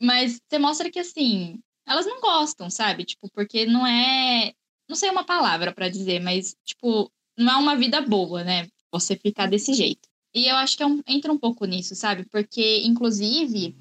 Mas 0.00 0.38
você 0.48 0.58
mostra 0.58 0.88
que, 0.88 1.00
assim, 1.00 1.58
elas 1.86 2.06
não 2.06 2.20
gostam, 2.20 2.70
sabe? 2.70 3.04
Tipo, 3.04 3.28
porque 3.32 3.66
não 3.66 3.84
é. 3.84 4.52
Não 4.88 4.94
sei 4.94 5.10
uma 5.10 5.24
palavra 5.24 5.72
para 5.72 5.88
dizer, 5.88 6.20
mas, 6.20 6.54
tipo, 6.64 7.10
não 7.36 7.54
é 7.54 7.56
uma 7.56 7.76
vida 7.76 8.00
boa, 8.00 8.44
né? 8.44 8.68
Você 8.92 9.16
ficar 9.16 9.46
desse 9.46 9.74
jeito. 9.74 10.08
E 10.32 10.46
eu 10.48 10.54
acho 10.56 10.76
que 10.76 10.82
é 10.84 10.86
um, 10.86 11.02
entra 11.08 11.32
um 11.32 11.38
pouco 11.38 11.64
nisso, 11.64 11.96
sabe? 11.96 12.24
Porque, 12.30 12.82
inclusive, 12.84 13.74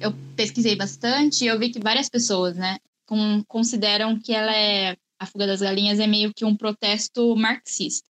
eu 0.00 0.12
pesquisei 0.36 0.76
bastante 0.76 1.42
e 1.42 1.48
eu 1.48 1.58
vi 1.58 1.70
que 1.70 1.80
várias 1.80 2.08
pessoas, 2.08 2.56
né, 2.56 2.78
com, 3.12 3.44
consideram 3.44 4.18
que 4.18 4.32
ela 4.32 4.56
é. 4.56 4.96
A 5.18 5.26
fuga 5.26 5.46
das 5.46 5.60
galinhas 5.60 6.00
é 6.00 6.06
meio 6.06 6.32
que 6.34 6.44
um 6.44 6.56
protesto 6.56 7.36
marxista. 7.36 8.08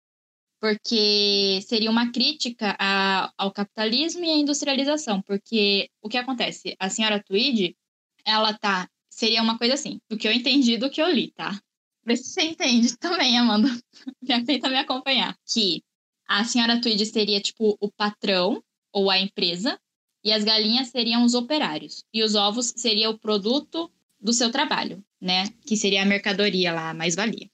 Porque 0.62 1.60
seria 1.68 1.90
uma 1.90 2.12
crítica 2.12 2.76
a, 2.80 3.34
ao 3.36 3.52
capitalismo 3.52 4.24
e 4.24 4.30
à 4.30 4.38
industrialização. 4.38 5.22
Porque 5.24 5.90
o 6.02 6.08
que 6.08 6.18
acontece? 6.18 6.76
A 6.80 6.90
senhora 6.90 7.22
Tweed, 7.22 7.76
ela 8.24 8.54
tá 8.54 8.88
seria 9.10 9.42
uma 9.42 9.58
coisa 9.58 9.74
assim, 9.74 10.00
do 10.10 10.18
que 10.18 10.28
eu 10.28 10.32
entendi 10.32 10.78
do 10.78 10.90
que 10.90 11.02
eu 11.02 11.10
li, 11.10 11.32
tá? 11.32 11.60
Vê 12.06 12.16
se 12.16 12.26
você 12.26 12.44
entende 12.44 12.96
também, 12.98 13.38
Amanda. 13.38 13.70
Tenta 14.46 14.70
me 14.70 14.78
acompanhar. 14.78 15.36
Que 15.52 15.84
a 16.28 16.46
senhora 16.46 16.80
Tweed 16.80 17.06
seria, 17.08 17.42
tipo, 17.42 17.76
o 17.82 17.92
patrão 17.92 18.64
ou 18.94 19.10
a 19.10 19.20
empresa, 19.20 19.78
e 20.24 20.32
as 20.32 20.44
galinhas 20.44 20.90
seriam 20.90 21.26
os 21.26 21.34
operários. 21.34 22.06
E 22.14 22.24
os 22.24 22.36
ovos 22.36 22.72
seria 22.78 23.10
o 23.10 23.18
produto 23.18 23.92
do 24.22 24.34
seu 24.34 24.52
trabalho, 24.52 25.04
né? 25.20 25.46
Que 25.66 25.76
seria 25.76 26.04
a 26.04 26.06
mercadoria 26.06 26.74
lá, 26.74 26.92
a 26.92 26.94
mais-valia. 26.94 27.50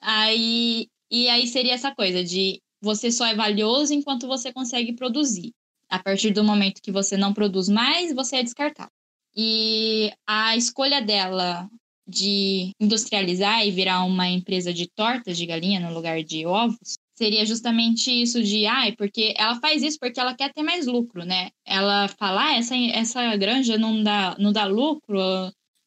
Aí, 0.00 0.88
e 1.10 1.28
aí 1.28 1.46
seria 1.46 1.74
essa 1.74 1.94
coisa 1.94 2.22
de 2.22 2.60
você 2.80 3.10
só 3.10 3.26
é 3.26 3.34
valioso 3.34 3.92
enquanto 3.92 4.26
você 4.26 4.52
consegue 4.52 4.94
produzir. 4.94 5.52
A 5.88 5.98
partir 5.98 6.30
do 6.30 6.44
momento 6.44 6.82
que 6.82 6.92
você 6.92 7.16
não 7.16 7.34
produz 7.34 7.68
mais, 7.68 8.14
você 8.14 8.36
é 8.36 8.42
descartado. 8.42 8.90
E 9.36 10.12
a 10.26 10.56
escolha 10.56 11.00
dela 11.02 11.68
de 12.06 12.72
industrializar 12.80 13.64
e 13.66 13.70
virar 13.70 14.04
uma 14.04 14.28
empresa 14.28 14.72
de 14.72 14.88
tortas 14.88 15.38
de 15.38 15.46
galinha 15.46 15.78
no 15.78 15.94
lugar 15.94 16.22
de 16.24 16.44
ovos 16.44 16.98
seria 17.14 17.44
justamente 17.44 18.10
isso 18.10 18.42
de, 18.42 18.66
ai, 18.66 18.90
ah, 18.90 18.94
porque 18.96 19.34
ela 19.36 19.60
faz 19.60 19.82
isso 19.82 19.98
porque 20.00 20.18
ela 20.18 20.34
quer 20.34 20.52
ter 20.52 20.62
mais 20.62 20.86
lucro, 20.86 21.24
né? 21.24 21.50
Ela 21.66 22.08
fala, 22.08 22.46
ah, 22.46 22.56
essa, 22.56 22.74
essa 22.74 23.36
granja 23.36 23.76
não 23.76 24.02
dá, 24.02 24.34
não 24.38 24.52
dá 24.52 24.64
lucro, 24.64 25.20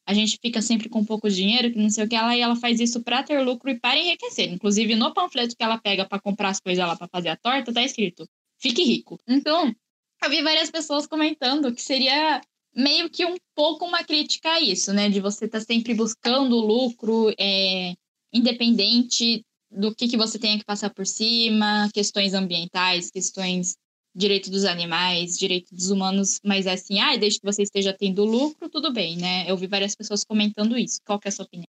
a 0.06 0.12
gente 0.12 0.38
fica 0.40 0.60
sempre 0.60 0.88
com 0.88 1.04
pouco 1.04 1.30
dinheiro, 1.30 1.72
que 1.72 1.78
não 1.78 1.88
sei 1.90 2.04
o 2.04 2.08
que, 2.08 2.14
ela, 2.14 2.36
e 2.36 2.40
ela 2.40 2.56
faz 2.56 2.78
isso 2.80 3.02
para 3.02 3.22
ter 3.22 3.40
lucro 3.40 3.70
e 3.70 3.78
para 3.78 3.98
enriquecer. 3.98 4.52
Inclusive, 4.52 4.94
no 4.94 5.14
panfleto 5.14 5.56
que 5.56 5.62
ela 5.62 5.78
pega 5.78 6.04
para 6.06 6.20
comprar 6.20 6.50
as 6.50 6.60
coisas 6.60 6.86
lá 6.86 6.94
para 6.94 7.08
fazer 7.08 7.30
a 7.30 7.36
torta, 7.36 7.72
tá 7.72 7.82
escrito, 7.82 8.28
fique 8.60 8.84
rico. 8.84 9.18
Então, 9.26 9.74
eu 10.22 10.30
vi 10.30 10.42
várias 10.42 10.70
pessoas 10.70 11.06
comentando 11.06 11.74
que 11.74 11.82
seria 11.82 12.40
meio 12.74 13.08
que 13.08 13.24
um 13.24 13.36
pouco 13.54 13.84
uma 13.84 14.02
crítica 14.04 14.50
a 14.50 14.60
isso, 14.60 14.92
né? 14.92 15.08
De 15.08 15.20
você 15.20 15.46
estar 15.46 15.60
tá 15.60 15.64
sempre 15.64 15.94
buscando 15.94 16.56
lucro, 16.56 17.32
é, 17.38 17.94
independente 18.32 19.44
do 19.70 19.94
que, 19.94 20.08
que 20.08 20.16
você 20.16 20.38
tenha 20.38 20.58
que 20.58 20.64
passar 20.64 20.90
por 20.90 21.06
cima, 21.06 21.88
questões 21.92 22.34
ambientais, 22.34 23.10
questões 23.10 23.76
direito 24.14 24.50
dos 24.50 24.64
animais, 24.64 25.36
direito 25.36 25.74
dos 25.74 25.90
humanos, 25.90 26.38
mas 26.44 26.66
é 26.66 26.72
assim, 26.72 27.00
ah, 27.00 27.16
desde 27.16 27.40
que 27.40 27.46
você 27.46 27.62
esteja 27.62 27.92
tendo 27.92 28.24
lucro, 28.24 28.68
tudo 28.68 28.92
bem, 28.92 29.16
né? 29.16 29.44
Eu 29.46 29.56
vi 29.56 29.66
várias 29.66 29.94
pessoas 29.94 30.24
comentando 30.24 30.78
isso. 30.78 31.00
Qual 31.04 31.18
que 31.18 31.28
é 31.28 31.30
a 31.30 31.32
sua 31.32 31.44
opinião? 31.44 31.66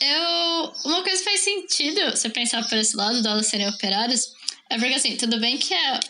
Eu. 0.00 0.72
Uma 0.84 1.02
coisa 1.02 1.22
faz 1.22 1.40
sentido 1.40 2.00
você 2.10 2.28
pensar 2.28 2.68
por 2.68 2.76
esse 2.78 2.96
lado 2.96 3.22
delas 3.22 3.46
serem 3.46 3.68
operárias. 3.68 4.32
É 4.70 4.78
porque 4.78 4.94
assim, 4.94 5.16
tudo 5.16 5.38
bem 5.38 5.58
que 5.58 5.72
é 5.72 6.00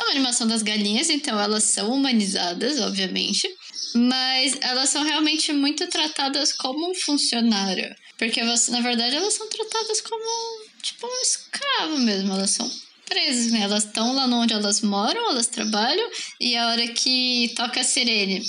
uma 0.00 0.10
animação 0.10 0.46
das 0.46 0.62
galinhas, 0.62 1.10
então 1.10 1.38
elas 1.38 1.64
são 1.64 1.92
humanizadas, 1.92 2.80
obviamente 2.80 3.48
mas 3.96 4.58
elas 4.60 4.90
são 4.90 5.02
realmente 5.02 5.52
muito 5.52 5.86
tratadas 5.88 6.52
como 6.52 6.90
um 6.90 6.94
funcionário. 6.94 7.94
Porque 8.18 8.42
na 8.42 8.80
verdade, 8.80 9.16
elas 9.16 9.34
são 9.34 9.48
tratadas 9.48 10.00
como 10.00 10.64
tipo 10.82 11.06
um 11.06 11.22
escravo 11.22 11.98
mesmo. 11.98 12.32
Elas 12.32 12.50
são 12.50 12.70
presas, 13.06 13.52
né? 13.52 13.62
Elas 13.62 13.84
estão 13.84 14.14
lá 14.14 14.26
onde 14.26 14.52
elas 14.52 14.80
moram, 14.82 15.30
elas 15.30 15.46
trabalham, 15.46 16.08
e 16.40 16.56
a 16.56 16.68
hora 16.68 16.86
que 16.88 17.52
toca 17.56 17.80
a 17.80 17.84
sirene, 17.84 18.42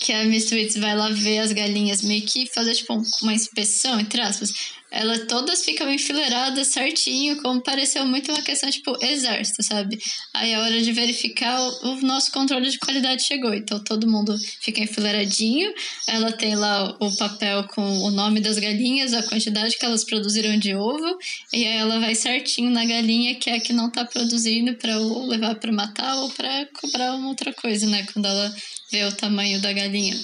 que 0.00 0.12
a 0.12 0.24
Miss 0.24 0.46
Tweets 0.46 0.76
vai 0.76 0.94
lá 0.96 1.08
ver 1.08 1.38
as 1.38 1.52
galinhas, 1.52 2.02
meio 2.02 2.22
que 2.22 2.46
fazer 2.52 2.74
tipo 2.74 3.00
uma 3.22 3.32
inspeção, 3.32 3.98
entre 3.98 4.20
aspas 4.20 4.52
elas 4.94 5.26
todas 5.26 5.64
ficam 5.64 5.92
enfileiradas 5.92 6.68
certinho, 6.68 7.42
como 7.42 7.60
pareceu 7.60 8.06
muito 8.06 8.30
uma 8.30 8.42
questão 8.42 8.70
tipo 8.70 8.96
exército, 9.04 9.60
sabe? 9.64 9.98
Aí 10.32 10.54
a 10.54 10.60
hora 10.60 10.80
de 10.80 10.92
verificar 10.92 11.60
o, 11.60 11.88
o, 11.88 12.00
nosso 12.02 12.30
controle 12.30 12.70
de 12.70 12.78
qualidade 12.78 13.24
chegou, 13.24 13.52
então 13.52 13.82
todo 13.82 14.08
mundo 14.08 14.36
fica 14.60 14.80
enfileiradinho. 14.80 15.74
Ela 16.06 16.30
tem 16.30 16.54
lá 16.54 16.96
o, 17.00 17.08
o 17.08 17.16
papel 17.16 17.64
com 17.64 17.82
o 17.82 18.10
nome 18.12 18.40
das 18.40 18.56
galinhas, 18.56 19.12
a 19.12 19.24
quantidade 19.24 19.76
que 19.76 19.84
elas 19.84 20.04
produziram 20.04 20.56
de 20.56 20.76
ovo, 20.76 21.18
e 21.52 21.66
aí 21.66 21.76
ela 21.76 21.98
vai 21.98 22.14
certinho 22.14 22.70
na 22.70 22.84
galinha 22.84 23.34
que 23.34 23.50
é 23.50 23.56
a 23.56 23.60
que 23.60 23.72
não 23.72 23.90
tá 23.90 24.04
produzindo 24.04 24.74
para 24.74 24.96
ou 25.00 25.26
levar 25.26 25.56
para 25.56 25.72
matar 25.72 26.14
ou 26.18 26.30
para 26.30 26.66
cobrar 26.66 27.16
uma 27.16 27.30
outra 27.30 27.52
coisa, 27.52 27.84
né? 27.88 28.06
Quando 28.12 28.26
ela 28.26 28.54
vê 28.92 29.02
o 29.04 29.12
tamanho 29.12 29.60
da 29.60 29.72
galinha. 29.72 30.16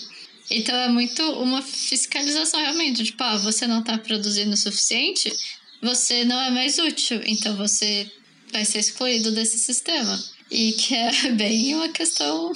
Então 0.51 0.74
é 0.74 0.88
muito 0.88 1.22
uma 1.40 1.62
fiscalização 1.62 2.61
realmente. 2.61 3.05
Tipo, 3.05 3.22
ah, 3.22 3.36
você 3.38 3.66
não 3.66 3.80
está 3.80 3.96
produzindo 3.96 4.53
o 4.53 4.57
suficiente, 4.57 5.32
você 5.80 6.24
não 6.24 6.40
é 6.40 6.51
mais 6.51 6.78
útil. 6.78 7.20
Então 7.24 7.57
você 7.57 8.11
vai 8.53 8.64
ser 8.64 8.80
excluído 8.80 9.30
desse 9.30 9.59
sistema. 9.59 10.18
E 10.51 10.72
que 10.72 10.94
é 10.94 11.30
bem 11.32 11.74
uma 11.74 11.88
questão 11.88 12.53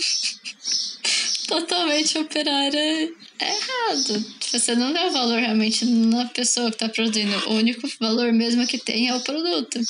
totalmente 1.47 2.19
operária 2.19 3.13
é 3.39 3.49
errado. 3.49 4.25
Você 4.53 4.75
não 4.75 4.93
dá 4.93 5.09
valor 5.11 5.39
realmente 5.39 5.85
na 5.85 6.27
pessoa 6.27 6.71
que 6.71 6.77
está 6.77 6.89
produzindo. 6.89 7.37
O 7.49 7.55
único 7.55 7.89
valor 8.01 8.33
mesmo 8.33 8.67
que 8.67 8.79
tem 8.79 9.09
é 9.09 9.15
o 9.15 9.21
produto. 9.21 9.81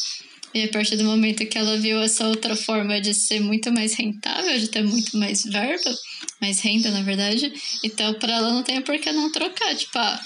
E 0.55 0.63
a 0.63 0.69
partir 0.69 0.97
do 0.97 1.05
momento 1.05 1.45
que 1.47 1.59
ela 1.59 1.77
viu 1.77 2.01
essa 2.01 2.29
outra 2.29 2.55
forma 2.55 3.01
de 3.01 3.13
ser 3.13 3.41
muito 3.41 3.73
mais 3.73 3.95
rentável, 3.95 4.57
de 4.57 4.69
ter 4.69 4.85
muito 4.85 5.19
mais 5.19 5.43
verba, 5.43 5.93
mais 6.41 6.61
renda, 6.61 6.93
na 6.93 7.03
verdade, 7.03 7.53
então 7.83 8.15
para 8.15 8.35
ela 8.35 8.53
não 8.53 8.63
tem 8.63 8.81
por 8.81 8.97
que 8.99 9.11
não 9.11 9.33
trocar. 9.33 9.75
Tipo, 9.75 9.99
ah, 9.99 10.21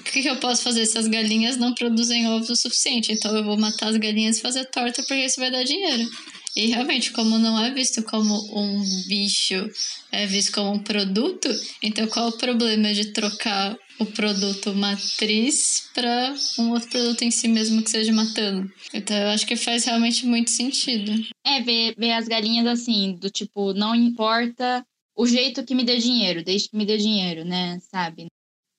o 0.00 0.02
que, 0.02 0.22
que 0.22 0.28
eu 0.28 0.36
posso 0.36 0.62
fazer 0.62 0.84
se 0.84 0.98
as 0.98 1.06
galinhas 1.06 1.56
não 1.56 1.74
produzem 1.74 2.26
ovos 2.26 2.50
o 2.50 2.56
suficiente? 2.56 3.12
Então 3.12 3.36
eu 3.36 3.44
vou 3.44 3.56
matar 3.56 3.88
as 3.88 3.96
galinhas 3.96 4.38
e 4.38 4.42
fazer 4.42 4.64
torta 4.64 5.00
porque 5.02 5.24
isso 5.24 5.38
vai 5.38 5.50
dar 5.50 5.62
dinheiro. 5.62 6.08
E 6.56 6.66
realmente, 6.66 7.12
como 7.12 7.38
não 7.38 7.64
é 7.64 7.70
visto 7.70 8.02
como 8.02 8.34
um 8.52 8.82
bicho, 9.06 9.70
é 10.10 10.26
visto 10.26 10.50
como 10.50 10.72
um 10.72 10.78
produto, 10.80 11.48
então 11.80 12.04
qual 12.08 12.30
o 12.30 12.36
problema 12.36 12.92
de 12.92 13.12
trocar 13.12 13.76
o 13.98 14.06
produto 14.06 14.74
matriz 14.74 15.90
para 15.94 16.34
um 16.58 16.70
outro 16.70 16.88
produto 16.88 17.22
em 17.22 17.30
si 17.30 17.48
mesmo 17.48 17.82
que 17.82 17.90
seja 17.90 18.12
matando? 18.12 18.70
Então 18.92 19.16
eu 19.16 19.28
acho 19.28 19.46
que 19.46 19.56
faz 19.56 19.84
realmente 19.84 20.26
muito 20.26 20.50
sentido. 20.50 21.12
É, 21.44 21.60
ver, 21.60 21.94
ver 21.96 22.12
as 22.12 22.28
galinhas 22.28 22.66
assim, 22.66 23.14
do 23.14 23.30
tipo, 23.30 23.72
não 23.72 23.94
importa 23.94 24.84
o 25.16 25.26
jeito 25.26 25.64
que 25.64 25.74
me 25.74 25.84
dê 25.84 25.98
dinheiro, 25.98 26.44
desde 26.44 26.68
que 26.68 26.76
me 26.76 26.86
dê 26.86 26.96
dinheiro, 26.96 27.44
né, 27.44 27.78
sabe? 27.90 28.26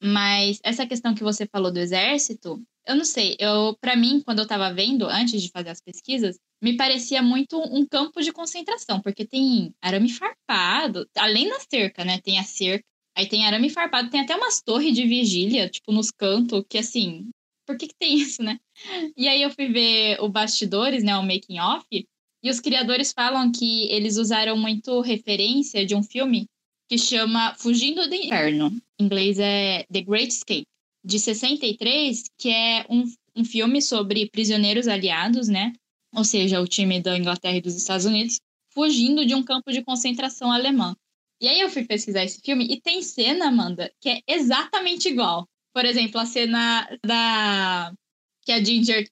Mas 0.01 0.59
essa 0.63 0.87
questão 0.87 1.13
que 1.13 1.23
você 1.23 1.45
falou 1.45 1.71
do 1.71 1.79
exército, 1.79 2.63
eu 2.87 2.95
não 2.95 3.03
sei, 3.03 3.35
eu 3.37 3.77
para 3.81 3.95
mim, 3.95 4.21
quando 4.25 4.39
eu 4.39 4.47
tava 4.47 4.73
vendo, 4.73 5.05
antes 5.05 5.41
de 5.41 5.51
fazer 5.51 5.69
as 5.69 5.81
pesquisas, 5.81 6.37
me 6.61 6.77
parecia 6.77 7.21
muito 7.21 7.59
um 7.59 7.85
campo 7.85 8.21
de 8.21 8.31
concentração, 8.31 9.01
porque 9.01 9.25
tem 9.25 9.73
arame 9.81 10.09
farpado, 10.09 11.07
além 11.17 11.49
da 11.49 11.59
cerca, 11.59 12.05
né? 12.05 12.19
Tem 12.21 12.39
a 12.39 12.43
cerca, 12.43 12.85
aí 13.19 13.27
tem 13.27 13.45
arame 13.45 13.69
farpado, 13.69 14.09
tem 14.09 14.21
até 14.21 14.35
umas 14.35 14.61
torres 14.61 14.93
de 14.93 15.05
vigília, 15.05 15.69
tipo, 15.69 15.91
nos 15.91 16.11
cantos, 16.11 16.63
que 16.69 16.77
assim, 16.77 17.29
por 17.65 17.77
que 17.77 17.87
que 17.87 17.95
tem 17.97 18.15
isso, 18.17 18.41
né? 18.41 18.59
E 19.15 19.27
aí 19.27 19.41
eu 19.41 19.51
fui 19.51 19.67
ver 19.67 20.19
o 20.21 20.29
bastidores, 20.29 21.03
né, 21.03 21.17
o 21.17 21.23
making 21.23 21.59
off, 21.59 21.85
e 21.91 22.49
os 22.49 22.59
criadores 22.59 23.11
falam 23.11 23.51
que 23.51 23.83
eles 23.91 24.17
usaram 24.17 24.57
muito 24.57 25.01
referência 25.01 25.85
de 25.85 25.93
um 25.93 26.01
filme 26.01 26.45
que 26.87 26.97
chama 26.97 27.53
Fugindo 27.55 28.07
do 28.07 28.15
Inferno. 28.15 28.75
Em 28.99 29.05
inglês 29.05 29.37
é 29.37 29.85
The 29.91 30.01
Great 30.01 30.33
Escape, 30.33 30.65
de 31.05 31.19
63, 31.19 32.23
que 32.37 32.49
é 32.49 32.85
um, 32.89 33.03
um 33.35 33.43
filme 33.43 33.81
sobre 33.81 34.29
prisioneiros 34.29 34.87
aliados, 34.87 35.47
né? 35.47 35.73
ou 36.13 36.23
seja, 36.23 36.61
o 36.61 36.67
time 36.67 37.01
da 37.01 37.17
Inglaterra 37.17 37.57
e 37.57 37.61
dos 37.61 37.75
Estados 37.75 38.05
Unidos, 38.05 38.39
fugindo 38.73 39.25
de 39.25 39.35
um 39.35 39.43
campo 39.43 39.71
de 39.71 39.83
concentração 39.83 40.51
alemã. 40.51 40.95
E 41.41 41.47
aí 41.47 41.59
eu 41.59 41.69
fui 41.69 41.85
pesquisar 41.85 42.23
esse 42.23 42.41
filme 42.43 42.65
e 42.69 42.81
tem 42.81 43.01
cena, 43.01 43.47
Amanda, 43.47 43.91
que 44.01 44.09
é 44.09 44.21
exatamente 44.27 45.07
igual. 45.07 45.47
Por 45.73 45.85
exemplo, 45.85 46.19
a 46.19 46.25
cena 46.25 46.87
da 47.05 47.93
que 48.43 48.51
a 48.51 48.63
Ginger 48.63 49.07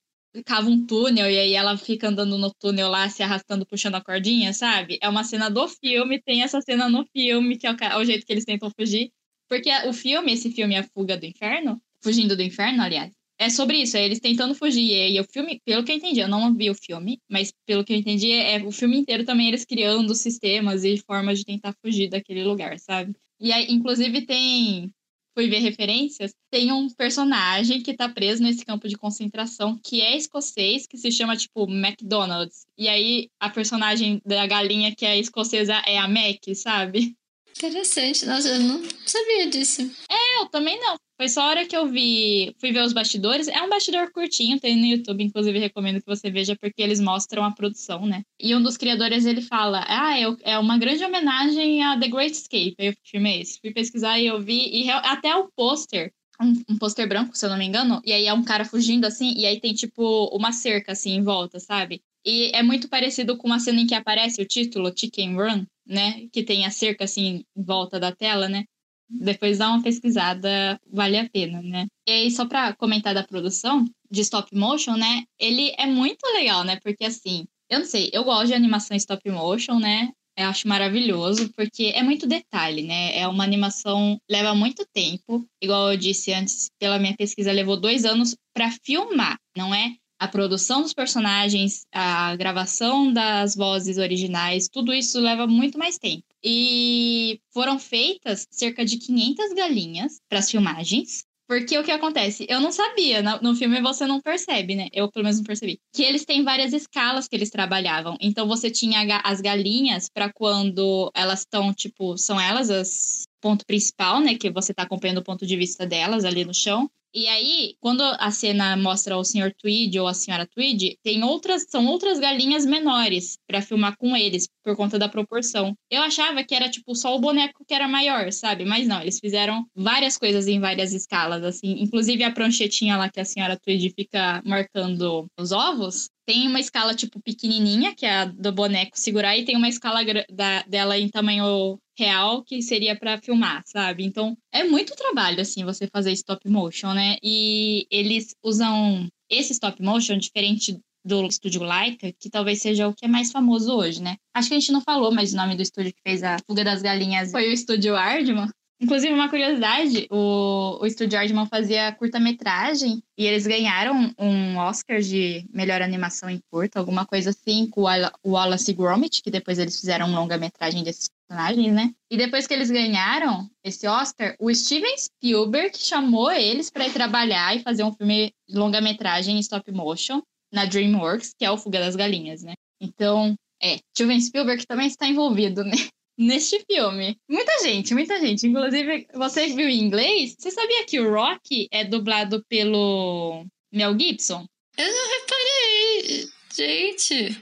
cava 0.46 0.70
um 0.70 0.86
túnel 0.86 1.30
e 1.30 1.38
aí 1.38 1.54
ela 1.54 1.78
fica 1.78 2.10
andando 2.10 2.38
no 2.38 2.54
túnel 2.54 2.90
lá, 2.90 3.10
se 3.10 3.24
arrastando, 3.24 3.66
puxando 3.66 3.96
a 3.96 4.04
cordinha, 4.04 4.54
sabe? 4.54 4.98
É 5.02 5.10
uma 5.10 5.24
cena 5.24 5.50
do 5.50 5.68
filme, 5.68 6.22
tem 6.22 6.44
essa 6.44 6.62
cena 6.62 6.90
no 6.90 7.06
filme, 7.16 7.58
que 7.58 7.68
é 7.68 7.72
o, 7.72 7.76
é 7.82 7.98
o 7.98 8.06
jeito 8.06 8.26
que 8.26 8.34
eles 8.34 8.46
tentam 8.46 8.70
fugir. 8.72 9.12
Porque 9.48 9.72
o 9.88 9.94
filme, 9.94 10.34
esse 10.34 10.52
filme 10.52 10.76
é 10.76 10.80
A 10.80 10.84
Fuga 10.84 11.18
do 11.18 11.26
Inferno, 11.26 11.82
Fugindo 12.04 12.36
do 12.36 12.44
Inferno, 12.44 12.84
aliás, 12.84 13.12
é 13.40 13.50
sobre 13.50 13.78
isso, 13.78 13.96
é 13.98 14.04
eles 14.04 14.20
tentando 14.20 14.56
fugir. 14.56 15.12
E 15.12 15.20
o 15.20 15.24
filme, 15.24 15.62
pelo 15.64 15.84
que 15.84 15.92
eu 15.92 15.96
entendi, 15.96 16.20
eu 16.20 16.28
não 16.28 16.54
vi 16.54 16.70
o 16.70 16.76
filme, 16.76 17.20
mas 17.30 17.54
pelo 17.66 17.84
que 17.84 17.94
eu 17.94 17.98
entendi, 17.98 18.32
é 18.32 18.64
o 18.64 18.72
filme 18.72 18.98
inteiro 18.98 19.24
também 19.26 19.48
eles 19.48 19.64
criando 19.64 20.14
sistemas 20.16 20.84
e 20.84 20.98
formas 20.98 21.40
de 21.40 21.46
tentar 21.46 21.74
fugir 21.82 22.10
daquele 22.10 22.44
lugar, 22.44 22.80
sabe? 22.80 23.16
E 23.40 23.52
aí, 23.52 23.68
inclusive, 23.70 24.26
tem. 24.26 24.92
Fui 25.36 25.48
ver 25.48 25.60
referências. 25.60 26.34
Tem 26.50 26.72
um 26.72 26.90
personagem 26.90 27.84
que 27.84 27.94
tá 27.94 28.10
preso 28.10 28.42
nesse 28.42 28.66
campo 28.66 28.88
de 28.88 28.98
concentração 28.98 29.80
que 29.84 30.02
é 30.02 30.18
escocês, 30.18 30.88
que 30.88 30.98
se 30.98 31.12
chama, 31.12 31.38
tipo, 31.38 31.70
McDonald's. 31.70 32.66
E 32.76 32.88
aí, 32.88 33.30
a 33.40 33.48
personagem 33.48 34.20
da 34.26 34.48
galinha 34.48 34.96
que 34.96 35.06
é 35.06 35.20
escocesa 35.20 35.76
é 35.86 36.00
a 36.00 36.08
Mac, 36.08 36.42
sabe? 36.56 37.16
Interessante, 37.58 38.24
nossa, 38.26 38.50
eu 38.50 38.60
não 38.60 38.84
sabia 39.06 39.50
disso. 39.50 39.82
É, 40.10 40.42
eu 40.42 40.46
também 40.48 40.80
não. 40.80 40.96
Foi 41.20 41.28
só 41.28 41.42
a 41.42 41.48
hora 41.48 41.66
que 41.66 41.76
eu 41.76 41.88
vi, 41.88 42.56
fui 42.60 42.72
ver 42.72 42.84
os 42.84 42.94
bastidores. 42.94 43.48
É 43.48 43.60
um 43.64 43.70
bastidor 43.70 44.12
curtinho, 44.12 44.60
tem 44.60 44.76
no 44.76 44.86
YouTube, 44.86 45.24
inclusive 45.24 45.58
recomendo 45.58 46.00
que 46.00 46.06
você 46.06 46.30
veja 46.30 46.56
porque 46.56 46.82
eles 46.82 47.00
mostram 47.00 47.44
a 47.44 47.52
produção, 47.52 48.06
né? 48.06 48.22
E 48.40 48.56
um 48.56 48.62
dos 48.62 48.78
criadores 48.78 49.26
ele 49.26 49.42
fala: 49.42 49.84
"Ah, 49.88 50.16
é 50.44 50.60
uma 50.60 50.78
grande 50.78 51.04
homenagem 51.04 51.84
a 51.84 52.00
The 52.00 52.08
Great 52.08 52.34
Escape". 52.34 52.76
Aí 52.80 52.88
eu 52.88 52.94
filmei 53.04 53.42
esse. 53.42 53.60
Fui 53.60 53.74
pesquisar 53.74 54.20
e 54.20 54.28
eu 54.28 54.40
vi 54.40 54.84
e 54.84 54.92
até 54.92 55.36
o 55.36 55.50
pôster 55.56 56.14
um, 56.40 56.54
um 56.70 56.78
pôster 56.78 57.08
branco, 57.08 57.36
se 57.36 57.44
eu 57.46 57.50
não 57.50 57.58
me 57.58 57.66
engano, 57.66 58.00
e 58.06 58.14
aí 58.14 58.28
é 58.28 58.34
um 58.34 58.44
cara 58.44 58.64
fugindo 58.64 59.06
assim, 59.06 59.34
e 59.36 59.46
aí 59.46 59.60
tem 59.60 59.74
tipo 59.74 60.26
uma 60.26 60.52
cerca 60.52 60.92
assim 60.92 61.16
em 61.16 61.24
volta, 61.24 61.60
sabe? 61.60 62.02
E 62.24 62.52
é 62.54 62.62
muito 62.62 62.88
parecido 62.90 63.38
com 63.38 63.48
uma 63.48 63.60
cena 63.60 63.80
em 63.80 63.88
que 63.88 63.96
aparece 63.96 64.42
o 64.42 64.46
título 64.46 64.94
Chicken 64.96 65.36
Run, 65.36 65.66
né? 65.88 66.28
Que 66.32 66.44
tem 66.44 66.66
a 66.66 66.72
cerca 66.72 67.06
assim 67.06 67.44
em 67.56 67.64
volta 67.64 68.00
da 68.00 68.12
tela, 68.12 68.50
né? 68.50 68.66
Depois 69.10 69.58
dá 69.58 69.70
uma 69.70 69.82
pesquisada, 69.82 70.80
vale 70.92 71.18
a 71.18 71.30
pena, 71.30 71.62
né? 71.62 71.88
E 72.08 72.12
aí, 72.12 72.32
só 72.32 72.46
para 72.46 72.76
comentar 72.76 73.14
da 73.14 73.24
produção 73.24 73.86
de 74.12 74.22
stop 74.22 74.54
motion, 74.56 74.98
né? 74.98 75.24
Ele 75.40 75.74
é 75.78 75.86
muito 75.86 76.26
legal, 76.34 76.64
né? 76.64 76.78
Porque 76.84 77.06
assim, 77.06 77.46
eu 77.70 77.80
não 77.80 77.86
sei, 77.86 78.10
eu 78.14 78.24
gosto 78.24 78.48
de 78.48 78.54
animação 78.54 78.98
stop 78.98 79.30
motion, 79.30 79.80
né? 79.80 80.10
Eu 80.38 80.50
acho 80.50 80.68
maravilhoso, 80.68 81.52
porque 81.56 81.92
é 81.96 82.04
muito 82.04 82.28
detalhe, 82.28 82.84
né? 82.84 83.18
É 83.18 83.28
uma 83.28 83.44
animação, 83.44 84.20
leva 84.30 84.54
muito 84.54 84.86
tempo. 84.94 85.48
Igual 85.62 85.92
eu 85.92 85.98
disse 85.98 86.32
antes, 86.32 86.70
pela 86.80 87.00
minha 87.00 87.16
pesquisa, 87.16 87.52
levou 87.52 87.80
dois 87.80 88.06
anos 88.06 88.36
para 88.54 88.72
filmar, 88.84 89.38
não 89.56 89.74
é? 89.74 89.96
A 90.20 90.28
produção 90.28 90.82
dos 90.82 90.94
personagens, 90.94 91.86
a 91.94 92.36
gravação 92.36 93.12
das 93.12 93.56
vozes 93.56 93.98
originais, 93.98 94.68
tudo 94.68 94.94
isso 94.94 95.20
leva 95.20 95.46
muito 95.46 95.78
mais 95.78 95.98
tempo. 95.98 96.24
E 96.44 97.40
foram 97.54 97.78
feitas 97.78 98.48
cerca 98.50 98.84
de 98.84 98.98
500 98.98 99.54
galinhas 99.54 100.20
para 100.28 100.40
as 100.40 100.50
filmagens. 100.50 101.24
Porque 101.48 101.78
o 101.78 101.84
que 101.84 101.92
acontece? 101.92 102.46
Eu 102.50 102.60
não 102.60 102.74
sabia, 102.74 103.22
no 103.42 103.56
filme 103.56 103.80
você 103.82 104.06
não 104.06 104.20
percebe, 104.20 104.76
né? 104.76 104.90
Eu 104.92 105.10
pelo 105.10 105.24
menos 105.24 105.38
não 105.38 105.46
percebi. 105.46 105.80
Que 105.94 106.04
eles 106.04 106.26
têm 106.26 106.44
várias 106.44 106.74
escalas 106.74 107.26
que 107.26 107.36
eles 107.38 107.50
trabalhavam. 107.50 108.18
Então 108.20 108.46
você 108.46 108.70
tinha 108.70 109.22
as 109.24 109.40
galinhas 109.40 110.10
para 110.10 110.32
quando 110.34 111.10
elas 111.16 111.40
estão, 111.40 111.74
tipo, 111.74 112.18
são 112.18 112.40
elas 112.40 112.70
as 112.70 113.24
ponto 113.40 113.66
principal, 113.66 114.20
né? 114.20 114.36
Que 114.36 114.52
você 114.52 114.74
tá 114.74 114.84
acompanhando 114.84 115.20
o 115.20 115.24
ponto 115.24 115.46
de 115.46 115.56
vista 115.56 115.86
delas 115.86 116.26
ali 116.26 116.44
no 116.44 116.54
chão. 116.54 116.90
E 117.14 117.28
aí, 117.28 117.76
quando 117.80 118.02
a 118.02 118.30
cena 118.32 118.76
mostra 118.76 119.18
o 119.18 119.24
Sr. 119.24 119.54
Tweed 119.58 120.00
ou 120.00 120.08
a 120.08 120.14
Senhora 120.14 120.46
Tweed, 120.46 120.98
tem 121.04 121.24
outras, 121.24 121.66
são 121.70 121.86
outras 121.88 122.20
galinhas 122.20 122.66
menores 122.66 123.38
para 123.48 123.62
filmar 123.62 123.98
com 123.98 124.16
eles, 124.16 124.48
por 124.64 124.76
conta 124.76 125.00
da 125.00 125.10
proporção. 125.10 125.76
Eu 125.90 126.02
achava 126.02 126.44
que 126.44 126.54
era 126.54 126.70
tipo 126.70 126.94
só 126.96 127.16
o 127.16 127.20
boneco 127.20 127.64
que 127.66 127.74
era 127.74 127.88
maior, 127.88 128.32
sabe? 128.32 128.66
Mas 128.66 128.88
não, 128.88 129.02
eles 129.02 129.20
fizeram 129.20 129.66
várias 129.76 130.18
coisas 130.18 130.48
em 130.48 130.60
várias 130.60 130.94
escalas, 130.94 131.44
assim. 131.44 131.82
Inclusive 131.82 132.24
a 132.24 132.32
pranchetinha 132.32 132.98
lá 132.98 133.10
que 133.10 133.20
a 133.20 133.26
Senhora 133.26 133.58
Tweed 133.58 133.94
fica 133.96 134.42
marcando 134.46 135.28
os 135.40 135.52
ovos, 135.52 136.10
tem 136.28 136.46
uma 136.46 136.60
escala, 136.60 136.94
tipo, 136.94 137.22
pequenininha, 137.22 137.96
que 137.96 138.06
é 138.06 138.14
a 138.14 138.26
do 138.26 138.52
boneco 138.52 139.00
segurar, 139.00 139.38
e 139.38 139.46
tem 139.46 139.56
uma 139.56 139.70
escala 139.70 140.02
da, 140.30 140.62
dela 140.64 141.00
em 141.00 141.08
tamanho 141.08 141.80
real, 141.98 142.44
que 142.44 142.62
seria 142.62 143.00
para 143.00 143.18
filmar, 143.18 143.64
sabe? 143.66 144.04
Então, 144.04 144.38
é 144.52 144.66
muito 144.66 144.94
trabalho, 144.94 145.40
assim, 145.40 145.64
você 145.64 145.88
fazer 145.88 146.12
stop 146.12 146.48
motion, 146.50 146.94
né? 146.94 147.16
E 147.24 147.88
eles 147.90 148.36
usam 148.44 149.08
esse 149.30 149.54
stop 149.54 149.82
motion, 149.82 150.18
diferente 150.18 150.78
do 151.04 151.26
estúdio 151.26 151.64
Laika, 151.64 152.12
que 152.20 152.30
talvez 152.30 152.62
seja 152.62 152.90
o 152.90 152.94
que 152.94 153.06
é 153.06 153.08
mais 153.08 153.32
famoso 153.32 153.74
hoje, 153.74 154.02
né? 154.02 154.18
Acho 154.36 154.50
que 154.50 154.56
a 154.56 154.60
gente 154.60 154.74
não 154.74 154.82
falou, 154.82 155.14
mas 155.14 155.34
o 155.34 155.38
nome 155.38 155.56
do 155.56 155.62
estúdio 155.62 155.94
que 155.94 156.02
fez 156.06 156.22
a 156.22 156.38
Fuga 156.46 156.66
das 156.66 156.82
Galinhas 156.82 157.32
foi 157.32 157.48
o 157.48 157.54
estúdio 157.54 157.96
Ardman. 157.96 158.50
Inclusive, 158.80 159.12
uma 159.12 159.30
curiosidade, 159.30 160.08
o, 160.12 160.78
o 160.80 160.86
Estúdio 160.86 161.18
Aardman 161.18 161.48
fazia 161.48 161.92
curta-metragem 161.94 163.02
e 163.18 163.26
eles 163.26 163.48
ganharam 163.48 164.14
um 164.20 164.58
Oscar 164.58 165.00
de 165.00 165.44
melhor 165.52 165.82
animação 165.82 166.30
em 166.30 166.40
curta, 166.52 166.78
alguma 166.78 167.04
coisa 167.04 167.32
assim, 167.32 167.68
com 167.68 167.82
o 168.24 168.32
Wallace 168.32 168.72
Gromit, 168.74 169.24
que 169.24 169.32
depois 169.32 169.58
eles 169.58 169.80
fizeram 169.80 170.08
um 170.08 170.16
longa-metragem 170.16 170.84
desses 170.84 171.10
personagens, 171.28 171.74
né? 171.74 171.92
E 172.12 172.18
depois 172.18 172.46
que 172.46 172.54
eles 172.54 172.70
ganharam 172.70 173.50
esse 173.64 173.88
Oscar, 173.88 174.36
o 174.40 174.54
Steven 174.54 174.96
Spielberg 174.96 175.76
chamou 175.76 176.32
eles 176.32 176.70
para 176.70 176.88
ir 176.88 176.94
trabalhar 176.94 177.56
e 177.56 177.64
fazer 177.64 177.84
um 177.84 177.94
filme 177.94 178.32
longa-metragem 178.48 179.38
em 179.38 179.40
stop 179.40 179.72
motion 179.72 180.22
na 180.54 180.66
DreamWorks, 180.66 181.34
que 181.36 181.44
é 181.44 181.50
o 181.50 181.58
Fuga 181.58 181.80
das 181.80 181.96
Galinhas, 181.96 182.44
né? 182.44 182.54
Então, 182.80 183.36
é, 183.62 183.80
Steven 183.96 184.22
Spielberg 184.22 184.66
também 184.68 184.88
está 184.88 185.08
envolvido, 185.08 185.64
né? 185.64 185.78
Neste 186.18 186.64
filme. 186.70 187.18
Muita 187.30 187.60
gente, 187.60 187.94
muita 187.94 188.20
gente. 188.20 188.48
Inclusive, 188.48 189.08
você 189.14 189.48
viu 189.48 189.70
em 189.70 189.80
inglês? 189.80 190.36
Você 190.38 190.52
sabia 190.52 190.86
que 190.86 191.00
o 191.00 191.12
Rock 191.12 191.68
é 191.72 191.84
dublado 191.84 192.44
pelo 192.50 193.46
Mel 193.72 193.98
Gibson? 193.98 194.48
Eu 194.78 194.88
não 194.88 195.10
reparei. 195.20 196.30
Gente. 196.56 197.42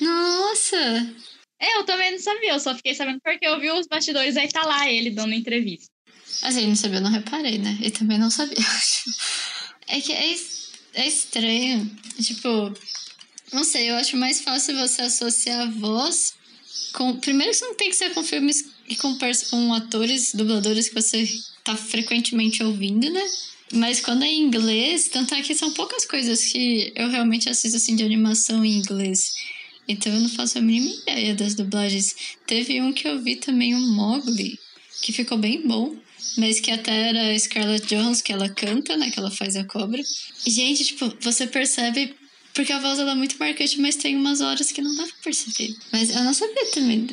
Nossa. 0.00 1.14
É, 1.60 1.78
eu 1.78 1.84
também 1.84 2.12
não 2.12 2.18
sabia, 2.18 2.52
eu 2.52 2.60
só 2.60 2.74
fiquei 2.74 2.94
sabendo 2.94 3.20
porque 3.22 3.46
eu 3.46 3.58
vi 3.58 3.70
os 3.70 3.86
bastidores, 3.86 4.36
aí 4.36 4.48
tá 4.48 4.64
lá 4.66 4.90
ele 4.90 5.10
dando 5.10 5.32
entrevista. 5.32 5.88
Assim, 6.42 6.66
não 6.66 6.76
sabia, 6.76 6.98
eu 6.98 7.02
não 7.02 7.10
reparei, 7.10 7.58
né? 7.58 7.78
E 7.80 7.90
também 7.90 8.18
não 8.18 8.30
sabia. 8.30 8.56
É 9.86 10.00
que 10.00 10.14
é, 10.14 10.34
é 10.94 11.06
estranho. 11.06 11.94
Tipo, 12.18 12.72
não 13.52 13.62
sei, 13.62 13.90
eu 13.90 13.96
acho 13.96 14.16
mais 14.16 14.40
fácil 14.40 14.74
você 14.76 15.02
associar 15.02 15.60
a 15.60 15.70
voz 15.70 16.32
com. 16.94 17.16
Primeiro, 17.16 17.52
isso 17.52 17.64
não 17.64 17.74
tem 17.74 17.90
que 17.90 17.96
ser 17.96 18.14
com 18.14 18.22
filmes 18.22 18.64
e 18.88 18.96
com, 18.96 19.16
com 19.50 19.74
atores, 19.74 20.32
dubladores 20.34 20.88
que 20.88 20.94
você 20.94 21.28
tá 21.62 21.76
frequentemente 21.76 22.62
ouvindo, 22.62 23.10
né? 23.10 23.24
Mas 23.72 24.00
quando 24.00 24.22
é 24.22 24.28
em 24.28 24.42
inglês, 24.42 25.08
tanto 25.08 25.34
é 25.34 25.42
que 25.42 25.54
são 25.54 25.72
poucas 25.72 26.04
coisas 26.04 26.44
que 26.44 26.92
eu 26.94 27.08
realmente 27.10 27.48
assisto 27.48 27.76
assim 27.76 27.96
de 27.96 28.04
animação 28.04 28.64
em 28.64 28.78
inglês. 28.78 29.32
Então 29.88 30.12
eu 30.12 30.20
não 30.20 30.28
faço 30.28 30.58
a 30.58 30.62
mínima 30.62 30.94
ideia 31.02 31.34
das 31.34 31.54
dublagens. 31.54 32.14
Teve 32.46 32.80
um 32.80 32.92
que 32.92 33.06
eu 33.08 33.20
vi 33.20 33.36
também, 33.36 33.74
o 33.74 33.78
um 33.78 33.92
Mowgli, 33.92 34.58
que 35.02 35.12
ficou 35.12 35.36
bem 35.36 35.66
bom. 35.66 35.96
Mas 36.36 36.58
que 36.58 36.70
até 36.70 37.10
era 37.10 37.38
Scarlett 37.38 37.86
Johansson, 37.86 38.22
que 38.24 38.32
ela 38.32 38.48
canta, 38.48 38.96
né? 38.96 39.10
Que 39.10 39.18
ela 39.18 39.30
faz 39.30 39.56
a 39.56 39.64
cobra. 39.64 40.02
Gente, 40.46 40.84
tipo, 40.84 41.12
você 41.20 41.46
percebe... 41.46 42.14
Porque 42.54 42.72
a 42.72 42.78
voz 42.78 42.98
ela 42.98 43.12
é 43.12 43.14
muito 43.14 43.36
marcante, 43.38 43.80
mas 43.80 43.96
tem 43.96 44.16
umas 44.16 44.40
horas 44.40 44.70
que 44.70 44.80
não 44.80 44.94
dá 44.94 45.02
pra 45.02 45.16
perceber. 45.24 45.74
Mas 45.92 46.14
eu 46.14 46.22
não 46.22 46.32
sabia 46.32 46.70
também. 46.70 47.06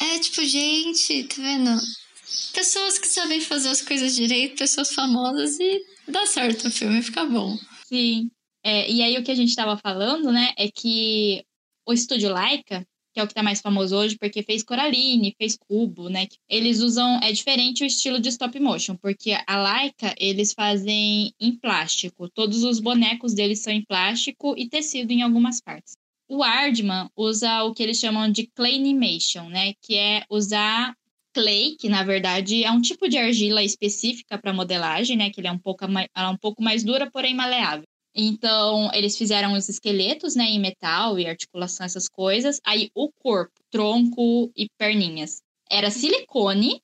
É, 0.00 0.18
tipo, 0.18 0.44
gente, 0.44 1.24
tá 1.24 1.36
vendo? 1.40 1.80
Pessoas 2.52 2.98
que 2.98 3.06
sabem 3.06 3.40
fazer 3.40 3.68
as 3.68 3.80
coisas 3.80 4.14
direito, 4.14 4.58
pessoas 4.58 4.92
famosas 4.92 5.58
e 5.60 5.84
dá 6.08 6.26
certo 6.26 6.66
o 6.66 6.70
filme, 6.70 7.00
fica 7.00 7.24
bom. 7.24 7.56
Sim. 7.86 8.28
É, 8.64 8.90
e 8.90 9.00
aí 9.02 9.16
o 9.16 9.22
que 9.22 9.30
a 9.30 9.34
gente 9.34 9.54
tava 9.54 9.76
falando, 9.76 10.32
né, 10.32 10.52
é 10.58 10.68
que 10.68 11.44
o 11.86 11.92
estúdio 11.92 12.30
Laika, 12.30 12.84
que 13.16 13.20
é 13.20 13.22
o 13.24 13.26
que 13.26 13.32
tá 13.32 13.42
mais 13.42 13.62
famoso 13.62 13.96
hoje, 13.96 14.18
porque 14.18 14.42
fez 14.42 14.62
Coraline, 14.62 15.34
fez 15.38 15.56
Cubo, 15.56 16.10
né? 16.10 16.26
Eles 16.46 16.80
usam. 16.80 17.18
É 17.22 17.32
diferente 17.32 17.82
o 17.82 17.86
estilo 17.86 18.20
de 18.20 18.28
stop 18.28 18.60
motion, 18.60 18.94
porque 18.94 19.34
a 19.46 19.56
Laika 19.56 20.14
eles 20.18 20.52
fazem 20.52 21.32
em 21.40 21.56
plástico. 21.56 22.28
Todos 22.28 22.62
os 22.62 22.78
bonecos 22.78 23.32
deles 23.32 23.60
são 23.60 23.72
em 23.72 23.82
plástico 23.82 24.54
e 24.58 24.68
tecido 24.68 25.12
em 25.12 25.22
algumas 25.22 25.62
partes. 25.62 25.96
O 26.28 26.42
Aardman 26.42 27.08
usa 27.16 27.62
o 27.62 27.72
que 27.72 27.82
eles 27.82 27.98
chamam 27.98 28.30
de 28.30 28.48
claymation, 28.48 29.48
né? 29.48 29.72
Que 29.80 29.94
é 29.94 30.24
usar 30.28 30.94
clay, 31.32 31.74
que 31.80 31.88
na 31.88 32.02
verdade 32.02 32.64
é 32.64 32.70
um 32.70 32.82
tipo 32.82 33.08
de 33.08 33.16
argila 33.16 33.62
específica 33.62 34.36
para 34.36 34.52
modelagem, 34.52 35.16
né? 35.16 35.30
Que 35.30 35.40
ele 35.40 35.48
é 35.48 35.52
um 35.52 35.58
pouco, 35.58 35.88
mais, 35.88 36.06
é 36.14 36.28
um 36.28 36.36
pouco 36.36 36.62
mais 36.62 36.84
dura, 36.84 37.10
porém 37.10 37.34
maleável. 37.34 37.84
Então, 38.16 38.90
eles 38.94 39.16
fizeram 39.18 39.52
os 39.52 39.68
esqueletos, 39.68 40.34
né, 40.34 40.44
em 40.44 40.58
metal 40.58 41.18
e 41.18 41.26
articulação, 41.26 41.84
essas 41.84 42.08
coisas. 42.08 42.58
Aí, 42.64 42.90
o 42.94 43.10
corpo, 43.12 43.52
tronco 43.70 44.50
e 44.56 44.68
perninhas, 44.78 45.42
era 45.70 45.90
silicone. 45.90 46.80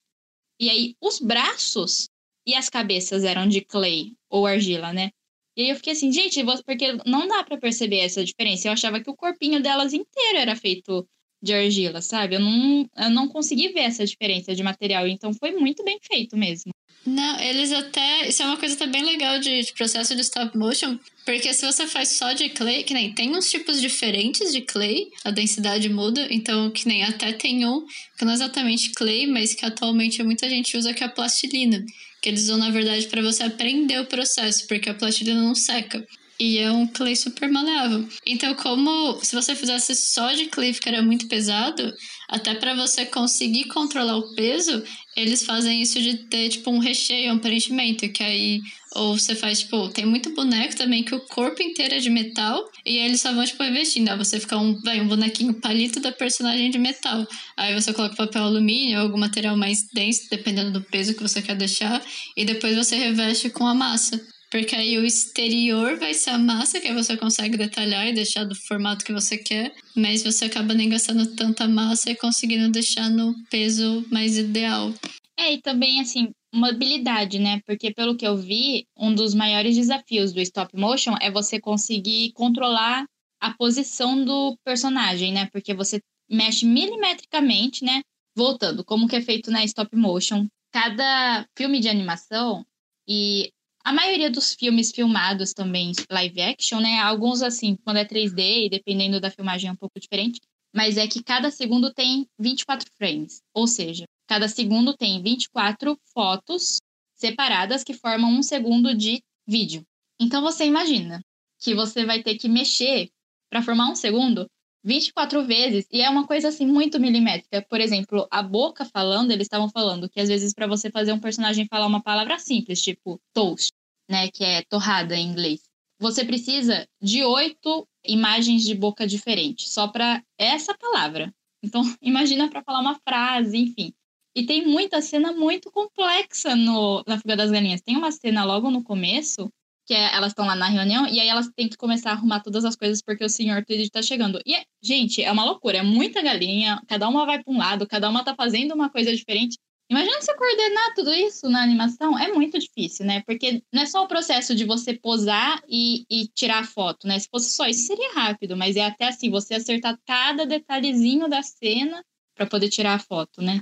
E 0.60 0.68
aí, 0.68 0.94
os 1.00 1.18
braços 1.18 2.08
e 2.46 2.54
as 2.54 2.68
cabeças 2.68 3.24
eram 3.24 3.48
de 3.48 3.62
clay 3.62 4.12
ou 4.28 4.46
argila, 4.46 4.92
né? 4.92 5.10
E 5.56 5.62
aí 5.62 5.68
eu 5.70 5.76
fiquei 5.76 5.92
assim, 5.92 6.10
gente, 6.12 6.42
porque 6.64 6.92
não 7.06 7.28
dá 7.28 7.44
para 7.44 7.58
perceber 7.58 8.00
essa 8.00 8.24
diferença. 8.24 8.68
Eu 8.68 8.72
achava 8.72 9.00
que 9.00 9.10
o 9.10 9.16
corpinho 9.16 9.62
delas 9.62 9.92
inteiro 9.92 10.38
era 10.38 10.56
feito 10.56 11.06
de 11.42 11.52
argila, 11.52 12.00
sabe? 12.00 12.36
Eu 12.36 12.40
não, 12.40 12.86
eu 12.96 13.10
não 13.10 13.28
consegui 13.28 13.68
ver 13.68 13.80
essa 13.80 14.04
diferença 14.06 14.54
de 14.54 14.62
material. 14.62 15.06
Então 15.06 15.32
foi 15.34 15.52
muito 15.52 15.84
bem 15.84 15.98
feito 16.02 16.36
mesmo. 16.36 16.72
Não, 17.04 17.40
eles 17.40 17.72
até. 17.72 18.28
Isso 18.28 18.42
é 18.42 18.46
uma 18.46 18.56
coisa 18.56 18.76
até 18.76 18.86
bem 18.86 19.04
legal 19.04 19.38
de, 19.40 19.62
de, 19.62 19.72
processo 19.72 20.14
de 20.14 20.20
stop 20.20 20.56
motion, 20.56 20.96
porque 21.24 21.52
se 21.52 21.66
você 21.66 21.86
faz 21.86 22.10
só 22.10 22.32
de 22.32 22.48
clay, 22.50 22.84
que 22.84 22.94
nem 22.94 23.12
tem 23.12 23.34
uns 23.34 23.50
tipos 23.50 23.80
diferentes 23.80 24.52
de 24.52 24.60
clay, 24.60 25.08
a 25.24 25.32
densidade 25.32 25.88
muda, 25.88 26.28
então 26.30 26.70
que 26.70 26.86
nem 26.86 27.02
até 27.02 27.32
tem 27.32 27.66
um 27.66 27.84
que 28.16 28.24
não 28.24 28.30
é 28.30 28.34
exatamente 28.34 28.90
clay, 28.90 29.26
mas 29.26 29.52
que 29.52 29.66
atualmente 29.66 30.22
muita 30.22 30.48
gente 30.48 30.76
usa 30.76 30.94
que 30.94 31.02
é 31.02 31.06
a 31.06 31.10
plastilina, 31.10 31.84
que 32.20 32.28
eles 32.28 32.42
usam 32.42 32.58
na 32.58 32.70
verdade 32.70 33.08
para 33.08 33.20
você 33.20 33.42
aprender 33.42 33.98
o 34.00 34.06
processo, 34.06 34.66
porque 34.68 34.88
a 34.88 34.94
plastilina 34.94 35.42
não 35.42 35.56
seca. 35.56 36.06
E 36.38 36.58
é 36.58 36.70
um 36.72 36.86
clay 36.86 37.14
super 37.14 37.48
maleável. 37.48 38.08
Então, 38.26 38.54
como 38.54 39.18
se 39.22 39.34
você 39.34 39.54
fizesse 39.54 39.94
só 39.94 40.32
de 40.32 40.46
clay 40.46 40.72
ficaria 40.72 41.02
muito 41.02 41.28
pesado, 41.28 41.94
até 42.28 42.54
para 42.54 42.74
você 42.74 43.06
conseguir 43.06 43.64
controlar 43.68 44.16
o 44.16 44.34
peso, 44.34 44.82
eles 45.16 45.44
fazem 45.44 45.82
isso 45.82 46.00
de 46.00 46.16
ter, 46.28 46.48
tipo, 46.48 46.70
um 46.70 46.78
recheio, 46.78 47.32
um 47.32 47.38
preenchimento, 47.38 48.08
que 48.08 48.22
aí 48.22 48.60
ou 48.94 49.18
você 49.18 49.34
faz, 49.34 49.60
tipo, 49.60 49.88
tem 49.88 50.04
muito 50.04 50.34
boneco 50.34 50.76
também 50.76 51.02
que 51.02 51.14
o 51.14 51.20
corpo 51.20 51.62
inteiro 51.62 51.94
é 51.94 51.98
de 51.98 52.10
metal 52.10 52.70
e 52.84 52.98
aí 52.98 53.06
eles 53.06 53.20
só 53.20 53.32
vão, 53.32 53.44
tipo, 53.44 53.62
revestindo. 53.62 54.10
Aí 54.10 54.18
você 54.18 54.38
fica 54.38 54.56
um, 54.58 54.78
vai, 54.80 55.00
um 55.00 55.08
bonequinho 55.08 55.54
palito 55.54 56.00
da 56.00 56.12
personagem 56.12 56.70
de 56.70 56.78
metal. 56.78 57.26
Aí 57.56 57.74
você 57.74 57.92
coloca 57.92 58.16
papel 58.16 58.42
alumínio 58.44 58.98
ou 58.98 59.04
algum 59.04 59.18
material 59.18 59.56
mais 59.56 59.86
denso, 59.92 60.28
dependendo 60.30 60.72
do 60.72 60.82
peso 60.82 61.14
que 61.14 61.22
você 61.22 61.40
quer 61.40 61.56
deixar, 61.56 62.02
e 62.36 62.44
depois 62.44 62.76
você 62.76 62.96
reveste 62.96 63.48
com 63.50 63.66
a 63.66 63.74
massa. 63.74 64.20
Porque 64.52 64.76
aí 64.76 64.98
o 64.98 65.04
exterior 65.04 65.96
vai 65.98 66.12
ser 66.12 66.28
a 66.28 66.38
massa, 66.38 66.78
que 66.78 66.92
você 66.92 67.16
consegue 67.16 67.56
detalhar 67.56 68.06
e 68.06 68.12
deixar 68.12 68.44
do 68.44 68.54
formato 68.54 69.02
que 69.02 69.12
você 69.12 69.38
quer, 69.38 69.74
mas 69.96 70.22
você 70.22 70.44
acaba 70.44 70.74
nem 70.74 70.90
gastando 70.90 71.34
tanta 71.34 71.66
massa 71.66 72.10
e 72.10 72.16
conseguindo 72.16 72.70
deixar 72.70 73.08
no 73.08 73.34
peso 73.48 74.06
mais 74.12 74.36
ideal. 74.36 74.92
É, 75.38 75.54
e 75.54 75.62
também, 75.62 76.02
assim, 76.02 76.32
mobilidade, 76.54 77.38
né? 77.38 77.62
Porque 77.64 77.94
pelo 77.94 78.14
que 78.14 78.26
eu 78.26 78.36
vi, 78.36 78.86
um 78.94 79.14
dos 79.14 79.32
maiores 79.32 79.74
desafios 79.74 80.34
do 80.34 80.40
stop 80.42 80.76
motion 80.76 81.16
é 81.18 81.30
você 81.30 81.58
conseguir 81.58 82.32
controlar 82.32 83.06
a 83.40 83.54
posição 83.54 84.22
do 84.22 84.54
personagem, 84.62 85.32
né? 85.32 85.48
Porque 85.50 85.72
você 85.72 85.98
mexe 86.30 86.66
milimetricamente, 86.66 87.82
né? 87.82 88.02
Voltando, 88.36 88.84
como 88.84 89.08
que 89.08 89.16
é 89.16 89.22
feito 89.22 89.50
na 89.50 89.64
stop 89.64 89.96
motion. 89.96 90.46
Cada 90.70 91.46
filme 91.56 91.80
de 91.80 91.88
animação 91.88 92.66
e 93.08 93.50
a 93.84 93.92
maioria 93.92 94.30
dos 94.30 94.54
filmes 94.54 94.92
filmados 94.92 95.52
também 95.52 95.92
live 96.10 96.40
action, 96.40 96.80
né? 96.80 96.98
Alguns, 97.00 97.42
assim, 97.42 97.76
quando 97.84 97.96
é 97.96 98.04
3D 98.04 98.66
e 98.66 98.70
dependendo 98.70 99.20
da 99.20 99.30
filmagem 99.30 99.68
é 99.68 99.72
um 99.72 99.76
pouco 99.76 99.98
diferente. 99.98 100.40
Mas 100.74 100.96
é 100.96 101.06
que 101.06 101.22
cada 101.22 101.50
segundo 101.50 101.92
tem 101.92 102.26
24 102.38 102.88
frames. 102.96 103.42
Ou 103.52 103.66
seja, 103.66 104.04
cada 104.26 104.48
segundo 104.48 104.96
tem 104.96 105.22
24 105.22 105.98
fotos 106.14 106.78
separadas 107.14 107.84
que 107.84 107.94
formam 107.94 108.30
um 108.32 108.42
segundo 108.42 108.96
de 108.96 109.22
vídeo. 109.46 109.84
Então 110.18 110.40
você 110.40 110.64
imagina 110.64 111.20
que 111.58 111.74
você 111.74 112.04
vai 112.04 112.22
ter 112.22 112.36
que 112.36 112.48
mexer 112.48 113.10
para 113.50 113.62
formar 113.62 113.90
um 113.90 113.94
segundo 113.94 114.46
24 114.84 115.44
vezes, 115.44 115.86
e 115.90 116.02
é 116.02 116.10
uma 116.10 116.26
coisa 116.26 116.48
assim 116.48 116.66
muito 116.66 116.98
milimétrica. 116.98 117.64
Por 117.68 117.80
exemplo, 117.80 118.26
a 118.30 118.42
boca 118.42 118.84
falando, 118.84 119.30
eles 119.30 119.46
estavam 119.46 119.68
falando 119.68 120.08
que 120.08 120.20
às 120.20 120.28
vezes 120.28 120.52
para 120.52 120.66
você 120.66 120.90
fazer 120.90 121.12
um 121.12 121.20
personagem 121.20 121.66
falar 121.66 121.86
uma 121.86 122.02
palavra 122.02 122.38
simples, 122.38 122.82
tipo 122.82 123.20
toast, 123.32 123.70
né, 124.10 124.28
que 124.28 124.44
é 124.44 124.62
torrada 124.62 125.16
em 125.16 125.28
inglês, 125.28 125.62
você 126.00 126.24
precisa 126.24 126.86
de 127.00 127.24
oito 127.24 127.86
imagens 128.04 128.64
de 128.64 128.74
boca 128.74 129.06
diferentes, 129.06 129.70
só 129.70 129.86
para 129.86 130.22
essa 130.36 130.76
palavra. 130.76 131.32
Então, 131.62 131.82
imagina 132.02 132.48
para 132.48 132.62
falar 132.62 132.80
uma 132.80 132.98
frase, 133.06 133.56
enfim. 133.56 133.92
E 134.34 134.44
tem 134.44 134.66
muita 134.66 135.00
cena 135.00 135.32
muito 135.32 135.70
complexa 135.70 136.56
no, 136.56 137.04
na 137.06 137.18
Fuga 137.18 137.36
das 137.36 137.50
Galinhas. 137.50 137.82
Tem 137.82 137.96
uma 137.96 138.10
cena 138.10 138.44
logo 138.44 138.70
no 138.70 138.82
começo 138.82 139.52
que 139.86 139.94
é, 139.94 140.14
elas 140.14 140.32
estão 140.32 140.46
lá 140.46 140.54
na 140.54 140.66
reunião 140.66 141.06
e 141.06 141.20
aí 141.20 141.28
elas 141.28 141.48
têm 141.54 141.68
que 141.68 141.76
começar 141.76 142.10
a 142.10 142.12
arrumar 142.14 142.40
todas 142.40 142.64
as 142.64 142.76
coisas 142.76 143.02
porque 143.02 143.24
o 143.24 143.28
senhor 143.28 143.64
Tweed 143.64 143.90
tá 143.90 144.02
chegando. 144.02 144.40
E, 144.46 144.56
gente, 144.82 145.22
é 145.22 145.30
uma 145.30 145.44
loucura, 145.44 145.78
é 145.78 145.82
muita 145.82 146.22
galinha, 146.22 146.80
cada 146.88 147.08
uma 147.08 147.26
vai 147.26 147.42
para 147.42 147.52
um 147.52 147.58
lado, 147.58 147.86
cada 147.86 148.08
uma 148.08 148.24
tá 148.24 148.34
fazendo 148.34 148.74
uma 148.74 148.90
coisa 148.90 149.14
diferente. 149.14 149.58
Imagina 149.90 150.22
você 150.22 150.34
coordenar 150.34 150.94
tudo 150.94 151.12
isso 151.12 151.50
na 151.50 151.62
animação, 151.62 152.18
é 152.18 152.32
muito 152.32 152.58
difícil, 152.58 153.04
né? 153.04 153.22
Porque 153.26 153.62
não 153.70 153.82
é 153.82 153.86
só 153.86 154.02
o 154.02 154.08
processo 154.08 154.54
de 154.54 154.64
você 154.64 154.94
posar 154.94 155.62
e, 155.68 156.06
e 156.08 156.28
tirar 156.28 156.60
a 156.60 156.64
foto, 156.64 157.06
né? 157.06 157.18
Se 157.18 157.28
fosse 157.28 157.50
só 157.52 157.66
isso, 157.66 157.88
seria 157.88 158.14
rápido, 158.14 158.56
mas 158.56 158.76
é 158.76 158.86
até 158.86 159.08
assim, 159.08 159.28
você 159.28 159.54
acertar 159.54 159.98
cada 160.06 160.46
detalhezinho 160.46 161.28
da 161.28 161.42
cena 161.42 162.02
para 162.34 162.46
poder 162.46 162.70
tirar 162.70 162.94
a 162.94 162.98
foto, 162.98 163.42
né? 163.42 163.60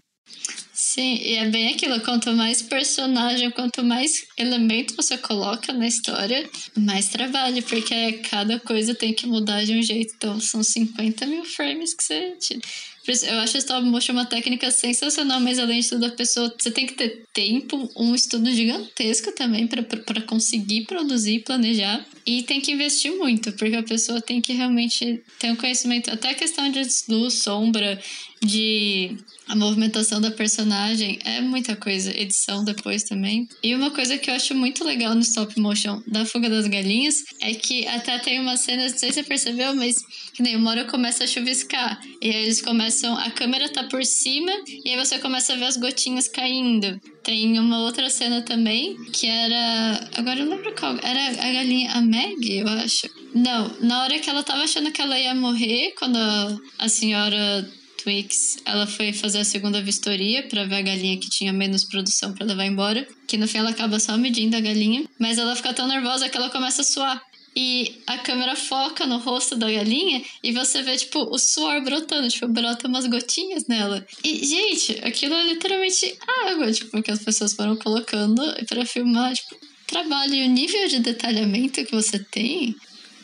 Sim, 0.82 1.20
e 1.22 1.34
é 1.34 1.46
bem 1.46 1.74
aquilo, 1.74 2.00
quanto 2.00 2.32
mais 2.32 2.62
personagem, 2.62 3.50
quanto 3.50 3.84
mais 3.84 4.24
elemento 4.34 4.96
você 4.96 5.18
coloca 5.18 5.74
na 5.74 5.86
história, 5.86 6.48
mais 6.74 7.10
trabalho, 7.10 7.62
porque 7.64 8.14
cada 8.30 8.58
coisa 8.58 8.94
tem 8.94 9.12
que 9.12 9.26
mudar 9.26 9.62
de 9.62 9.74
um 9.74 9.82
jeito. 9.82 10.14
Então, 10.16 10.40
são 10.40 10.62
50 10.62 11.26
mil 11.26 11.44
frames 11.44 11.92
que 11.92 12.02
você 12.02 12.34
tira. 12.40 12.60
Eu 13.06 13.40
acho 13.40 13.58
stop 13.58 13.84
motion 13.86 14.12
uma 14.12 14.24
técnica 14.24 14.70
sensacional, 14.70 15.40
mas 15.40 15.58
além 15.58 15.80
de 15.80 15.88
tudo, 15.88 16.06
a 16.06 16.10
pessoa 16.10 16.54
você 16.56 16.70
tem 16.70 16.86
que 16.86 16.94
ter 16.94 17.24
tempo, 17.32 17.90
um 17.96 18.14
estudo 18.14 18.50
gigantesco 18.52 19.32
também 19.32 19.66
para 19.66 20.22
conseguir 20.22 20.86
produzir 20.86 21.36
e 21.36 21.40
planejar. 21.40 22.06
E 22.24 22.42
tem 22.42 22.60
que 22.60 22.72
investir 22.72 23.12
muito, 23.16 23.52
porque 23.52 23.76
a 23.76 23.82
pessoa 23.82 24.20
tem 24.20 24.40
que 24.40 24.52
realmente 24.52 25.20
ter 25.38 25.50
um 25.50 25.56
conhecimento, 25.56 26.10
até 26.10 26.30
a 26.30 26.34
questão 26.34 26.70
de 26.70 26.82
luz, 27.08 27.34
sombra, 27.34 28.00
de 28.42 29.16
a 29.46 29.54
movimentação 29.54 30.20
da 30.20 30.30
personagem, 30.30 31.18
é 31.24 31.40
muita 31.40 31.74
coisa. 31.76 32.10
Edição 32.16 32.64
depois 32.64 33.02
também. 33.02 33.48
E 33.62 33.74
uma 33.74 33.90
coisa 33.90 34.16
que 34.16 34.30
eu 34.30 34.34
acho 34.34 34.54
muito 34.54 34.84
legal 34.84 35.14
no 35.14 35.20
stop 35.20 35.58
motion 35.60 36.00
da 36.06 36.24
Fuga 36.24 36.48
das 36.48 36.66
Galinhas 36.66 37.24
é 37.40 37.52
que 37.52 37.86
até 37.88 38.18
tem 38.18 38.40
uma 38.40 38.56
cena, 38.56 38.88
não 38.88 38.98
sei 38.98 39.08
se 39.08 39.14
você 39.14 39.22
percebeu, 39.22 39.74
mas 39.74 39.96
que 40.32 40.42
nem 40.42 40.56
uma 40.56 40.70
hora 40.70 40.84
começa 40.84 41.24
a 41.24 41.26
chuviscar. 41.26 42.00
E 42.22 42.30
aí 42.30 42.44
eles 42.44 42.62
começam, 42.62 43.16
a 43.18 43.30
câmera 43.30 43.68
tá 43.68 43.84
por 43.84 44.04
cima 44.04 44.52
e 44.84 44.90
aí 44.90 44.96
você 44.96 45.18
começa 45.18 45.52
a 45.52 45.56
ver 45.56 45.64
as 45.64 45.76
gotinhas 45.76 46.28
caindo. 46.28 47.00
Tem 47.22 47.58
uma 47.58 47.80
outra 47.80 48.08
cena 48.08 48.40
também 48.40 48.96
que 49.12 49.26
era. 49.26 50.08
Agora 50.16 50.40
eu 50.40 50.48
lembro 50.48 50.74
qual. 50.74 50.96
Era 51.02 51.28
a 51.28 51.52
galinha. 51.52 51.90
A 51.92 52.00
Meg, 52.00 52.58
eu 52.58 52.68
acho. 52.68 53.08
Não, 53.34 53.70
na 53.80 54.04
hora 54.04 54.18
que 54.18 54.30
ela 54.30 54.42
tava 54.42 54.62
achando 54.62 54.90
que 54.90 55.02
ela 55.02 55.18
ia 55.18 55.34
morrer, 55.34 55.92
quando 55.98 56.16
a, 56.16 56.58
a 56.78 56.88
senhora 56.88 57.68
Twix, 58.02 58.58
ela 58.64 58.86
foi 58.86 59.12
fazer 59.12 59.40
a 59.40 59.44
segunda 59.44 59.82
vistoria 59.82 60.42
para 60.48 60.64
ver 60.64 60.76
a 60.76 60.82
galinha 60.82 61.18
que 61.18 61.28
tinha 61.28 61.52
menos 61.52 61.84
produção 61.84 62.32
para 62.32 62.46
levar 62.46 62.64
embora. 62.64 63.06
Que 63.26 63.36
no 63.36 63.46
fim 63.46 63.58
ela 63.58 63.70
acaba 63.70 63.98
só 63.98 64.16
medindo 64.16 64.56
a 64.56 64.60
galinha. 64.60 65.04
Mas 65.18 65.38
ela 65.38 65.54
fica 65.56 65.74
tão 65.74 65.86
nervosa 65.86 66.28
que 66.28 66.36
ela 66.36 66.50
começa 66.50 66.82
a 66.82 66.84
suar. 66.84 67.22
E 67.54 68.00
a 68.06 68.16
câmera 68.18 68.54
foca 68.54 69.06
no 69.06 69.18
rosto 69.18 69.56
da 69.56 69.70
galinha 69.70 70.22
e 70.42 70.52
você 70.52 70.82
vê, 70.82 70.96
tipo, 70.96 71.18
o 71.18 71.36
suor 71.36 71.82
brotando, 71.82 72.28
tipo, 72.28 72.46
brota 72.46 72.86
umas 72.86 73.06
gotinhas 73.06 73.66
nela. 73.66 74.06
E, 74.22 74.46
gente, 74.46 75.00
aquilo 75.02 75.34
é 75.34 75.44
literalmente 75.44 76.16
água, 76.46 76.72
tipo, 76.72 77.02
que 77.02 77.10
as 77.10 77.18
pessoas 77.18 77.52
foram 77.52 77.76
colocando 77.76 78.40
para 78.68 78.86
filmar, 78.86 79.34
tipo, 79.34 79.56
trabalho 79.86 80.34
e 80.34 80.46
o 80.46 80.48
nível 80.48 80.86
de 80.86 81.00
detalhamento 81.00 81.84
que 81.84 81.92
você 81.92 82.20
tem 82.20 82.76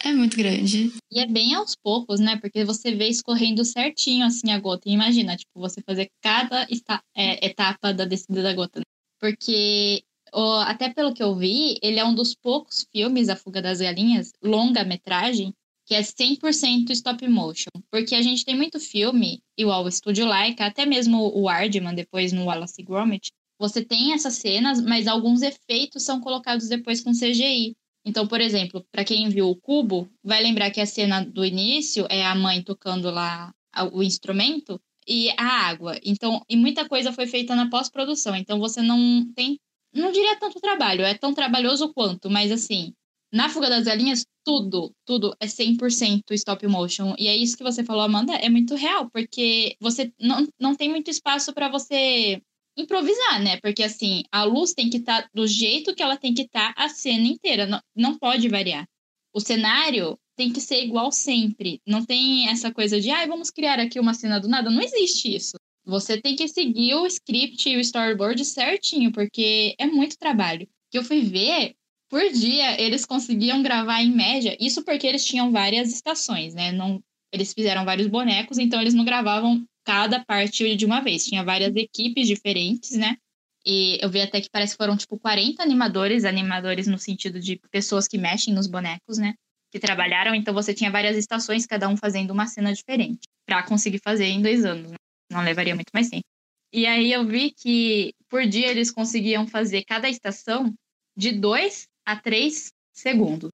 é 0.05 0.13
muito 0.13 0.37
grande. 0.37 0.93
E 1.11 1.21
é 1.21 1.27
bem 1.27 1.55
aos 1.55 1.75
poucos, 1.75 2.21
né? 2.21 2.37
Porque 2.37 2.65
você 2.65 2.95
vê 2.95 3.09
escorrendo 3.09 3.65
certinho 3.65 4.27
assim 4.27 4.51
a 4.51 4.59
gota. 4.59 4.89
E 4.89 4.93
imagina, 4.93 5.37
tipo, 5.37 5.59
você 5.59 5.81
fazer 5.83 6.11
cada 6.23 6.67
é, 7.15 7.47
etapa 7.47 7.93
da 7.93 8.05
descida 8.05 8.43
da 8.43 8.55
gota. 8.55 8.81
Né? 8.81 8.85
Porque, 9.21 10.03
ó, 10.33 10.61
até 10.61 10.93
pelo 10.93 11.15
que 11.15 11.23
eu 11.23 11.35
vi, 11.35 11.79
ele 11.83 11.99
é 11.99 12.05
um 12.05 12.15
dos 12.15 12.35
poucos 12.35 12.87
filmes, 12.93 13.29
A 13.29 13.37
Fuga 13.37 13.63
das 13.63 13.81
Galinhas, 13.81 14.33
longa-metragem, 14.43 15.53
que 15.87 15.95
é 15.95 16.01
100% 16.01 16.91
stop 16.91 17.27
motion. 17.29 17.71
Porque 17.91 18.15
a 18.15 18.23
gente 18.23 18.45
tem 18.45 18.57
muito 18.57 18.81
filme, 18.81 19.41
igual 19.57 19.85
o 19.85 19.89
Estúdio 19.89 20.27
Laika, 20.27 20.67
até 20.67 20.85
mesmo 20.85 21.33
o 21.35 21.49
Aardman, 21.49 21.95
depois 21.95 22.33
no 22.33 22.45
Wallace 22.45 22.83
Gromit, 22.83 23.31
você 23.59 23.83
tem 23.83 24.13
essas 24.13 24.35
cenas, 24.35 24.83
mas 24.83 25.07
alguns 25.07 25.41
efeitos 25.41 26.03
são 26.03 26.21
colocados 26.21 26.69
depois 26.69 27.01
com 27.01 27.13
CGI. 27.13 27.75
Então, 28.07 28.25
por 28.25 28.41
exemplo, 28.41 28.87
para 28.93 29.05
quem 29.05 29.29
viu 29.29 29.51
o 29.51 29.57
Cubo, 29.57 30.09
vai 30.23 30.41
lembrar 30.41 30.71
que 30.71 30.81
a 30.81 30.87
cena 30.87 31.25
do 31.25 31.45
início 31.45 32.07
é 32.09 32.25
a 32.25 32.37
mãe 32.37 32.63
tocando 32.63 33.11
lá 33.11 33.53
o 33.93 34.01
instrumento 34.01 34.81
e 35.07 35.29
a 35.31 35.69
água. 35.69 35.99
Então, 36.05 36.41
e 36.49 36.57
muita 36.57 36.89
coisa 36.89 37.13
foi 37.13 37.27
feita 37.27 37.57
na 37.57 37.69
pós-produção. 37.69 38.37
Então, 38.37 38.61
você 38.61 38.81
não 38.81 39.27
tem, 39.35 39.59
não 39.93 40.13
diria 40.13 40.39
tanto 40.39 40.61
trabalho, 40.61 41.05
é 41.05 41.15
tão 41.15 41.35
trabalhoso 41.35 41.93
quanto, 41.93 42.31
mas 42.31 42.53
assim, 42.53 42.95
na 43.33 43.49
Fuga 43.49 43.69
das 43.69 43.85
Galinhas, 43.85 44.25
tudo, 44.45 44.95
tudo 45.05 45.37
é 45.41 45.47
100% 45.47 46.23
stop 46.31 46.65
motion. 46.69 47.13
E 47.19 47.27
é 47.27 47.37
isso 47.37 47.57
que 47.57 47.65
você 47.65 47.83
falou, 47.83 48.03
Amanda, 48.03 48.35
é 48.35 48.49
muito 48.49 48.77
real, 48.77 49.11
porque 49.11 49.77
você 49.81 50.13
não, 50.21 50.47
não 50.61 50.77
tem 50.77 50.89
muito 50.89 51.11
espaço 51.11 51.53
para 51.53 51.69
você 51.69 52.41
improvisar, 52.77 53.43
né? 53.43 53.59
Porque 53.61 53.83
assim, 53.83 54.23
a 54.31 54.45
luz 54.45 54.75
tem 54.75 54.91
que 54.91 54.99
estar 54.99 55.23
tá 55.23 55.31
do 55.33 55.47
jeito 55.47 55.95
que 55.95 56.03
ela 56.03 56.17
tem 56.17 56.35
que 56.35 56.43
estar 56.43 56.75
tá 56.75 56.85
a 56.85 56.89
cena 56.89 57.27
inteira, 57.27 57.67
não, 57.67 57.81
não 57.95 58.19
pode 58.19 58.49
variar. 58.49 58.87
O 59.33 59.41
cenário 59.41 60.19
tem 60.37 60.53
que 60.53 60.61
ser 60.61 60.85
igual 60.85 61.11
sempre. 61.11 61.81
Não 61.87 62.05
tem 62.05 62.49
essa 62.49 62.73
coisa 62.73 63.01
de, 63.01 63.11
ah, 63.11 63.27
vamos 63.27 63.51
criar 63.51 63.81
aqui 63.81 63.99
uma 63.99 64.15
cena 64.15 64.39
do 64.39 64.49
nada. 64.49 64.71
Não 64.71 64.83
existe 64.83 65.35
isso. 65.35 65.57
Você 65.85 66.21
tem 66.21 66.37
que 66.37 66.49
seguir 66.49 66.95
o 66.95 67.07
script 67.07 67.69
e 67.69 67.77
o 67.77 67.81
storyboard 67.81 68.45
certinho, 68.45 69.13
porque 69.13 69.75
é 69.79 69.87
muito 69.87 70.19
trabalho. 70.19 70.69
Que 70.91 70.99
eu 70.99 71.05
fui 71.05 71.23
ver, 71.23 71.75
por 72.09 72.23
dia 72.31 72.81
eles 72.81 73.07
conseguiam 73.07 73.63
gravar 73.63 74.03
em 74.03 74.11
média, 74.11 74.57
isso 74.61 74.85
porque 74.85 75.07
eles 75.07 75.25
tinham 75.25 75.51
várias 75.53 75.93
estações, 75.93 76.55
né? 76.55 76.73
Não, 76.73 77.03
eles 77.33 77.53
fizeram 77.53 77.85
vários 77.85 78.07
bonecos, 78.07 78.59
então 78.59 78.81
eles 78.81 78.95
não 78.95 79.05
gravavam 79.05 79.65
cada 79.87 80.25
parte 80.25 80.75
de 80.75 80.85
uma 80.85 81.01
vez. 81.01 81.25
Tinha 81.25 81.45
várias 81.45 81.75
equipes 81.77 82.27
diferentes, 82.27 82.91
né? 82.97 83.17
E 83.65 83.99
eu 84.03 84.11
vi 84.11 84.21
até 84.21 84.41
que 84.41 84.51
parece 84.51 84.75
que 84.75 84.83
foram, 84.83 84.97
tipo, 84.97 85.19
40 85.19 85.63
animadores, 85.63 86.25
animadores 86.25 86.87
no 86.89 86.99
sentido 86.99 87.39
de 87.41 87.59
pessoas 87.71 88.09
que 88.09 88.19
mexem 88.19 88.53
nos 88.53 88.67
bonecos, 88.67 89.17
né? 89.17 89.35
Que 89.71 89.79
trabalharam, 89.79 90.35
então 90.35 90.53
você 90.53 90.75
tinha 90.75 90.91
várias 90.91 91.17
estações, 91.17 91.67
cada 91.67 91.89
um 91.89 91.97
fazendo 91.97 92.33
uma 92.33 92.47
cena 92.47 92.73
diferente, 92.73 93.21
para 93.47 93.63
conseguir 93.63 94.01
fazer 94.03 94.27
em 94.27 94.43
dois 94.43 94.65
anos, 94.65 94.91
né? 94.91 94.97
Não 95.31 95.43
levaria 95.43 95.75
muito 95.75 95.91
mais 95.95 96.09
tempo. 96.09 96.25
E 96.73 96.85
aí 96.87 97.13
eu 97.13 97.25
vi 97.27 97.53
que 97.53 98.13
por 98.29 98.45
dia 98.47 98.69
eles 98.69 98.91
conseguiam 98.91 99.47
fazer 99.47 99.85
cada 99.85 100.09
estação 100.09 100.75
de 101.17 101.33
dois 101.33 101.87
a 102.05 102.17
três 102.17 102.69
segundos. 102.93 103.51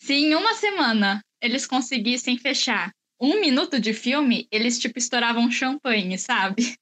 Se 0.00 0.14
em 0.14 0.34
uma 0.34 0.54
semana 0.54 1.20
eles 1.40 1.66
conseguissem 1.66 2.38
fechar 2.38 2.92
um 3.22 3.40
minuto 3.40 3.78
de 3.78 3.94
filme, 3.94 4.48
eles, 4.50 4.80
tipo, 4.80 4.98
estouravam 4.98 5.48
champanhe, 5.48 6.18
sabe? 6.18 6.76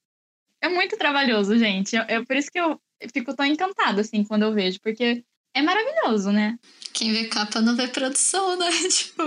É 0.59 0.67
muito 0.67 0.97
trabalhoso, 0.97 1.55
gente. 1.55 1.95
É, 1.95 2.05
é 2.15 2.25
por 2.25 2.35
isso 2.35 2.51
que 2.51 2.59
eu 2.59 2.81
fico 3.13 3.35
tão 3.35 3.45
encantada, 3.45 4.01
assim, 4.01 4.23
quando 4.23 4.41
eu 4.43 4.53
vejo, 4.53 4.79
porque 4.81 5.23
é 5.53 5.61
maravilhoso, 5.61 6.31
né? 6.31 6.57
Quem 6.93 7.11
vê 7.11 7.25
capa 7.25 7.61
não 7.61 7.75
vê 7.75 7.87
produção, 7.87 8.57
né? 8.57 8.69
Tipo, 8.89 9.23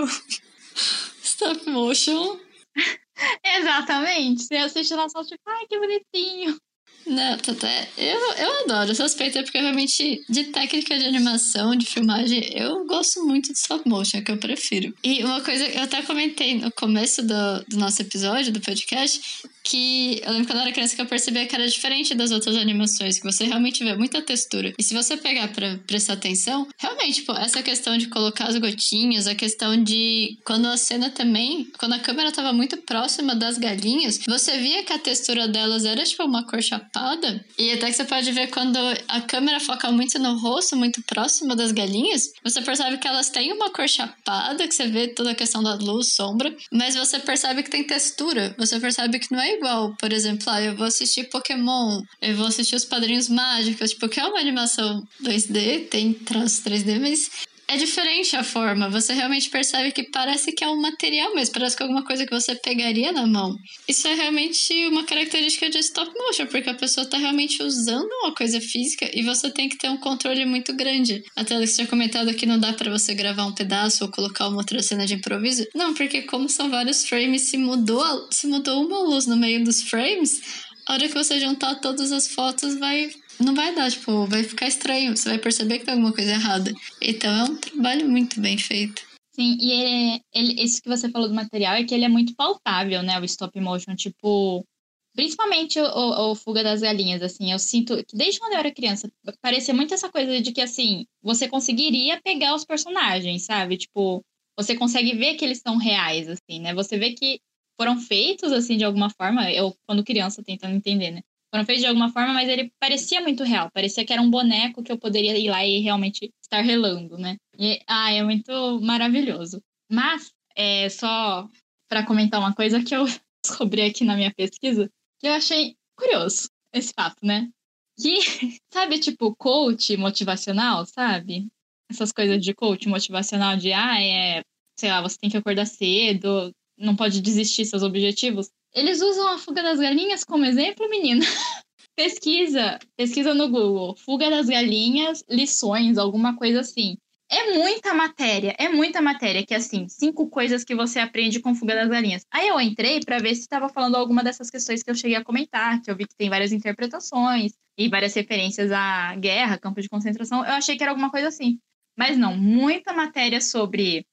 stop 1.23 1.69
motion. 1.69 2.37
Exatamente. 3.43 4.43
Você 4.43 4.55
assiste 4.57 4.93
lá 4.93 5.07
só, 5.07 5.23
tipo, 5.23 5.41
ai, 5.47 5.65
que 5.67 5.79
bonitinho. 5.79 6.59
Não, 7.05 7.33
até 7.33 7.87
eu, 7.97 8.19
eu 8.37 8.63
adoro 8.63 8.91
aspecto, 9.03 9.41
porque 9.43 9.59
realmente 9.59 10.23
de 10.27 10.45
técnica 10.45 10.97
de 10.97 11.05
animação, 11.05 11.75
de 11.75 11.85
filmagem, 11.85 12.49
eu 12.53 12.85
gosto 12.85 13.23
muito 13.25 13.53
de 13.53 13.59
stop 13.59 13.87
motion, 13.87 14.17
é 14.17 14.21
que 14.21 14.31
eu 14.31 14.37
prefiro. 14.37 14.93
E 15.03 15.23
uma 15.23 15.41
coisa, 15.41 15.65
eu 15.67 15.83
até 15.83 16.01
comentei 16.01 16.55
no 16.55 16.71
começo 16.71 17.21
do, 17.21 17.65
do 17.67 17.77
nosso 17.77 18.01
episódio, 18.01 18.51
do 18.51 18.59
podcast, 18.59 19.43
que 19.65 20.21
eu 20.23 20.31
lembro 20.31 20.47
quando 20.47 20.59
eu 20.59 20.61
era 20.61 20.71
criança 20.71 20.95
que 20.95 21.01
eu 21.01 21.07
percebia 21.07 21.47
que 21.47 21.55
era 21.55 21.67
diferente 21.67 22.13
das 22.13 22.31
outras 22.31 22.55
animações, 22.55 23.17
que 23.17 23.25
você 23.25 23.45
realmente 23.45 23.83
vê 23.83 23.95
muita 23.95 24.21
textura. 24.21 24.73
E 24.77 24.83
se 24.83 24.93
você 24.93 25.17
pegar 25.17 25.47
para 25.49 25.79
prestar 25.87 26.13
atenção, 26.13 26.67
realmente, 26.77 27.15
tipo, 27.15 27.33
essa 27.33 27.63
questão 27.63 27.97
de 27.97 28.07
colocar 28.07 28.45
as 28.45 28.57
gotinhas, 28.57 29.27
a 29.27 29.33
questão 29.33 29.83
de 29.83 30.37
quando 30.45 30.67
a 30.67 30.77
cena 30.77 31.09
também, 31.09 31.67
quando 31.79 31.93
a 31.93 31.99
câmera 31.99 32.31
tava 32.31 32.53
muito 32.53 32.77
próxima 32.77 33.35
das 33.35 33.57
galinhas, 33.57 34.19
você 34.27 34.57
via 34.59 34.83
que 34.83 34.93
a 34.93 34.99
textura 34.99 35.47
delas 35.47 35.83
era 35.83 36.03
tipo 36.03 36.23
uma 36.23 36.45
cor 36.45 36.61
chapada. 36.61 37.43
E 37.57 37.71
até 37.71 37.87
que 37.87 37.93
você 37.93 38.05
pode 38.05 38.31
ver 38.31 38.47
quando 38.47 38.77
a 39.07 39.21
câmera 39.21 39.59
foca 39.59 39.91
muito 39.91 40.19
no 40.19 40.37
rosto, 40.37 40.75
muito 40.75 41.01
próximo 41.03 41.55
das 41.55 41.71
galinhas, 41.71 42.31
você 42.43 42.61
percebe 42.61 42.99
que 42.99 43.07
elas 43.07 43.29
têm 43.29 43.51
uma 43.51 43.71
cor 43.71 43.89
chapada, 43.89 44.67
que 44.67 44.75
você 44.75 44.85
vê 44.87 45.07
toda 45.07 45.31
a 45.31 45.35
questão 45.35 45.63
da 45.63 45.73
luz, 45.73 46.13
sombra, 46.13 46.55
mas 46.71 46.95
você 46.95 47.17
percebe 47.17 47.63
que 47.63 47.71
tem 47.71 47.83
textura. 47.83 48.53
Você 48.59 48.79
percebe 48.79 49.17
que 49.17 49.31
não 49.31 49.41
é 49.41 49.54
igual, 49.57 49.95
por 49.99 50.11
exemplo, 50.11 50.45
ah, 50.49 50.61
eu 50.61 50.75
vou 50.75 50.85
assistir 50.85 51.29
Pokémon, 51.29 52.01
eu 52.21 52.35
vou 52.35 52.47
assistir 52.47 52.75
Os 52.75 52.85
Padrinhos 52.85 53.29
Mágicos, 53.29 53.91
tipo, 53.91 54.07
que 54.09 54.19
é 54.19 54.25
uma 54.25 54.39
animação 54.39 55.05
2D, 55.21 55.89
tem 55.89 56.13
traços 56.13 56.63
3D, 56.63 56.99
mas 56.99 57.29
é 57.67 57.77
diferente 57.77 58.35
a 58.35 58.43
forma. 58.43 58.89
Você 58.89 59.13
realmente 59.13 59.49
percebe 59.49 59.91
que 59.91 60.03
parece 60.03 60.51
que 60.51 60.63
é 60.63 60.69
um 60.69 60.79
material 60.79 61.33
mesmo, 61.33 61.53
parece 61.53 61.75
que 61.75 61.83
é 61.83 61.85
alguma 61.85 62.03
coisa 62.03 62.25
que 62.25 62.33
você 62.33 62.55
pegaria 62.55 63.11
na 63.11 63.25
mão. 63.25 63.55
Isso 63.87 64.07
é 64.07 64.13
realmente 64.13 64.73
uma 64.87 65.03
característica 65.03 65.69
de 65.69 65.79
stop 65.79 66.11
motion, 66.17 66.45
porque 66.47 66.69
a 66.69 66.75
pessoa 66.75 67.05
está 67.05 67.17
realmente 67.17 67.61
usando 67.63 68.09
uma 68.23 68.33
coisa 68.33 68.61
física 68.61 69.09
e 69.13 69.23
você 69.23 69.49
tem 69.49 69.67
que 69.67 69.77
ter 69.77 69.89
um 69.89 69.97
controle 69.97 70.45
muito 70.45 70.73
grande. 70.75 71.23
Até 71.35 71.57
você 71.59 71.75
tinha 71.75 71.87
comentado 71.87 72.33
que 72.33 72.45
não 72.45 72.59
dá 72.59 72.73
para 72.73 72.91
você 72.91 73.13
gravar 73.13 73.45
um 73.45 73.53
pedaço 73.53 74.03
ou 74.03 74.11
colocar 74.11 74.47
uma 74.47 74.57
outra 74.57 74.81
cena 74.81 75.05
de 75.05 75.15
improviso. 75.15 75.65
Não, 75.73 75.93
porque 75.93 76.21
como 76.23 76.47
são 76.47 76.69
vários 76.69 77.07
frames, 77.07 77.43
se 77.43 77.57
mudou, 77.57 78.27
se 78.31 78.47
mudou 78.47 78.85
uma 78.85 78.99
luz 78.99 79.25
no 79.25 79.35
meio 79.35 79.63
dos 79.63 79.81
frames, 79.81 80.65
a 80.87 80.93
hora 80.93 81.07
que 81.07 81.15
você 81.15 81.39
juntar 81.39 81.75
todas 81.75 82.11
as 82.11 82.27
fotos 82.27 82.77
vai 82.77 83.09
não 83.39 83.53
vai 83.53 83.73
dar, 83.75 83.89
tipo, 83.91 84.25
vai 84.25 84.43
ficar 84.43 84.67
estranho. 84.67 85.15
Você 85.15 85.29
vai 85.29 85.37
perceber 85.37 85.79
que 85.79 85.85
tem 85.85 85.93
alguma 85.93 86.13
coisa 86.13 86.31
errada. 86.31 86.73
Então 87.01 87.31
é 87.33 87.43
um 87.43 87.55
trabalho 87.55 88.09
muito 88.09 88.39
bem 88.39 88.57
feito. 88.57 89.05
Sim, 89.33 89.57
e 89.59 89.71
ele, 89.71 90.21
ele, 90.33 90.63
isso 90.63 90.81
que 90.81 90.87
você 90.87 91.09
falou 91.09 91.27
do 91.27 91.33
material 91.33 91.75
é 91.75 91.83
que 91.83 91.93
ele 91.93 92.05
é 92.05 92.09
muito 92.09 92.33
palpável, 92.35 93.03
né? 93.03 93.19
O 93.19 93.25
stop 93.25 93.59
motion, 93.59 93.95
tipo. 93.95 94.65
Principalmente 95.13 95.79
o, 95.79 96.31
o 96.31 96.35
Fuga 96.35 96.61
das 96.61 96.81
Galinhas, 96.81 97.21
assim, 97.21 97.49
eu 97.49 97.57
sinto 97.57 97.95
que 98.03 98.17
desde 98.17 98.37
quando 98.37 98.51
eu 98.51 98.59
era 98.59 98.69
criança, 98.69 99.09
parecia 99.41 99.73
muito 99.73 99.93
essa 99.93 100.09
coisa 100.09 100.41
de 100.41 100.51
que, 100.51 100.59
assim, 100.59 101.05
você 101.23 101.47
conseguiria 101.47 102.19
pegar 102.21 102.53
os 102.53 102.65
personagens, 102.65 103.43
sabe? 103.43 103.77
Tipo, 103.77 104.21
você 104.57 104.75
consegue 104.75 105.15
ver 105.15 105.35
que 105.35 105.45
eles 105.45 105.59
são 105.59 105.77
reais, 105.77 106.27
assim, 106.27 106.59
né? 106.59 106.73
Você 106.73 106.97
vê 106.97 107.13
que 107.13 107.39
foram 107.79 107.97
feitos, 107.97 108.51
assim, 108.51 108.75
de 108.75 108.83
alguma 108.83 109.09
forma, 109.09 109.49
eu, 109.51 109.73
quando 109.87 110.03
criança, 110.03 110.43
tentando 110.43 110.75
entender, 110.75 111.11
né? 111.11 111.21
Foram 111.55 111.65
feitos 111.65 111.83
de 111.83 111.87
alguma 111.87 112.11
forma, 112.11 112.33
mas 112.33 112.49
ele 112.49 112.69
parecia 112.77 113.21
muito 113.21 113.43
real. 113.45 113.71
Parecia 113.71 114.05
que 114.05 114.11
era 114.11 114.21
um 114.21 114.29
boneco 114.29 114.83
que 114.83 114.91
eu 114.91 114.97
poderia 114.97 115.37
ir 115.37 115.49
lá 115.49 115.65
e 115.65 115.79
realmente 115.79 116.29
estar 116.43 116.59
relando, 116.59 117.17
né? 117.17 117.37
E, 117.57 117.81
ah, 117.87 118.11
é 118.11 118.21
muito 118.21 118.81
maravilhoso. 118.81 119.61
Mas, 119.89 120.33
é, 120.53 120.89
só 120.89 121.47
para 121.87 122.05
comentar 122.05 122.41
uma 122.41 122.53
coisa 122.53 122.83
que 122.83 122.93
eu 122.93 123.05
descobri 123.41 123.83
aqui 123.83 124.03
na 124.03 124.17
minha 124.17 124.33
pesquisa, 124.33 124.89
que 125.17 125.27
eu 125.27 125.31
achei 125.31 125.77
curioso 125.95 126.49
esse 126.73 126.91
fato, 126.93 127.17
né? 127.23 127.49
Que, 127.97 128.19
sabe, 128.69 128.99
tipo, 128.99 129.33
coach 129.37 129.95
motivacional, 129.95 130.85
sabe? 130.85 131.47
Essas 131.89 132.11
coisas 132.11 132.43
de 132.43 132.53
coach 132.53 132.89
motivacional 132.89 133.55
de, 133.55 133.71
ah, 133.71 134.01
é, 134.03 134.43
sei 134.77 134.89
lá, 134.89 135.01
você 135.01 135.17
tem 135.17 135.29
que 135.29 135.37
acordar 135.37 135.65
cedo, 135.65 136.51
não 136.77 136.97
pode 136.97 137.21
desistir 137.21 137.63
seus 137.63 137.81
objetivos. 137.81 138.49
Eles 138.75 139.01
usam 139.01 139.29
a 139.29 139.37
fuga 139.37 139.63
das 139.63 139.79
galinhas 139.79 140.25
como 140.25 140.43
exemplo, 140.43 140.89
menina. 140.89 141.25
pesquisa, 141.95 142.77
pesquisa 142.97 143.33
no 143.33 143.49
Google, 143.49 143.95
fuga 143.95 144.29
das 144.29 144.47
galinhas, 144.47 145.23
lições, 145.29 145.97
alguma 145.97 146.35
coisa 146.35 146.59
assim. 146.59 146.97
É 147.31 147.53
muita 147.53 147.93
matéria, 147.93 148.53
é 148.59 148.67
muita 148.67 149.01
matéria, 149.01 149.45
que 149.45 149.53
assim, 149.53 149.87
cinco 149.87 150.29
coisas 150.29 150.63
que 150.63 150.75
você 150.75 150.99
aprende 150.99 151.39
com 151.39 151.55
fuga 151.55 151.73
das 151.73 151.89
galinhas. 151.89 152.25
Aí 152.29 152.49
eu 152.49 152.59
entrei 152.59 152.99
para 152.99 153.17
ver 153.17 153.33
se 153.33 153.41
estava 153.41 153.69
falando 153.69 153.95
alguma 153.95 154.23
dessas 154.23 154.49
questões 154.49 154.83
que 154.83 154.91
eu 154.91 154.95
cheguei 154.95 155.15
a 155.15 155.23
comentar, 155.23 155.81
que 155.81 155.89
eu 155.89 155.95
vi 155.95 156.05
que 156.05 156.15
tem 156.15 156.29
várias 156.29 156.51
interpretações 156.51 157.53
e 157.77 157.87
várias 157.87 158.13
referências 158.13 158.71
à 158.71 159.15
guerra, 159.15 159.57
campo 159.57 159.81
de 159.81 159.89
concentração. 159.89 160.45
Eu 160.45 160.51
achei 160.51 160.75
que 160.75 160.83
era 160.83 160.91
alguma 160.91 161.09
coisa 161.09 161.29
assim. 161.29 161.59
Mas 161.97 162.17
não, 162.17 162.35
muita 162.35 162.91
matéria 162.93 163.39
sobre 163.39 164.05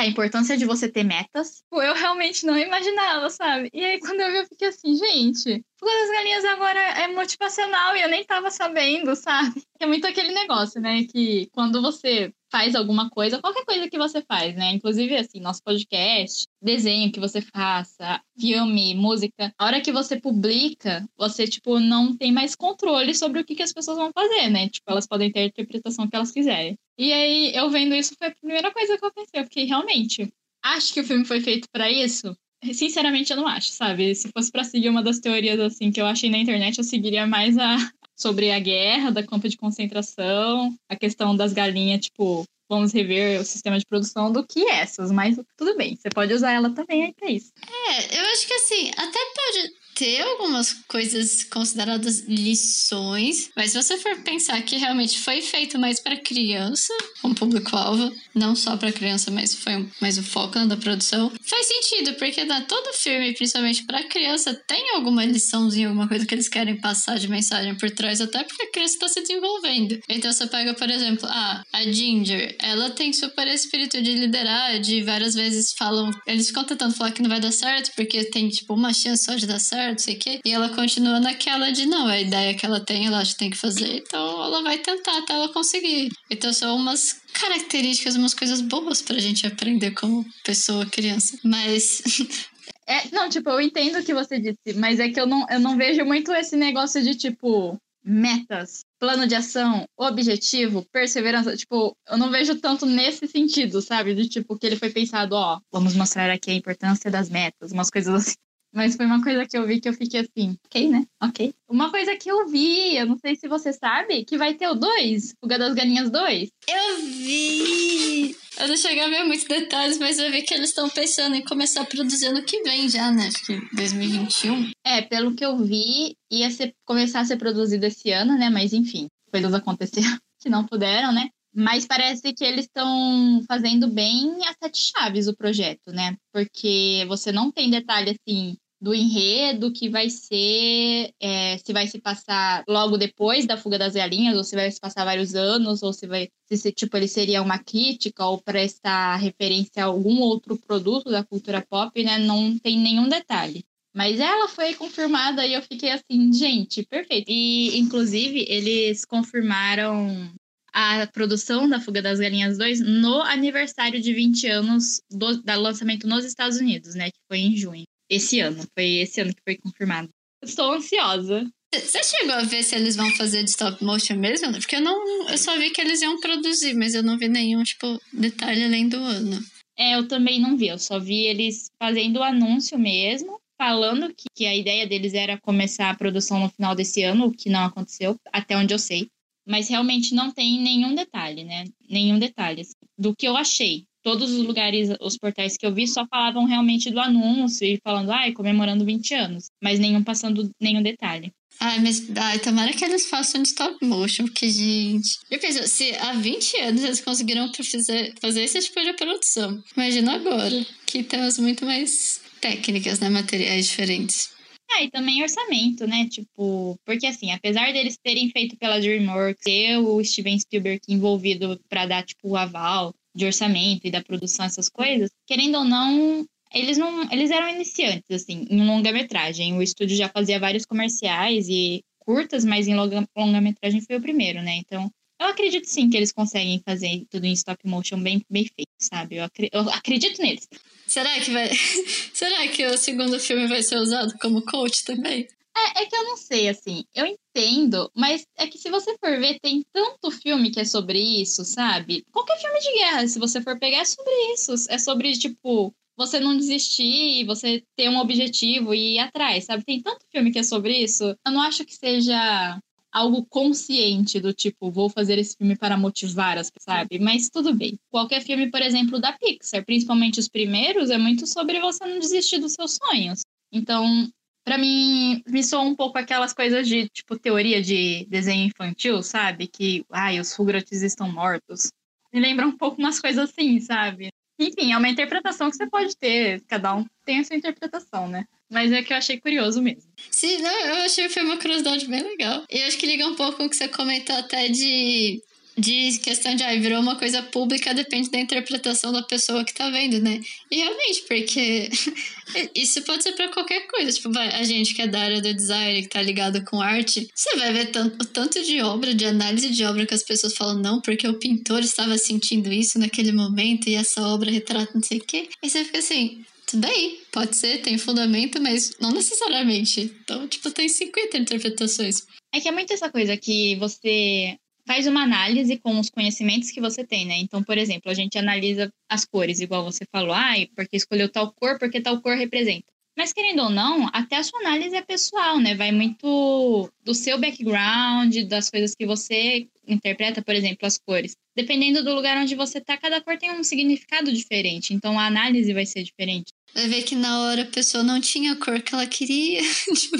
a 0.00 0.06
importância 0.06 0.56
de 0.56 0.64
você 0.64 0.88
ter 0.88 1.04
metas. 1.04 1.62
Eu 1.72 1.94
realmente 1.94 2.44
não 2.46 2.56
imaginava, 2.56 3.28
sabe? 3.30 3.70
E 3.72 3.84
aí, 3.84 4.00
quando 4.00 4.20
eu 4.20 4.30
vi, 4.30 4.38
eu 4.38 4.46
fiquei 4.46 4.68
assim, 4.68 4.94
gente, 4.94 5.64
Fuga 5.80 5.92
das 5.92 6.10
Galinhas 6.10 6.44
agora 6.44 6.78
é 6.78 7.08
motivacional 7.08 7.96
e 7.96 8.02
eu 8.02 8.08
nem 8.10 8.22
tava 8.22 8.50
sabendo, 8.50 9.16
sabe? 9.16 9.62
É 9.80 9.86
muito 9.86 10.06
aquele 10.06 10.30
negócio, 10.30 10.78
né? 10.78 11.04
Que 11.04 11.48
quando 11.54 11.80
você 11.80 12.30
faz 12.52 12.74
alguma 12.74 13.08
coisa, 13.08 13.40
qualquer 13.40 13.64
coisa 13.64 13.88
que 13.88 13.96
você 13.96 14.20
faz, 14.20 14.54
né? 14.54 14.72
Inclusive, 14.72 15.16
assim, 15.16 15.40
nosso 15.40 15.62
podcast, 15.62 16.46
desenho 16.60 17.10
que 17.10 17.18
você 17.18 17.40
faça, 17.40 18.20
filme, 18.38 18.94
música. 18.94 19.54
A 19.56 19.64
hora 19.64 19.80
que 19.80 19.90
você 19.90 20.20
publica, 20.20 21.08
você, 21.16 21.46
tipo, 21.46 21.78
não 21.80 22.14
tem 22.14 22.30
mais 22.30 22.54
controle 22.54 23.14
sobre 23.14 23.40
o 23.40 23.44
que, 23.44 23.54
que 23.54 23.62
as 23.62 23.72
pessoas 23.72 23.96
vão 23.96 24.10
fazer, 24.12 24.50
né? 24.50 24.68
Tipo, 24.68 24.90
elas 24.90 25.06
podem 25.06 25.32
ter 25.32 25.40
a 25.40 25.46
interpretação 25.46 26.06
que 26.06 26.14
elas 26.14 26.30
quiserem. 26.30 26.78
E 27.00 27.14
aí, 27.14 27.56
eu 27.56 27.70
vendo 27.70 27.94
isso, 27.94 28.14
foi 28.18 28.28
a 28.28 28.30
primeira 28.30 28.70
coisa 28.70 28.98
que 28.98 29.02
eu 29.06 29.10
pensei. 29.10 29.42
Porque, 29.42 29.64
realmente, 29.64 30.30
acho 30.62 30.92
que 30.92 31.00
o 31.00 31.04
filme 31.04 31.24
foi 31.24 31.40
feito 31.40 31.66
para 31.72 31.90
isso. 31.90 32.36
Sinceramente, 32.74 33.30
eu 33.30 33.38
não 33.38 33.46
acho, 33.46 33.72
sabe? 33.72 34.14
Se 34.14 34.28
fosse 34.28 34.52
para 34.52 34.64
seguir 34.64 34.90
uma 34.90 35.02
das 35.02 35.18
teorias, 35.18 35.58
assim, 35.60 35.90
que 35.90 35.98
eu 35.98 36.04
achei 36.04 36.28
na 36.28 36.36
internet, 36.36 36.76
eu 36.76 36.84
seguiria 36.84 37.26
mais 37.26 37.56
a, 37.56 37.74
sobre 38.14 38.50
a 38.50 38.58
guerra, 38.58 39.10
da 39.10 39.26
campo 39.26 39.48
de 39.48 39.56
concentração, 39.56 40.76
a 40.90 40.94
questão 40.94 41.34
das 41.34 41.54
galinhas, 41.54 42.00
tipo, 42.00 42.44
vamos 42.68 42.92
rever 42.92 43.40
o 43.40 43.44
sistema 43.44 43.78
de 43.78 43.86
produção 43.86 44.30
do 44.30 44.46
que 44.46 44.68
essas, 44.68 45.10
mas 45.10 45.40
tudo 45.56 45.74
bem, 45.78 45.96
você 45.96 46.10
pode 46.10 46.34
usar 46.34 46.52
ela 46.52 46.68
também 46.68 47.04
aí 47.04 47.14
pra 47.14 47.30
isso. 47.30 47.50
É, 47.66 48.20
eu 48.20 48.24
acho 48.26 48.46
que 48.46 48.52
assim, 48.52 48.90
até 48.90 49.18
pode 49.34 49.72
ter 50.00 50.22
algumas 50.22 50.72
coisas 50.88 51.44
consideradas 51.44 52.20
lições, 52.26 53.50
mas 53.54 53.72
se 53.72 53.82
você 53.82 53.98
for 53.98 54.16
pensar 54.22 54.62
que 54.62 54.78
realmente 54.78 55.18
foi 55.18 55.42
feito 55.42 55.78
mais 55.78 56.00
para 56.00 56.16
criança, 56.16 56.90
um 57.22 57.34
público-alvo, 57.34 58.10
não 58.34 58.56
só 58.56 58.78
para 58.78 58.90
criança, 58.92 59.30
mas 59.30 59.54
foi 59.54 59.86
mais 60.00 60.16
o 60.16 60.22
foco 60.22 60.58
da 60.60 60.74
produção, 60.78 61.30
faz 61.42 61.66
sentido, 61.66 62.14
porque 62.14 62.46
dá 62.46 62.62
todo 62.62 62.94
filme, 62.94 63.34
principalmente 63.34 63.84
para 63.84 64.02
criança, 64.04 64.54
tem 64.66 64.94
alguma 64.94 65.22
liçãozinha, 65.26 65.88
alguma 65.88 66.08
coisa 66.08 66.24
que 66.24 66.34
eles 66.34 66.48
querem 66.48 66.80
passar 66.80 67.18
de 67.18 67.28
mensagem 67.28 67.74
por 67.74 67.90
trás, 67.90 68.22
até 68.22 68.42
porque 68.42 68.62
a 68.62 68.72
criança 68.72 68.94
está 68.94 69.08
se 69.08 69.20
desenvolvendo. 69.20 70.00
Então 70.08 70.32
você 70.32 70.46
pega, 70.46 70.72
por 70.72 70.88
exemplo, 70.88 71.28
ah, 71.30 71.62
a 71.70 71.82
Ginger, 71.82 72.56
ela 72.58 72.88
tem 72.88 73.12
super 73.12 73.46
espírito 73.48 74.00
de 74.00 74.14
liderar, 74.14 74.80
de 74.80 75.02
várias 75.02 75.34
vezes 75.34 75.74
falam, 75.76 76.10
eles 76.26 76.46
ficam 76.46 76.64
tentando 76.64 76.94
falar 76.94 77.12
que 77.12 77.20
não 77.20 77.28
vai 77.28 77.38
dar 77.38 77.52
certo, 77.52 77.92
porque 77.94 78.24
tem 78.24 78.48
tipo 78.48 78.72
uma 78.72 78.94
chance 78.94 79.24
só 79.24 79.34
de 79.34 79.46
dar 79.46 79.58
certo 79.58 79.89
não 79.90 79.98
sei 79.98 80.16
o 80.16 80.18
quê. 80.18 80.40
E 80.44 80.52
ela 80.52 80.68
continua 80.70 81.20
naquela 81.20 81.70
de 81.70 81.86
não, 81.86 82.06
a 82.06 82.20
ideia 82.20 82.54
que 82.54 82.64
ela 82.64 82.80
tem, 82.80 83.06
ela 83.06 83.18
acha 83.20 83.32
que 83.32 83.38
tem 83.38 83.50
que 83.50 83.56
fazer, 83.56 83.98
então 83.98 84.42
ela 84.42 84.62
vai 84.62 84.78
tentar 84.78 85.18
até 85.18 85.34
ela 85.34 85.52
conseguir. 85.52 86.10
Então 86.30 86.52
são 86.52 86.76
umas 86.76 87.20
características, 87.32 88.16
umas 88.16 88.34
coisas 88.34 88.60
boas 88.60 89.02
pra 89.02 89.18
gente 89.18 89.46
aprender 89.46 89.92
como 89.92 90.24
pessoa, 90.44 90.86
criança. 90.86 91.38
Mas. 91.44 92.02
É, 92.86 93.08
não, 93.12 93.28
tipo, 93.28 93.48
eu 93.48 93.60
entendo 93.60 94.00
o 94.00 94.02
que 94.02 94.12
você 94.12 94.40
disse, 94.40 94.76
mas 94.76 94.98
é 94.98 95.08
que 95.08 95.20
eu 95.20 95.24
não, 95.24 95.46
eu 95.48 95.60
não 95.60 95.76
vejo 95.76 96.04
muito 96.04 96.32
esse 96.32 96.56
negócio 96.56 97.00
de, 97.00 97.14
tipo, 97.14 97.78
metas, 98.04 98.84
plano 98.98 99.26
de 99.26 99.34
ação, 99.34 99.84
objetivo, 99.96 100.84
perseverança. 100.92 101.56
Tipo, 101.56 101.96
eu 102.08 102.18
não 102.18 102.30
vejo 102.30 102.58
tanto 102.60 102.86
nesse 102.86 103.26
sentido, 103.26 103.80
sabe? 103.80 104.14
De 104.14 104.28
tipo, 104.28 104.58
que 104.58 104.66
ele 104.66 104.76
foi 104.76 104.90
pensado, 104.90 105.34
ó, 105.34 105.60
vamos 105.72 105.94
mostrar 105.94 106.30
aqui 106.30 106.50
a 106.50 106.54
importância 106.54 107.10
das 107.10 107.28
metas, 107.28 107.72
umas 107.72 107.90
coisas 107.90 108.14
assim. 108.14 108.34
Mas 108.72 108.94
foi 108.94 109.06
uma 109.06 109.22
coisa 109.22 109.44
que 109.46 109.58
eu 109.58 109.66
vi 109.66 109.80
que 109.80 109.88
eu 109.88 109.92
fiquei 109.92 110.20
assim, 110.20 110.56
ok, 110.66 110.88
né? 110.88 111.04
Ok. 111.22 111.52
Uma 111.68 111.90
coisa 111.90 112.16
que 112.16 112.30
eu 112.30 112.48
vi, 112.48 112.96
eu 112.96 113.06
não 113.06 113.18
sei 113.18 113.34
se 113.34 113.48
você 113.48 113.72
sabe, 113.72 114.24
que 114.24 114.38
vai 114.38 114.54
ter 114.54 114.68
o 114.68 114.74
2, 114.74 115.34
Fuga 115.40 115.58
das 115.58 115.74
Galinhas 115.74 116.10
2. 116.10 116.50
Eu 116.68 116.96
vi! 117.06 118.36
Eu 118.58 118.68
não 118.68 118.76
cheguei 118.76 119.02
a 119.02 119.08
ver 119.08 119.24
muitos 119.24 119.46
detalhes, 119.46 119.98
mas 119.98 120.18
eu 120.18 120.30
vi 120.30 120.42
que 120.42 120.54
eles 120.54 120.68
estão 120.68 120.88
pensando 120.88 121.34
em 121.34 121.44
começar 121.44 121.80
a 121.80 121.84
produzir 121.84 122.30
que 122.44 122.62
vem 122.62 122.88
já, 122.88 123.10
né? 123.10 123.28
Acho 123.28 123.46
que 123.46 123.74
2021. 123.74 124.70
É, 124.84 125.02
pelo 125.02 125.34
que 125.34 125.44
eu 125.44 125.56
vi, 125.58 126.16
ia 126.30 126.50
ser, 126.50 126.74
começar 126.84 127.20
a 127.20 127.24
ser 127.24 127.36
produzido 127.36 127.86
esse 127.86 128.10
ano, 128.10 128.36
né? 128.36 128.50
Mas 128.50 128.72
enfim, 128.72 129.08
coisas 129.30 129.52
aconteceram 129.54 130.16
que 130.40 130.48
não 130.48 130.64
puderam, 130.64 131.12
né? 131.12 131.28
Mas 131.54 131.86
parece 131.86 132.32
que 132.32 132.44
eles 132.44 132.66
estão 132.66 133.42
fazendo 133.48 133.88
bem 133.88 134.44
a 134.46 134.54
sete 134.62 134.92
chaves 134.92 135.26
o 135.26 135.36
projeto, 135.36 135.90
né? 135.90 136.16
Porque 136.32 137.04
você 137.08 137.32
não 137.32 137.50
tem 137.50 137.70
detalhe 137.70 138.10
assim 138.10 138.56
do 138.80 138.94
enredo 138.94 139.72
que 139.72 139.90
vai 139.90 140.08
ser, 140.08 141.12
é, 141.20 141.58
se 141.58 141.72
vai 141.72 141.86
se 141.86 142.00
passar 142.00 142.64
logo 142.66 142.96
depois 142.96 143.46
da 143.46 143.58
fuga 143.58 143.78
das 143.78 143.92
galinhas, 143.92 144.36
ou 144.36 144.42
se 144.42 144.56
vai 144.56 144.70
se 144.70 144.80
passar 144.80 145.04
vários 145.04 145.34
anos, 145.34 145.82
ou 145.82 145.92
se 145.92 146.06
vai, 146.06 146.28
se 146.50 146.72
tipo 146.72 146.96
ele 146.96 147.06
seria 147.06 147.42
uma 147.42 147.58
crítica 147.58 148.24
ou 148.24 148.40
prestar 148.40 149.16
referência 149.16 149.82
a 149.82 149.86
algum 149.86 150.20
outro 150.20 150.56
produto 150.56 151.10
da 151.10 151.22
cultura 151.22 151.64
pop, 151.68 152.02
né? 152.02 152.18
Não 152.18 152.58
tem 152.58 152.78
nenhum 152.78 153.08
detalhe. 153.08 153.64
Mas 153.94 154.20
ela 154.20 154.48
foi 154.48 154.72
confirmada 154.74 155.44
e 155.46 155.52
eu 155.52 155.62
fiquei 155.62 155.90
assim, 155.90 156.32
gente, 156.32 156.84
perfeito. 156.86 157.26
E, 157.28 157.76
inclusive, 157.78 158.46
eles 158.48 159.04
confirmaram 159.04 160.32
a 160.72 161.06
produção 161.06 161.68
da 161.68 161.80
Fuga 161.80 162.02
das 162.02 162.18
Galinhas 162.18 162.58
2 162.58 162.80
no 162.80 163.20
aniversário 163.22 164.00
de 164.00 164.12
20 164.12 164.46
anos 164.46 165.00
do, 165.10 165.42
da 165.42 165.56
lançamento 165.56 166.06
nos 166.06 166.24
Estados 166.24 166.58
Unidos, 166.58 166.94
né? 166.94 167.10
Que 167.10 167.18
foi 167.28 167.38
em 167.38 167.56
junho. 167.56 167.84
Esse 168.08 168.40
ano. 168.40 168.64
Foi 168.74 168.86
esse 168.96 169.20
ano 169.20 169.34
que 169.34 169.42
foi 169.42 169.56
confirmado. 169.56 170.08
Estou 170.42 170.72
ansiosa. 170.72 171.48
Você 171.72 172.02
chegou 172.02 172.34
a 172.34 172.42
ver 172.42 172.64
se 172.64 172.74
eles 172.74 172.96
vão 172.96 173.08
fazer 173.14 173.44
de 173.44 173.50
stop 173.50 173.82
motion 173.84 174.16
mesmo? 174.16 174.50
Porque 174.52 174.76
eu 174.76 174.80
não. 174.80 175.28
Eu 175.28 175.38
só 175.38 175.56
vi 175.56 175.70
que 175.70 175.80
eles 175.80 176.02
iam 176.02 176.18
produzir, 176.20 176.74
mas 176.74 176.94
eu 176.94 177.02
não 177.02 177.16
vi 177.16 177.28
nenhum, 177.28 177.62
tipo, 177.62 178.00
detalhe 178.12 178.64
além 178.64 178.88
do 178.88 178.96
ano. 178.96 179.40
É, 179.78 179.94
eu 179.94 180.08
também 180.08 180.40
não 180.40 180.56
vi. 180.56 180.68
Eu 180.68 180.78
só 180.78 180.98
vi 180.98 181.26
eles 181.26 181.70
fazendo 181.78 182.18
o 182.18 182.22
anúncio 182.24 182.76
mesmo, 182.76 183.40
falando 183.56 184.12
que, 184.12 184.24
que 184.34 184.46
a 184.46 184.56
ideia 184.56 184.86
deles 184.86 185.14
era 185.14 185.38
começar 185.38 185.90
a 185.90 185.94
produção 185.94 186.40
no 186.40 186.50
final 186.50 186.74
desse 186.74 187.04
ano, 187.04 187.26
o 187.26 187.32
que 187.32 187.48
não 187.48 187.64
aconteceu, 187.64 188.16
até 188.32 188.56
onde 188.56 188.74
eu 188.74 188.78
sei 188.78 189.08
mas 189.50 189.68
realmente 189.68 190.14
não 190.14 190.30
tem 190.30 190.60
nenhum 190.60 190.94
detalhe, 190.94 191.42
né? 191.42 191.64
Nenhum 191.88 192.20
detalhe. 192.20 192.62
Do 192.96 193.14
que 193.16 193.26
eu 193.26 193.36
achei. 193.36 193.84
Todos 194.00 194.30
os 194.30 194.46
lugares, 194.46 194.88
os 195.00 195.18
portais 195.18 195.56
que 195.56 195.66
eu 195.66 195.74
vi 195.74 195.88
só 195.88 196.06
falavam 196.06 196.44
realmente 196.44 196.88
do 196.90 197.00
anúncio 197.00 197.66
e 197.66 197.78
falando, 197.82 198.12
ai, 198.12 198.32
comemorando 198.32 198.84
20 198.84 199.12
anos, 199.12 199.50
mas 199.60 199.80
nenhum 199.80 200.04
passando 200.04 200.48
nenhum 200.58 200.80
detalhe. 200.80 201.32
Ai, 201.58 201.80
mas 201.80 202.08
ai, 202.16 202.38
tomara 202.38 202.72
que 202.72 202.84
eles 202.84 203.10
façam 203.10 203.42
de 203.42 203.48
stop 203.48 203.84
motion, 203.84 204.24
porque, 204.24 204.48
gente. 204.48 205.18
Eu 205.28 205.38
penso, 205.40 205.66
se 205.68 205.94
há 205.96 206.12
20 206.12 206.56
anos 206.60 206.84
eles 206.84 207.00
conseguiram 207.00 207.52
fazer, 207.52 208.14
fazer 208.20 208.44
esse 208.44 208.60
tipo 208.62 208.80
de 208.80 208.92
produção, 208.94 209.62
imagina 209.76 210.14
agora, 210.14 210.64
que 210.86 211.02
temos 211.02 211.38
muito 211.38 211.66
mais 211.66 212.22
técnicas, 212.40 213.00
né? 213.00 213.10
Materiais 213.10 213.66
diferentes. 213.66 214.30
Ah, 214.72 214.82
e 214.84 214.90
também 214.90 215.22
orçamento, 215.22 215.86
né? 215.86 216.08
Tipo, 216.08 216.78
porque 216.84 217.06
assim, 217.06 217.32
apesar 217.32 217.72
deles 217.72 217.98
terem 218.02 218.30
feito 218.30 218.56
pela 218.56 218.80
DreamWorks, 218.80 219.42
ter 219.42 219.76
o 219.78 220.02
Steven 220.04 220.38
Spielberg 220.38 220.80
envolvido 220.88 221.60
para 221.68 221.86
dar, 221.86 222.04
tipo, 222.04 222.28
o 222.28 222.36
aval 222.36 222.94
de 223.14 223.26
orçamento 223.26 223.86
e 223.86 223.90
da 223.90 224.02
produção, 224.02 224.46
essas 224.46 224.68
coisas, 224.68 225.10
querendo 225.26 225.58
ou 225.58 225.64
não, 225.64 226.24
eles 226.52 226.78
não. 226.78 227.10
Eles 227.12 227.30
eram 227.30 227.48
iniciantes, 227.48 228.10
assim, 228.10 228.46
em 228.50 228.64
longa-metragem. 228.64 229.56
O 229.56 229.62
estúdio 229.62 229.96
já 229.96 230.08
fazia 230.08 230.38
vários 230.38 230.64
comerciais 230.64 231.48
e 231.48 231.82
curtas, 231.98 232.44
mas 232.44 232.66
em 232.68 232.74
longa-metragem 232.74 233.80
foi 233.80 233.96
o 233.96 234.02
primeiro, 234.02 234.42
né? 234.42 234.56
Então, 234.56 234.90
eu 235.20 235.26
acredito 235.26 235.66
sim 235.66 235.90
que 235.90 235.96
eles 235.96 236.12
conseguem 236.12 236.62
fazer 236.64 237.04
tudo 237.10 237.26
em 237.26 237.32
stop 237.32 237.60
motion 237.66 238.02
bem, 238.02 238.24
bem 238.30 238.44
feito, 238.44 238.70
sabe? 238.78 239.16
Eu, 239.16 239.28
eu 239.52 239.70
acredito 239.70 240.20
neles. 240.20 240.48
Será 240.86 241.20
que 241.20 241.30
vai. 241.30 241.50
Será 242.14 242.48
que 242.48 242.66
o 242.66 242.78
segundo 242.78 243.20
filme 243.20 243.46
vai 243.46 243.62
ser 243.62 243.76
usado 243.76 244.16
como 244.18 244.44
coach 244.44 244.82
também? 244.84 245.28
É, 245.56 245.82
é 245.82 245.86
que 245.86 245.94
eu 245.94 246.04
não 246.04 246.16
sei, 246.16 246.48
assim. 246.48 246.84
Eu 246.94 247.06
entendo, 247.06 247.90
mas 247.94 248.24
é 248.38 248.46
que 248.46 248.56
se 248.56 248.70
você 248.70 248.96
for 248.98 249.18
ver, 249.18 249.38
tem 249.40 249.62
tanto 249.72 250.10
filme 250.10 250.50
que 250.50 250.60
é 250.60 250.64
sobre 250.64 250.98
isso, 250.98 251.44
sabe? 251.44 252.04
Qualquer 252.10 252.38
filme 252.38 252.58
de 252.58 252.72
guerra, 252.72 253.06
se 253.06 253.18
você 253.18 253.42
for 253.42 253.58
pegar, 253.58 253.78
é 253.78 253.84
sobre 253.84 254.12
isso. 254.32 254.54
É 254.70 254.78
sobre, 254.78 255.12
tipo, 255.12 255.74
você 255.96 256.18
não 256.18 256.36
desistir, 256.36 257.24
você 257.26 257.62
ter 257.76 257.90
um 257.90 257.98
objetivo 257.98 258.72
e 258.72 258.94
ir 258.94 258.98
atrás, 259.00 259.44
sabe? 259.44 259.64
Tem 259.64 259.82
tanto 259.82 260.06
filme 260.10 260.32
que 260.32 260.38
é 260.38 260.42
sobre 260.42 260.78
isso. 260.78 261.04
Eu 261.26 261.32
não 261.32 261.42
acho 261.42 261.64
que 261.64 261.74
seja 261.74 262.58
algo 262.92 263.24
consciente 263.26 264.20
do 264.20 264.32
tipo, 264.32 264.70
vou 264.70 264.88
fazer 264.88 265.18
esse 265.18 265.36
filme 265.36 265.56
para 265.56 265.76
motivar 265.76 266.36
as 266.38 266.50
pessoas, 266.50 266.78
sabe? 266.78 266.98
Mas 266.98 267.28
tudo 267.30 267.54
bem. 267.54 267.78
Qualquer 267.90 268.20
filme, 268.22 268.50
por 268.50 268.60
exemplo, 268.60 269.00
da 269.00 269.12
Pixar, 269.12 269.64
principalmente 269.64 270.18
os 270.18 270.28
primeiros, 270.28 270.90
é 270.90 270.98
muito 270.98 271.26
sobre 271.26 271.60
você 271.60 271.84
não 271.86 271.98
desistir 271.98 272.38
dos 272.38 272.52
seus 272.52 272.78
sonhos. 272.82 273.22
Então, 273.52 274.10
Pra 274.42 274.56
mim, 274.56 275.22
me 275.28 275.44
soa 275.44 275.60
um 275.60 275.76
pouco 275.76 275.98
aquelas 275.98 276.32
coisas 276.32 276.66
de, 276.66 276.88
tipo, 276.88 277.18
teoria 277.18 277.62
de 277.62 278.06
desenho 278.06 278.46
infantil, 278.46 279.02
sabe? 279.02 279.46
Que, 279.46 279.84
ai, 279.90 280.18
os 280.18 280.32
Rugrats 280.32 280.82
estão 280.82 281.12
mortos. 281.12 281.70
Me 282.12 282.20
lembra 282.20 282.46
um 282.46 282.56
pouco 282.56 282.80
umas 282.80 282.98
coisas 282.98 283.30
assim, 283.30 283.60
sabe? 283.60 284.08
Enfim, 284.38 284.72
é 284.72 284.78
uma 284.78 284.88
interpretação 284.88 285.50
que 285.50 285.56
você 285.56 285.68
pode 285.68 285.96
ter. 285.96 286.42
Cada 286.48 286.74
um 286.74 286.86
tem 287.04 287.20
a 287.20 287.24
sua 287.24 287.36
interpretação, 287.36 288.08
né? 288.08 288.24
Mas 288.50 288.72
é 288.72 288.82
que 288.82 288.92
eu 288.92 288.96
achei 288.96 289.20
curioso 289.20 289.62
mesmo. 289.62 289.82
Sim, 290.10 290.38
não, 290.38 290.66
eu 290.66 290.74
achei 290.82 291.06
que 291.06 291.14
foi 291.14 291.22
uma 291.22 291.36
curiosidade 291.36 291.86
bem 291.86 292.02
legal. 292.02 292.44
E 292.50 292.58
eu 292.58 292.66
acho 292.66 292.76
que 292.76 292.86
liga 292.86 293.06
um 293.06 293.14
pouco 293.14 293.38
com 293.38 293.44
o 293.44 293.50
que 293.50 293.56
você 293.56 293.68
comentou 293.68 294.16
até 294.16 294.48
de 294.48 295.22
de 295.60 295.98
questão 295.98 296.34
de 296.34 296.42
ah, 296.42 296.56
virou 296.56 296.80
uma 296.80 296.96
coisa 296.96 297.22
pública 297.22 297.74
depende 297.74 298.10
da 298.10 298.18
interpretação 298.18 298.92
da 298.92 299.02
pessoa 299.02 299.44
que 299.44 299.52
tá 299.52 299.68
vendo, 299.68 300.00
né? 300.00 300.20
E 300.50 300.56
realmente, 300.56 301.02
porque 301.06 301.68
isso 302.54 302.82
pode 302.82 303.02
ser 303.02 303.12
para 303.12 303.28
qualquer 303.28 303.66
coisa. 303.66 303.92
Tipo, 303.92 304.16
a 304.16 304.42
gente 304.42 304.74
que 304.74 304.82
é 304.82 304.86
da 304.86 305.00
área 305.00 305.20
do 305.20 305.34
design, 305.34 305.82
que 305.82 305.88
tá 305.88 306.00
ligado 306.00 306.42
com 306.44 306.60
arte, 306.60 307.08
você 307.14 307.36
vai 307.36 307.52
ver 307.52 307.66
tanto, 307.66 308.02
o 308.02 308.06
tanto 308.06 308.42
de 308.42 308.62
obra, 308.62 308.94
de 308.94 309.04
análise 309.04 309.50
de 309.50 309.64
obra 309.64 309.84
que 309.84 309.94
as 309.94 310.02
pessoas 310.02 310.34
falam, 310.34 310.56
não, 310.56 310.80
porque 310.80 311.06
o 311.06 311.18
pintor 311.18 311.60
estava 311.60 311.98
sentindo 311.98 312.52
isso 312.52 312.78
naquele 312.78 313.12
momento 313.12 313.68
e 313.68 313.74
essa 313.74 314.00
obra 314.02 314.30
retrata 314.30 314.72
não 314.74 314.82
sei 314.82 314.98
o 314.98 315.04
quê. 315.04 315.28
E 315.42 315.50
você 315.50 315.64
fica 315.64 315.78
assim, 315.78 316.24
tudo 316.50 316.66
bem, 316.66 317.00
pode 317.12 317.36
ser, 317.36 317.62
tem 317.62 317.78
fundamento, 317.78 318.40
mas 318.42 318.76
não 318.80 318.90
necessariamente. 318.90 319.82
Então, 320.02 320.26
tipo, 320.26 320.50
tem 320.50 320.68
50 320.68 321.16
interpretações. 321.16 322.06
É 322.32 322.40
que 322.40 322.48
é 322.48 322.52
muito 322.52 322.72
essa 322.72 322.90
coisa 322.90 323.16
que 323.16 323.54
você 323.56 324.36
faz 324.66 324.86
uma 324.86 325.02
análise 325.02 325.56
com 325.58 325.78
os 325.78 325.90
conhecimentos 325.90 326.50
que 326.50 326.60
você 326.60 326.84
tem, 326.84 327.06
né? 327.06 327.18
Então, 327.18 327.42
por 327.42 327.56
exemplo, 327.56 327.90
a 327.90 327.94
gente 327.94 328.18
analisa 328.18 328.72
as 328.88 329.04
cores, 329.04 329.40
igual 329.40 329.64
você 329.64 329.84
falou, 329.90 330.12
ah, 330.12 330.34
porque 330.56 330.76
escolheu 330.76 331.08
tal 331.08 331.32
cor, 331.32 331.58
porque 331.58 331.80
tal 331.80 332.00
cor 332.00 332.16
representa. 332.16 332.66
Mas 332.96 333.12
querendo 333.12 333.44
ou 333.44 333.50
não, 333.50 333.88
até 333.92 334.16
a 334.16 334.22
sua 334.22 334.40
análise 334.40 334.74
é 334.74 334.82
pessoal, 334.82 335.38
né? 335.38 335.54
Vai 335.54 335.72
muito 335.72 336.70
do 336.84 336.94
seu 336.94 337.18
background, 337.18 338.14
das 338.28 338.50
coisas 338.50 338.74
que 338.74 338.84
você 338.84 339.48
interpreta, 339.66 340.20
por 340.20 340.34
exemplo, 340.34 340.66
as 340.66 340.76
cores. 340.76 341.16
Dependendo 341.40 341.82
do 341.82 341.94
lugar 341.94 342.18
onde 342.18 342.34
você 342.34 342.60
tá, 342.60 342.76
cada 342.76 343.00
cor 343.00 343.16
tem 343.16 343.32
um 343.32 343.42
significado 343.42 344.12
diferente. 344.12 344.74
Então 344.74 345.00
a 345.00 345.06
análise 345.06 345.54
vai 345.54 345.64
ser 345.64 345.82
diferente. 345.82 346.26
Vai 346.54 346.68
ver 346.68 346.82
que 346.82 346.94
na 346.94 347.20
hora 347.22 347.42
a 347.42 347.46
pessoa 347.46 347.82
não 347.82 347.98
tinha 347.98 348.32
a 348.32 348.36
cor 348.36 348.60
que 348.60 348.74
ela 348.74 348.86
queria. 348.86 349.40
Tipo, 349.74 349.96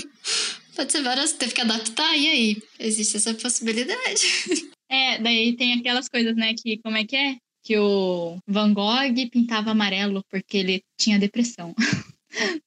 Pode 0.76 0.92
ser 0.92 1.02
várias, 1.02 1.32
teve 1.32 1.54
que 1.54 1.60
adaptar, 1.62 2.14
e 2.16 2.28
aí? 2.28 2.62
Existe 2.78 3.16
essa 3.16 3.34
possibilidade. 3.34 4.22
É, 4.92 5.18
daí 5.22 5.54
tem 5.54 5.74
aquelas 5.74 6.08
coisas, 6.08 6.34
né, 6.34 6.52
que 6.52 6.78
como 6.78 6.96
é 6.96 7.04
que 7.04 7.14
é? 7.14 7.36
Que 7.62 7.78
o 7.78 8.38
Van 8.44 8.74
Gogh 8.74 9.14
pintava 9.30 9.70
amarelo 9.70 10.24
porque 10.28 10.56
ele 10.56 10.82
tinha 10.98 11.16
depressão. 11.16 11.72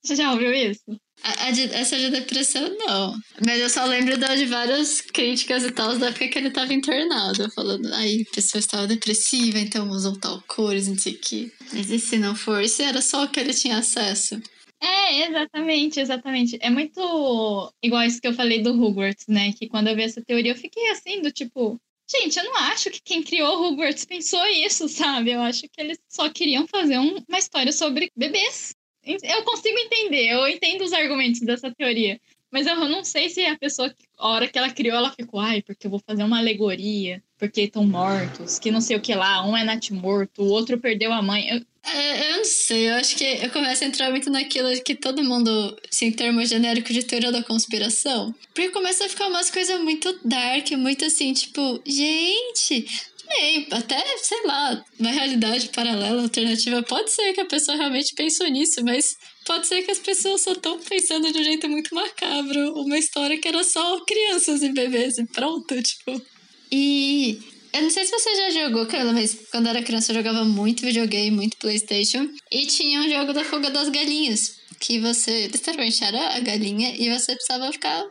Você 0.01 0.15
já 0.15 0.32
ouviu 0.32 0.53
isso? 0.53 0.86
A, 1.24 1.45
a 1.45 1.49
essa 1.49 1.97
de 1.97 2.09
depressão, 2.09 2.76
não. 2.80 3.15
Mas 3.45 3.61
eu 3.61 3.69
só 3.69 3.86
lembro 3.86 4.17
de 4.17 4.45
várias 4.45 4.99
críticas 4.99 5.63
e 5.63 5.71
tal 5.71 5.97
da 5.97 6.09
época 6.09 6.28
que 6.28 6.38
ele 6.38 6.49
estava 6.49 6.74
internado. 6.74 7.49
Falando, 7.51 7.93
aí 7.93 8.26
a 8.30 8.36
pessoa 8.36 8.59
estava 8.59 8.86
depressiva, 8.86 9.57
então 9.57 9.89
usou 9.89 10.19
tal 10.19 10.43
cores, 10.47 10.88
não 10.88 10.97
sei 10.97 11.13
o 11.13 11.19
quê. 11.19 11.51
Mas 11.71 11.89
e 11.89 11.97
se 11.97 12.17
não 12.17 12.36
for? 12.36 12.67
Se 12.67 12.84
era 12.84 13.01
só 13.01 13.24
o 13.24 13.30
que 13.30 13.39
ele 13.39 13.53
tinha 13.53 13.78
acesso? 13.78 14.41
É, 14.82 15.30
exatamente, 15.30 16.01
exatamente. 16.01 16.57
É 16.59 16.69
muito 16.69 17.71
igual 17.82 18.03
isso 18.03 18.19
que 18.19 18.28
eu 18.28 18.34
falei 18.34 18.61
do 18.61 18.74
Hogwarts, 18.74 19.26
né? 19.30 19.53
Que 19.53 19.69
quando 19.69 19.88
eu 19.88 19.95
vi 19.95 20.03
essa 20.03 20.21
teoria 20.21 20.51
eu 20.51 20.57
fiquei 20.57 20.89
assim, 20.89 21.21
do 21.21 21.32
tipo, 21.32 21.80
gente, 22.11 22.38
eu 22.38 22.43
não 22.43 22.57
acho 22.57 22.91
que 22.91 22.99
quem 23.01 23.24
criou 23.24 23.63
Hogwarts 23.63 24.03
pensou 24.03 24.45
isso, 24.47 24.89
sabe? 24.89 25.32
Eu 25.32 25.41
acho 25.41 25.61
que 25.61 25.80
eles 25.82 25.97
só 26.09 26.30
queriam 26.30 26.67
fazer 26.67 26.99
um, 26.99 27.24
uma 27.30 27.39
história 27.39 27.71
sobre 27.71 28.11
bebês. 28.13 28.74
Eu 29.06 29.43
consigo 29.43 29.78
entender, 29.78 30.30
eu 30.30 30.47
entendo 30.47 30.84
os 30.84 30.93
argumentos 30.93 31.41
dessa 31.41 31.72
teoria. 31.72 32.20
Mas 32.54 32.68
eu 32.68 32.76
não 32.88 33.04
sei 33.04 33.30
se 33.30 33.43
a 33.45 33.58
pessoa, 33.58 33.91
a 34.16 34.28
hora 34.30 34.47
que 34.47 34.56
ela 34.60 34.70
criou, 34.70 34.95
ela 34.95 35.12
ficou, 35.12 35.39
ai, 35.39 35.64
porque 35.64 35.88
eu 35.88 35.91
vou 35.91 35.99
fazer 36.06 36.24
uma 36.24 36.38
alegoria, 36.38 37.22
porque 37.39 37.62
estão 37.62 37.84
mortos, 37.84 38.60
que 38.60 38.70
não 38.70 38.80
sei 38.80 38.95
o 38.95 39.01
que 39.01 39.16
lá, 39.16 39.43
um 39.43 39.58
é 39.58 39.64
Nat 39.64 39.89
morto, 39.89 40.43
o 40.43 40.49
outro 40.49 40.78
perdeu 40.78 41.12
a 41.12 41.20
mãe. 41.20 41.49
Eu, 41.49 41.66
é, 41.84 42.32
eu 42.32 42.38
não 42.38 42.45
sei, 42.45 42.89
eu 42.89 42.93
acho 42.93 43.16
que 43.18 43.24
eu 43.24 43.49
começo 43.49 43.84
a 43.84 43.88
entrar 43.88 44.12
muito 44.12 44.30
naquilo 44.30 44.70
que 44.84 44.93
todo 44.93 45.24
mundo, 45.24 45.76
assim, 45.91 46.12
termos 46.12 46.47
genéricos 46.47 46.93
de 46.93 47.01
teoria 47.01 47.32
da 47.32 47.41
conspiração. 47.41 48.36
Porque 48.54 48.70
começa 48.70 49.04
a 49.04 49.10
ficar 49.10 49.28
umas 49.28 49.49
coisas 49.49 49.82
muito 49.82 50.16
dark, 50.24 50.72
muito 50.74 51.06
assim, 51.06 51.34
tipo, 51.34 51.82
gente, 51.86 52.86
bem, 53.34 53.67
até, 53.71 54.01
sei 54.17 54.45
lá, 54.45 54.84
uma 54.99 55.11
realidade 55.11 55.69
paralela, 55.69 56.21
alternativa, 56.21 56.84
pode 56.84 57.11
ser 57.11 57.34
que 57.34 57.41
a 57.41 57.45
pessoa 57.45 57.77
realmente 57.77 58.13
pensou 58.15 58.47
nisso, 58.47 58.84
mas 58.84 59.15
pode 59.45 59.67
ser 59.67 59.81
que 59.84 59.91
as 59.91 59.99
pessoas 59.99 60.41
só 60.41 60.53
estão 60.53 60.79
pensando 60.79 61.31
de 61.31 61.39
um 61.39 61.43
jeito 61.43 61.67
muito 61.67 61.93
macabro. 61.93 62.73
Uma 62.81 62.97
história 62.97 63.38
que 63.38 63.47
era 63.47 63.63
só 63.63 63.99
crianças 64.01 64.61
e 64.61 64.71
bebês 64.71 65.17
e 65.17 65.25
pronto, 65.25 65.81
tipo. 65.81 66.21
E 66.71 67.39
eu 67.73 67.81
não 67.81 67.89
sei 67.89 68.05
se 68.05 68.11
você 68.11 68.36
já 68.36 68.49
jogou, 68.51 68.86
Camila, 68.86 69.13
mas 69.13 69.36
quando 69.51 69.67
era 69.67 69.81
criança 69.81 70.11
eu 70.11 70.17
jogava 70.17 70.45
muito 70.45 70.86
videogame, 70.86 71.31
muito 71.31 71.57
PlayStation. 71.57 72.29
E 72.51 72.67
tinha 72.67 73.01
um 73.01 73.09
jogo 73.09 73.34
da 73.34 73.43
fuga 73.43 73.69
das 73.69 73.89
galinhas. 73.89 74.61
Que 74.79 74.99
você 74.99 75.47
literalmente 75.47 76.03
era 76.03 76.36
a 76.36 76.39
galinha 76.39 76.93
e 76.97 77.09
você 77.09 77.34
precisava 77.34 77.71
ficar. 77.71 78.03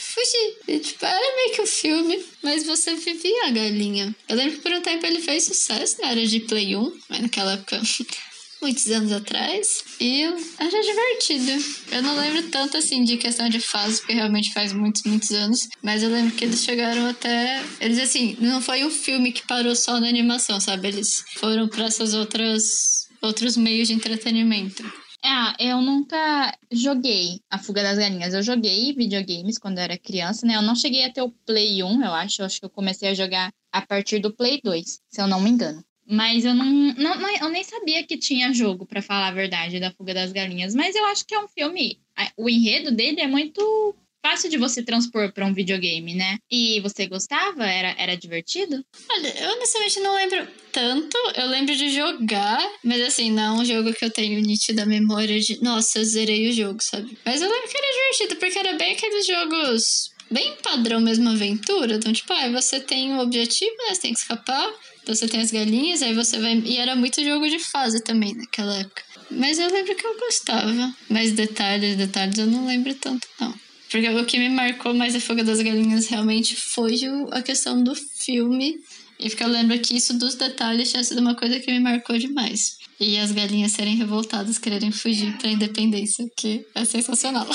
Fugir. 0.00 0.56
E, 0.68 0.78
tipo, 0.78 1.04
era 1.04 1.36
meio 1.36 1.54
que 1.54 1.62
um 1.62 1.66
filme, 1.66 2.24
mas 2.42 2.66
você 2.66 2.94
vivia 2.94 3.46
a 3.46 3.50
galinha. 3.50 4.14
Eu 4.28 4.36
lembro 4.36 4.56
que 4.56 4.62
por 4.62 4.72
um 4.72 4.80
tempo 4.80 5.06
ele 5.06 5.20
fez 5.20 5.44
sucesso 5.44 6.00
na 6.00 6.08
área 6.08 6.26
de 6.26 6.40
Play 6.40 6.76
1, 6.76 6.98
mas 7.08 7.20
naquela 7.20 7.52
época 7.52 7.80
muitos 8.60 8.86
anos 8.90 9.12
atrás. 9.12 9.84
E 10.00 10.22
era 10.58 10.82
divertido. 10.82 11.64
Eu 11.92 12.02
não 12.02 12.16
lembro 12.16 12.42
tanto 12.50 12.76
assim 12.76 13.04
de 13.04 13.16
questão 13.16 13.48
de 13.48 13.60
fase, 13.60 13.98
porque 14.00 14.14
realmente 14.14 14.52
faz 14.52 14.72
muitos, 14.72 15.02
muitos 15.04 15.30
anos. 15.30 15.68
Mas 15.82 16.02
eu 16.02 16.10
lembro 16.10 16.36
que 16.36 16.44
eles 16.44 16.62
chegaram 16.62 17.08
até. 17.08 17.62
Eles 17.80 17.98
assim, 17.98 18.36
não 18.40 18.60
foi 18.60 18.84
um 18.84 18.90
filme 18.90 19.32
que 19.32 19.46
parou 19.46 19.74
só 19.74 19.98
na 19.98 20.08
animação, 20.08 20.60
sabe? 20.60 20.88
Eles 20.88 21.24
foram 21.36 21.68
para 21.68 21.84
essas 21.84 22.14
outras. 22.14 23.08
outros 23.22 23.56
meios 23.56 23.88
de 23.88 23.94
entretenimento. 23.94 24.84
Ah, 25.22 25.54
eu 25.58 25.82
nunca 25.82 26.56
joguei 26.70 27.40
a 27.50 27.58
Fuga 27.58 27.82
das 27.82 27.98
Galinhas. 27.98 28.32
Eu 28.32 28.42
joguei 28.42 28.94
videogames 28.94 29.58
quando 29.58 29.78
eu 29.78 29.84
era 29.84 29.98
criança, 29.98 30.46
né? 30.46 30.56
Eu 30.56 30.62
não 30.62 30.74
cheguei 30.74 31.04
a 31.04 31.12
ter 31.12 31.20
o 31.22 31.30
Play 31.30 31.82
1, 31.82 32.02
eu 32.02 32.12
acho. 32.12 32.40
Eu 32.40 32.46
acho 32.46 32.58
que 32.58 32.64
eu 32.64 32.70
comecei 32.70 33.08
a 33.10 33.14
jogar 33.14 33.52
a 33.70 33.82
partir 33.82 34.18
do 34.18 34.32
Play 34.32 34.60
2, 34.62 35.00
se 35.08 35.20
eu 35.20 35.26
não 35.26 35.40
me 35.40 35.50
engano. 35.50 35.84
Mas 36.06 36.44
eu 36.44 36.54
não, 36.54 36.64
não, 36.64 37.36
eu 37.36 37.48
nem 37.50 37.62
sabia 37.62 38.02
que 38.04 38.18
tinha 38.18 38.52
jogo, 38.52 38.84
para 38.84 39.00
falar 39.00 39.28
a 39.28 39.32
verdade, 39.32 39.78
da 39.78 39.92
Fuga 39.92 40.12
das 40.12 40.32
Galinhas. 40.32 40.74
Mas 40.74 40.96
eu 40.96 41.04
acho 41.06 41.24
que 41.24 41.34
é 41.34 41.38
um 41.38 41.46
filme. 41.46 42.00
O 42.36 42.48
enredo 42.48 42.90
dele 42.90 43.20
é 43.20 43.28
muito 43.28 43.94
fácil 44.22 44.50
de 44.50 44.56
você 44.56 44.82
transpor 44.82 45.32
para 45.32 45.46
um 45.46 45.54
videogame, 45.54 46.14
né? 46.14 46.38
E 46.50 46.80
você 46.80 47.06
gostava? 47.06 47.66
Era, 47.66 47.94
era 47.98 48.16
divertido? 48.16 48.84
Olha, 49.10 49.28
eu 49.40 49.50
honestamente 49.52 50.00
não 50.00 50.14
lembro 50.14 50.48
tanto. 50.72 51.16
Eu 51.34 51.46
lembro 51.46 51.74
de 51.74 51.90
jogar, 51.90 52.60
mas 52.84 53.00
assim, 53.02 53.30
não 53.30 53.42
é 53.42 53.60
um 53.60 53.64
jogo 53.64 53.92
que 53.92 54.04
eu 54.04 54.10
tenho 54.10 54.40
nítida 54.40 54.86
memória 54.86 55.38
de. 55.40 55.62
Nossa, 55.62 55.98
eu 55.98 56.04
zerei 56.04 56.48
o 56.48 56.52
jogo, 56.52 56.78
sabe? 56.82 57.16
Mas 57.24 57.40
eu 57.40 57.50
lembro 57.50 57.68
que 57.68 57.76
era 57.76 57.92
divertido, 57.92 58.36
porque 58.36 58.58
era 58.58 58.76
bem 58.76 58.92
aqueles 58.92 59.26
jogos. 59.26 60.10
Bem 60.30 60.54
padrão 60.62 61.00
mesmo 61.00 61.28
aventura. 61.28 61.96
Então, 61.96 62.12
tipo, 62.12 62.32
ah, 62.32 62.48
você 62.50 62.78
tem 62.78 63.12
um 63.12 63.18
objetivo, 63.18 63.74
né? 63.88 63.94
Você 63.94 64.02
tem 64.02 64.12
que 64.12 64.20
escapar 64.20 64.72
você 65.06 65.26
tem 65.26 65.40
as 65.40 65.50
galinhas, 65.50 66.02
aí 66.02 66.14
você 66.14 66.38
vai. 66.38 66.58
E 66.64 66.76
era 66.76 66.94
muito 66.94 67.24
jogo 67.24 67.48
de 67.48 67.58
fase 67.58 68.02
também 68.02 68.34
naquela 68.34 68.76
época. 68.78 69.02
Mas 69.30 69.58
eu 69.58 69.70
lembro 69.70 69.94
que 69.94 70.06
eu 70.06 70.18
gostava. 70.18 70.94
Mas 71.08 71.32
detalhes, 71.32 71.96
detalhes 71.96 72.38
eu 72.38 72.46
não 72.46 72.66
lembro 72.66 72.94
tanto, 72.94 73.26
não. 73.40 73.54
Porque 73.90 74.08
o 74.08 74.24
que 74.24 74.38
me 74.38 74.48
marcou 74.48 74.94
mais 74.94 75.14
a 75.14 75.20
Fuga 75.20 75.42
das 75.42 75.60
Galinhas 75.60 76.06
realmente 76.06 76.54
foi 76.54 76.94
a 77.32 77.42
questão 77.42 77.82
do 77.82 77.94
filme. 77.94 78.78
E 79.18 79.28
porque 79.28 79.42
eu 79.42 79.48
lembro 79.48 79.78
que 79.80 79.96
isso 79.96 80.16
dos 80.18 80.34
detalhes 80.34 80.90
tinha 80.90 81.04
sido 81.04 81.20
uma 81.20 81.34
coisa 81.34 81.58
que 81.60 81.70
me 81.70 81.80
marcou 81.80 82.16
demais. 82.16 82.78
E 82.98 83.18
as 83.18 83.32
galinhas 83.32 83.72
serem 83.72 83.96
revoltadas, 83.96 84.58
quererem 84.58 84.92
fugir 84.92 85.36
pra 85.38 85.50
independência, 85.50 86.26
que 86.36 86.64
é 86.74 86.84
sensacional. 86.84 87.46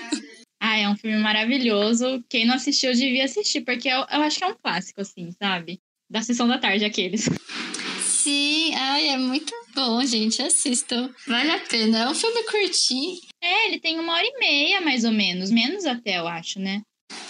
ah, 0.60 0.78
é 0.78 0.88
um 0.88 0.96
filme 0.96 1.18
maravilhoso. 1.18 2.24
Quem 2.28 2.46
não 2.46 2.54
assistiu 2.54 2.92
devia 2.92 3.24
assistir, 3.24 3.60
porque 3.60 3.88
eu, 3.88 3.98
eu 3.98 4.22
acho 4.22 4.38
que 4.38 4.44
é 4.44 4.48
um 4.48 4.56
clássico, 4.60 5.00
assim, 5.00 5.30
sabe? 5.38 5.80
da 6.14 6.22
sessão 6.22 6.46
da 6.46 6.58
tarde, 6.58 6.84
aqueles. 6.84 7.28
Sim, 8.00 8.74
ai, 8.74 9.08
é 9.08 9.18
muito 9.18 9.52
bom, 9.74 10.04
gente. 10.04 10.42
Assistam. 10.42 11.10
Vale 11.26 11.50
a 11.50 11.58
pena. 11.58 11.98
É 11.98 12.08
um 12.08 12.14
filme 12.14 12.42
curtinho. 12.44 13.18
É, 13.42 13.68
ele 13.68 13.80
tem 13.80 13.98
uma 13.98 14.14
hora 14.14 14.26
e 14.26 14.38
meia, 14.38 14.80
mais 14.80 15.04
ou 15.04 15.12
menos. 15.12 15.50
Menos 15.50 15.84
até, 15.84 16.18
eu 16.18 16.28
acho, 16.28 16.58
né? 16.58 16.82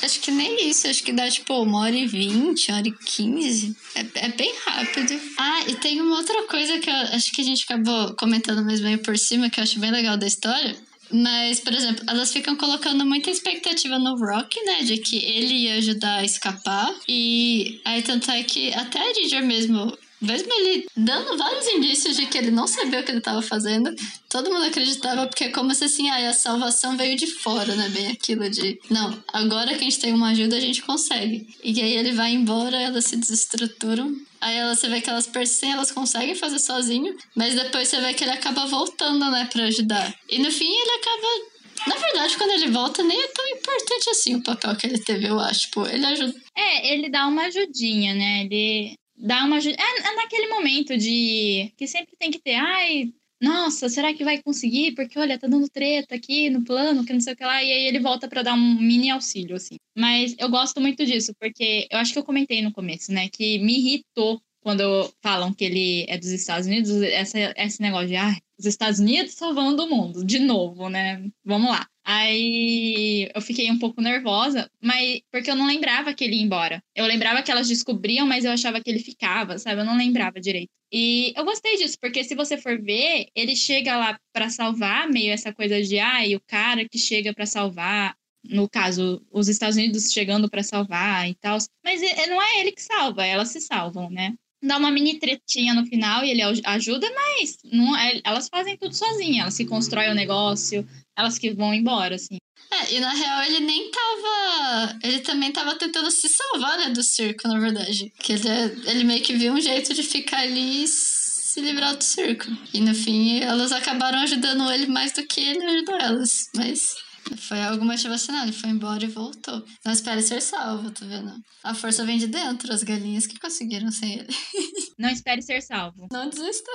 Acho 0.03 0.21
que 0.21 0.31
nem 0.31 0.69
isso, 0.69 0.87
acho 0.87 1.03
que 1.03 1.13
dá 1.13 1.31
tipo 1.31 1.55
uma 1.63 1.81
hora 1.81 1.97
e 1.97 2.07
vinte, 2.07 2.71
uma 2.71 2.79
hora 2.79 2.89
e 2.89 2.93
quinze. 2.93 3.75
É, 3.95 4.27
é 4.27 4.29
bem 4.29 4.53
rápido. 4.65 5.21
Ah, 5.39 5.65
e 5.69 5.75
tem 5.77 6.01
uma 6.01 6.19
outra 6.19 6.43
coisa 6.47 6.79
que 6.79 6.91
eu 6.91 6.95
acho 6.95 7.33
que 7.33 7.41
a 7.41 7.45
gente 7.45 7.65
acabou 7.65 8.15
comentando 8.15 8.65
mais 8.65 8.81
bem 8.81 8.99
por 8.99 9.17
cima, 9.19 9.49
que 9.49 9.59
eu 9.59 9.65
acho 9.65 9.81
bem 9.81 9.91
legal 9.91 10.17
da 10.17 10.27
história. 10.27 10.77
Mas, 11.11 11.61
por 11.61 11.73
exemplo, 11.73 12.05
elas 12.09 12.33
ficam 12.33 12.57
colocando 12.57 13.05
muita 13.05 13.31
expectativa 13.31 13.99
no 13.99 14.17
Rock, 14.17 14.61
né? 14.65 14.83
De 14.83 14.99
que 14.99 15.17
ele 15.25 15.55
ia 15.55 15.75
ajudar 15.77 16.17
a 16.17 16.25
escapar. 16.25 16.93
E 17.09 17.81
aí, 17.85 18.03
tanto 18.03 18.31
é 18.31 18.43
que 18.43 18.73
até 18.75 18.99
a 18.99 19.15
Ginger 19.15 19.45
mesmo 19.45 19.97
mesmo 20.21 20.53
ele 20.53 20.87
dando 20.97 21.37
vários 21.37 21.67
indícios 21.69 22.17
de 22.17 22.27
que 22.27 22.39
ele 22.39 22.51
não 22.51 22.67
sabia 22.67 23.01
o 23.01 23.03
que 23.05 23.11
ele 23.11 23.19
estava 23.19 23.43
fazendo, 23.43 23.95
todo 24.29 24.51
mundo 24.51 24.65
acreditava, 24.65 25.27
porque 25.27 25.45
é 25.45 25.49
como 25.51 25.75
se 25.75 25.85
assim, 25.85 26.09
ah, 26.11 26.31
a 26.31 26.33
salvação 26.33 26.97
veio 26.97 27.17
de 27.17 27.27
fora, 27.27 27.75
né? 27.75 27.89
Bem 27.91 28.09
aquilo 28.09 28.49
de, 28.49 28.79
não, 28.91 29.23
agora 29.33 29.75
que 29.75 29.81
a 29.81 29.85
gente 29.85 30.01
tem 30.01 30.13
uma 30.13 30.31
ajuda, 30.31 30.57
a 30.57 30.61
gente 30.61 30.83
consegue. 30.83 31.47
E 31.63 31.81
aí 31.81 31.97
ele 31.97 32.13
vai 32.13 32.33
embora, 32.33 32.77
elas 32.81 33.05
se 33.05 33.17
desestruturam. 33.17 34.15
Aí 34.41 34.57
ela, 34.57 34.75
você 34.75 34.89
vê 34.89 35.01
que 35.01 35.09
elas 35.09 35.27
persistem, 35.27 35.73
elas 35.73 35.91
conseguem 35.91 36.35
fazer 36.35 36.59
sozinho, 36.59 37.17
mas 37.35 37.55
depois 37.55 37.89
você 37.89 38.01
vê 38.01 38.13
que 38.13 38.25
ele 38.25 38.33
acaba 38.33 38.67
voltando, 38.67 39.31
né, 39.31 39.49
pra 39.51 39.65
ajudar. 39.65 40.15
E 40.29 40.39
no 40.39 40.51
fim 40.51 40.71
ele 40.71 40.91
acaba 40.93 41.55
na 41.87 41.97
verdade, 41.97 42.37
quando 42.39 42.51
ele 42.51 42.71
volta, 42.71 43.03
nem 43.03 43.21
é 43.21 43.29
tão 43.29 43.47
importante 43.49 44.11
assim 44.11 44.37
o 44.37 44.43
papel 44.43 44.75
que 44.77 44.87
ele 44.87 44.99
teve, 44.99 45.27
eu 45.27 45.39
acho. 45.39 45.63
Tipo, 45.63 45.87
ele 45.87 46.07
ajuda. 46.07 46.35
É, 46.57 46.93
ele 46.93 47.11
dá 47.11 47.27
uma 47.27 47.43
ajudinha, 47.43 48.15
né? 48.15 48.45
Ele 48.45 48.97
dá 49.17 49.45
uma 49.45 49.57
ajuda. 49.57 49.77
É, 49.79 50.09
é 50.09 50.15
naquele 50.17 50.49
momento 50.49 50.97
de. 50.97 51.73
que 51.77 51.87
sempre 51.87 52.17
tem 52.19 52.31
que 52.31 52.41
ter. 52.41 52.55
Ai, 52.55 53.13
nossa, 53.41 53.89
será 53.89 54.15
que 54.15 54.25
vai 54.25 54.43
conseguir? 54.43 54.93
Porque, 54.95 55.19
olha, 55.19 55.39
tá 55.39 55.47
dando 55.47 55.69
treta 55.69 56.15
aqui 56.15 56.49
no 56.49 56.65
plano, 56.65 57.05
que 57.05 57.13
não 57.13 57.21
sei 57.21 57.35
o 57.35 57.37
que 57.37 57.45
lá. 57.45 57.63
E 57.63 57.71
aí 57.71 57.87
ele 57.87 58.01
volta 58.01 58.29
para 58.29 58.43
dar 58.43 58.55
um 58.55 58.81
mini 58.81 59.11
auxílio, 59.11 59.57
assim. 59.57 59.77
Mas 59.97 60.35
eu 60.39 60.49
gosto 60.49 60.81
muito 60.81 61.05
disso, 61.05 61.33
porque 61.39 61.87
eu 61.91 61.99
acho 61.99 62.13
que 62.13 62.19
eu 62.19 62.25
comentei 62.25 62.63
no 62.63 62.73
começo, 62.73 63.13
né? 63.13 63.29
Que 63.29 63.59
me 63.59 63.79
irritou 63.79 64.41
quando 64.65 65.13
falam 65.23 65.53
que 65.53 65.63
ele 65.63 66.07
é 66.09 66.17
dos 66.17 66.31
Estados 66.31 66.67
Unidos, 66.67 66.91
essa, 67.03 67.39
esse 67.55 67.83
negócio 67.83 68.09
de, 68.09 68.17
ah, 68.17 68.35
os 68.59 68.65
Estados 68.65 68.99
Unidos 68.99 69.35
salvando 69.35 69.85
o 69.85 69.91
mundo, 69.91 70.25
de 70.25 70.39
novo, 70.39 70.89
né? 70.89 71.23
Vamos 71.45 71.71
lá. 71.71 71.87
Aí 72.03 73.31
eu 73.35 73.43
fiquei 73.43 73.71
um 73.71 73.79
pouco 73.79 74.01
nervosa, 74.01 74.71
mas 74.83 75.21
porque 75.31 75.51
eu 75.51 75.55
não 75.55 75.67
lembrava 75.67 76.15
que 76.15 76.25
ele 76.25 76.37
ia 76.37 76.43
embora. 76.43 76.83
Eu 76.95 77.05
lembrava 77.05 77.43
que 77.43 77.51
elas 77.51 77.69
descobriam, 77.69 78.27
mas 78.27 78.47
eu 78.47 78.53
achava 78.53 78.81
que 78.81 78.89
ele 78.91 79.01
ficava, 79.01 79.59
sabe? 79.59 79.83
Eu 79.83 79.85
não 79.85 79.99
lembrava 79.99 80.41
direito. 80.41 80.71
E 80.91 81.35
eu 81.37 81.45
gostei 81.45 81.77
disso, 81.77 81.99
porque 82.01 82.25
se 82.25 82.35
você 82.35 82.57
for 82.57 82.81
ver, 82.81 83.27
ele 83.35 83.55
chega 83.55 83.99
lá 83.99 84.19
para 84.33 84.49
salvar, 84.49 85.09
meio 85.09 85.33
essa 85.33 85.53
coisa 85.53 85.83
de, 85.83 85.99
ah, 85.99 86.27
e 86.27 86.37
o 86.37 86.41
cara 86.47 86.89
que 86.89 86.99
chega 86.99 87.35
para 87.35 87.45
salvar, 87.45 88.17
no 88.43 88.69
caso, 88.69 89.23
os 89.31 89.49
Estados 89.49 89.77
Unidos 89.77 90.11
chegando 90.11 90.49
para 90.49 90.63
salvar 90.63 91.29
e 91.29 91.35
tal. 91.35 91.59
Mas 91.85 92.01
não 92.29 92.41
é 92.41 92.61
ele 92.61 92.73
que 92.73 92.83
salva, 92.83 93.27
elas 93.27 93.49
se 93.49 93.61
salvam, 93.61 94.09
né? 94.11 94.35
Dá 94.67 94.79
uma 94.79 94.91
mini 94.91 95.19
tretinha 95.19 95.75
no 95.75 95.87
final 95.87 96.25
e 96.25 96.31
ele 96.31 96.43
ajuda, 96.65 97.07
mas 97.15 97.57
não, 97.65 97.97
é, 97.97 98.21
elas 98.25 98.49
fazem 98.49 98.77
tudo 98.77 98.95
sozinhas. 98.95 99.43
Elas 99.43 99.57
que 99.57 99.65
constroem 99.67 100.11
o 100.11 100.15
negócio, 100.15 100.87
elas 101.17 101.39
que 101.39 101.53
vão 101.53 101.75
embora, 101.75 102.15
assim. 102.15 102.39
É, 102.73 102.95
e 102.95 103.01
na 103.01 103.13
real 103.13 103.43
ele 103.45 103.61
nem 103.61 103.91
tava. 103.91 104.99
Ele 105.03 105.21
também 105.21 105.53
tava 105.53 105.77
tentando 105.77 106.11
se 106.11 106.29
salvar, 106.29 106.79
né, 106.79 106.91
do 106.91 107.03
circo, 107.03 107.47
na 107.47 107.61
verdade. 107.61 108.13
Que 108.19 108.33
ele, 108.33 108.49
ele 108.87 109.05
meio 109.05 109.23
que 109.23 109.35
viu 109.35 109.53
um 109.53 109.61
jeito 109.61 109.95
de 109.95 110.03
ficar 110.03 110.41
ali 110.41 110.87
se 110.89 111.61
livrar 111.61 111.97
do 111.97 112.03
circo. 112.03 112.47
E 112.73 112.81
no 112.81 112.95
fim, 112.95 113.41
elas 113.41 113.71
acabaram 113.71 114.19
ajudando 114.21 114.71
ele 114.73 114.87
mais 114.87 115.13
do 115.13 115.25
que 115.25 115.41
ele 115.41 115.65
ajudou 115.65 115.97
elas. 116.01 116.49
Mas 116.57 116.97
foi 117.37 117.61
algo 117.61 117.85
motivacional, 117.85 118.45
ele 118.45 118.53
foi 118.53 118.71
embora 118.71 119.05
e 119.05 119.09
voltou. 119.09 119.65
Não 119.85 119.93
espere 119.93 120.23
ser 120.23 120.41
salvo, 120.41 120.91
tá 120.91 121.05
vendo? 121.07 121.33
A 121.63 121.75
força 121.75 122.05
vem 122.05 122.19
de 122.19 122.27
dentro, 122.27 122.73
as 122.73 122.83
galinhas 122.83 123.27
que 123.27 123.39
conseguiram 123.39 123.91
sem 123.91 124.15
ele. 124.15 124.29
Não 124.99 125.11
espere 125.11 125.43
ser 125.43 125.63
salvo. 125.63 126.07
Não 126.13 126.29
desista. 126.29 126.71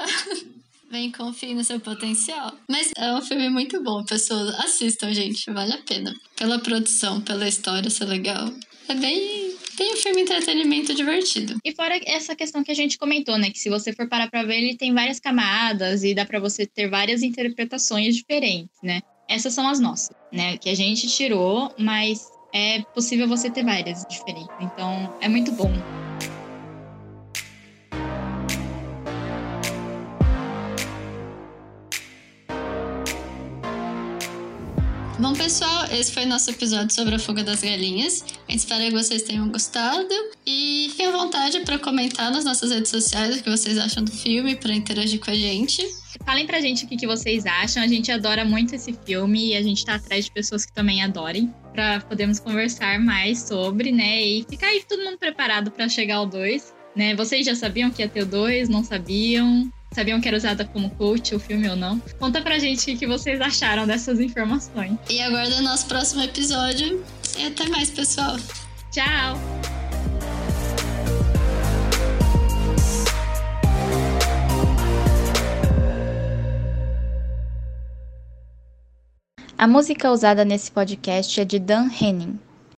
Vem, 0.91 1.11
confie 1.11 1.53
no 1.53 1.63
seu 1.63 1.79
potencial. 1.79 2.57
Mas 2.67 2.91
é 2.97 3.13
um 3.13 3.21
filme 3.21 3.49
muito 3.49 3.81
bom, 3.83 4.03
pessoas. 4.03 4.55
Assistam, 4.59 5.13
gente, 5.13 5.51
vale 5.51 5.71
a 5.73 5.77
pena. 5.83 6.15
Pela 6.35 6.57
produção, 6.57 7.21
pela 7.21 7.47
história 7.47 7.89
ser 7.89 8.05
legal. 8.05 8.51
É 8.87 8.95
bem, 8.95 9.55
bem 9.77 9.93
um 9.93 9.97
filme 9.97 10.21
entretenimento 10.21 10.95
divertido. 10.95 11.57
E 11.63 11.75
fora 11.75 11.99
essa 12.07 12.35
questão 12.35 12.63
que 12.63 12.71
a 12.71 12.75
gente 12.75 12.97
comentou, 12.97 13.37
né? 13.37 13.51
Que 13.51 13.59
se 13.59 13.69
você 13.69 13.93
for 13.93 14.09
parar 14.09 14.31
pra 14.31 14.43
ver, 14.43 14.57
ele 14.57 14.75
tem 14.75 14.91
várias 14.91 15.19
camadas 15.19 16.03
e 16.03 16.15
dá 16.15 16.25
para 16.25 16.39
você 16.39 16.65
ter 16.65 16.89
várias 16.89 17.21
interpretações 17.21 18.15
diferentes, 18.15 18.75
né? 18.81 19.01
Essas 19.29 19.53
são 19.53 19.69
as 19.69 19.79
nossas, 19.79 20.09
né? 20.31 20.57
Que 20.57 20.69
a 20.69 20.75
gente 20.75 21.07
tirou, 21.07 21.71
mas 21.77 22.31
é 22.51 22.81
possível 22.95 23.27
você 23.27 23.49
ter 23.49 23.63
várias 23.63 24.03
diferentes. 24.09 24.49
Então, 24.59 25.13
é 25.21 25.29
muito 25.29 25.51
bom. 25.51 25.71
Bom, 35.19 35.33
pessoal, 35.33 35.85
esse 35.91 36.13
foi 36.13 36.25
nosso 36.25 36.49
episódio 36.49 36.95
sobre 36.95 37.13
a 37.13 37.19
fuga 37.19 37.43
das 37.43 37.61
galinhas. 37.61 38.23
Espera 38.47 38.85
que 38.85 38.91
vocês 38.91 39.21
tenham 39.21 39.49
gostado 39.49 40.13
e 40.47 40.87
fiquem 40.91 41.07
à 41.07 41.11
vontade 41.11 41.59
para 41.59 41.77
comentar 41.77 42.31
nas 42.31 42.45
nossas 42.45 42.71
redes 42.71 42.89
sociais 42.89 43.37
o 43.37 43.43
que 43.43 43.49
vocês 43.49 43.77
acham 43.77 44.01
do 44.01 44.11
filme, 44.13 44.55
para 44.55 44.73
interagir 44.73 45.19
com 45.19 45.29
a 45.29 45.33
gente. 45.33 45.85
Falem 46.25 46.47
pra 46.47 46.61
gente 46.61 46.85
o 46.85 46.87
que, 46.87 46.95
que 46.95 47.05
vocês 47.05 47.45
acham. 47.45 47.83
A 47.83 47.87
gente 47.87 48.09
adora 48.09 48.45
muito 48.45 48.73
esse 48.73 48.93
filme 49.05 49.47
e 49.47 49.57
a 49.57 49.61
gente 49.61 49.83
tá 49.83 49.95
atrás 49.95 50.23
de 50.23 50.31
pessoas 50.31 50.65
que 50.65 50.71
também 50.71 51.03
adorem 51.03 51.53
para 51.73 51.99
podermos 51.99 52.39
conversar 52.39 52.97
mais 52.97 53.39
sobre, 53.41 53.91
né? 53.91 54.21
E 54.21 54.45
ficar 54.49 54.67
aí 54.67 54.81
todo 54.87 55.03
mundo 55.03 55.17
preparado 55.17 55.69
para 55.69 55.89
chegar 55.89 56.15
ao 56.15 56.25
2. 56.27 56.73
Né? 56.95 57.13
Vocês 57.13 57.45
já 57.45 57.55
sabiam 57.55 57.91
que 57.91 58.01
ia 58.01 58.07
ter 58.07 58.23
o 58.23 58.25
2? 58.25 58.69
Não 58.69 58.85
sabiam? 58.85 59.69
Sabiam 59.91 60.21
que 60.21 60.27
era 60.27 60.37
usada 60.37 60.65
como 60.65 60.89
coach 60.91 61.33
o 61.33 61.39
filme 61.39 61.67
ou 61.67 61.75
não? 61.75 61.99
Conta 62.19 62.41
pra 62.41 62.59
gente 62.59 62.93
o 62.93 62.97
que 62.97 63.07
vocês 63.07 63.41
acharam 63.41 63.87
dessas 63.87 64.19
informações. 64.19 64.97
E 65.09 65.19
aguarda 65.19 65.57
o 65.57 65.61
nosso 65.61 65.87
próximo 65.87 66.21
episódio. 66.21 67.03
E 67.37 67.47
até 67.47 67.67
mais, 67.69 67.89
pessoal. 67.89 68.37
Tchau! 68.91 69.37
A 79.57 79.67
música 79.67 80.09
usada 80.09 80.45
nesse 80.45 80.71
podcast 80.71 81.41
é 81.41 81.43
de 81.43 81.59
Dan 81.59 81.89
Henning. 81.99 82.39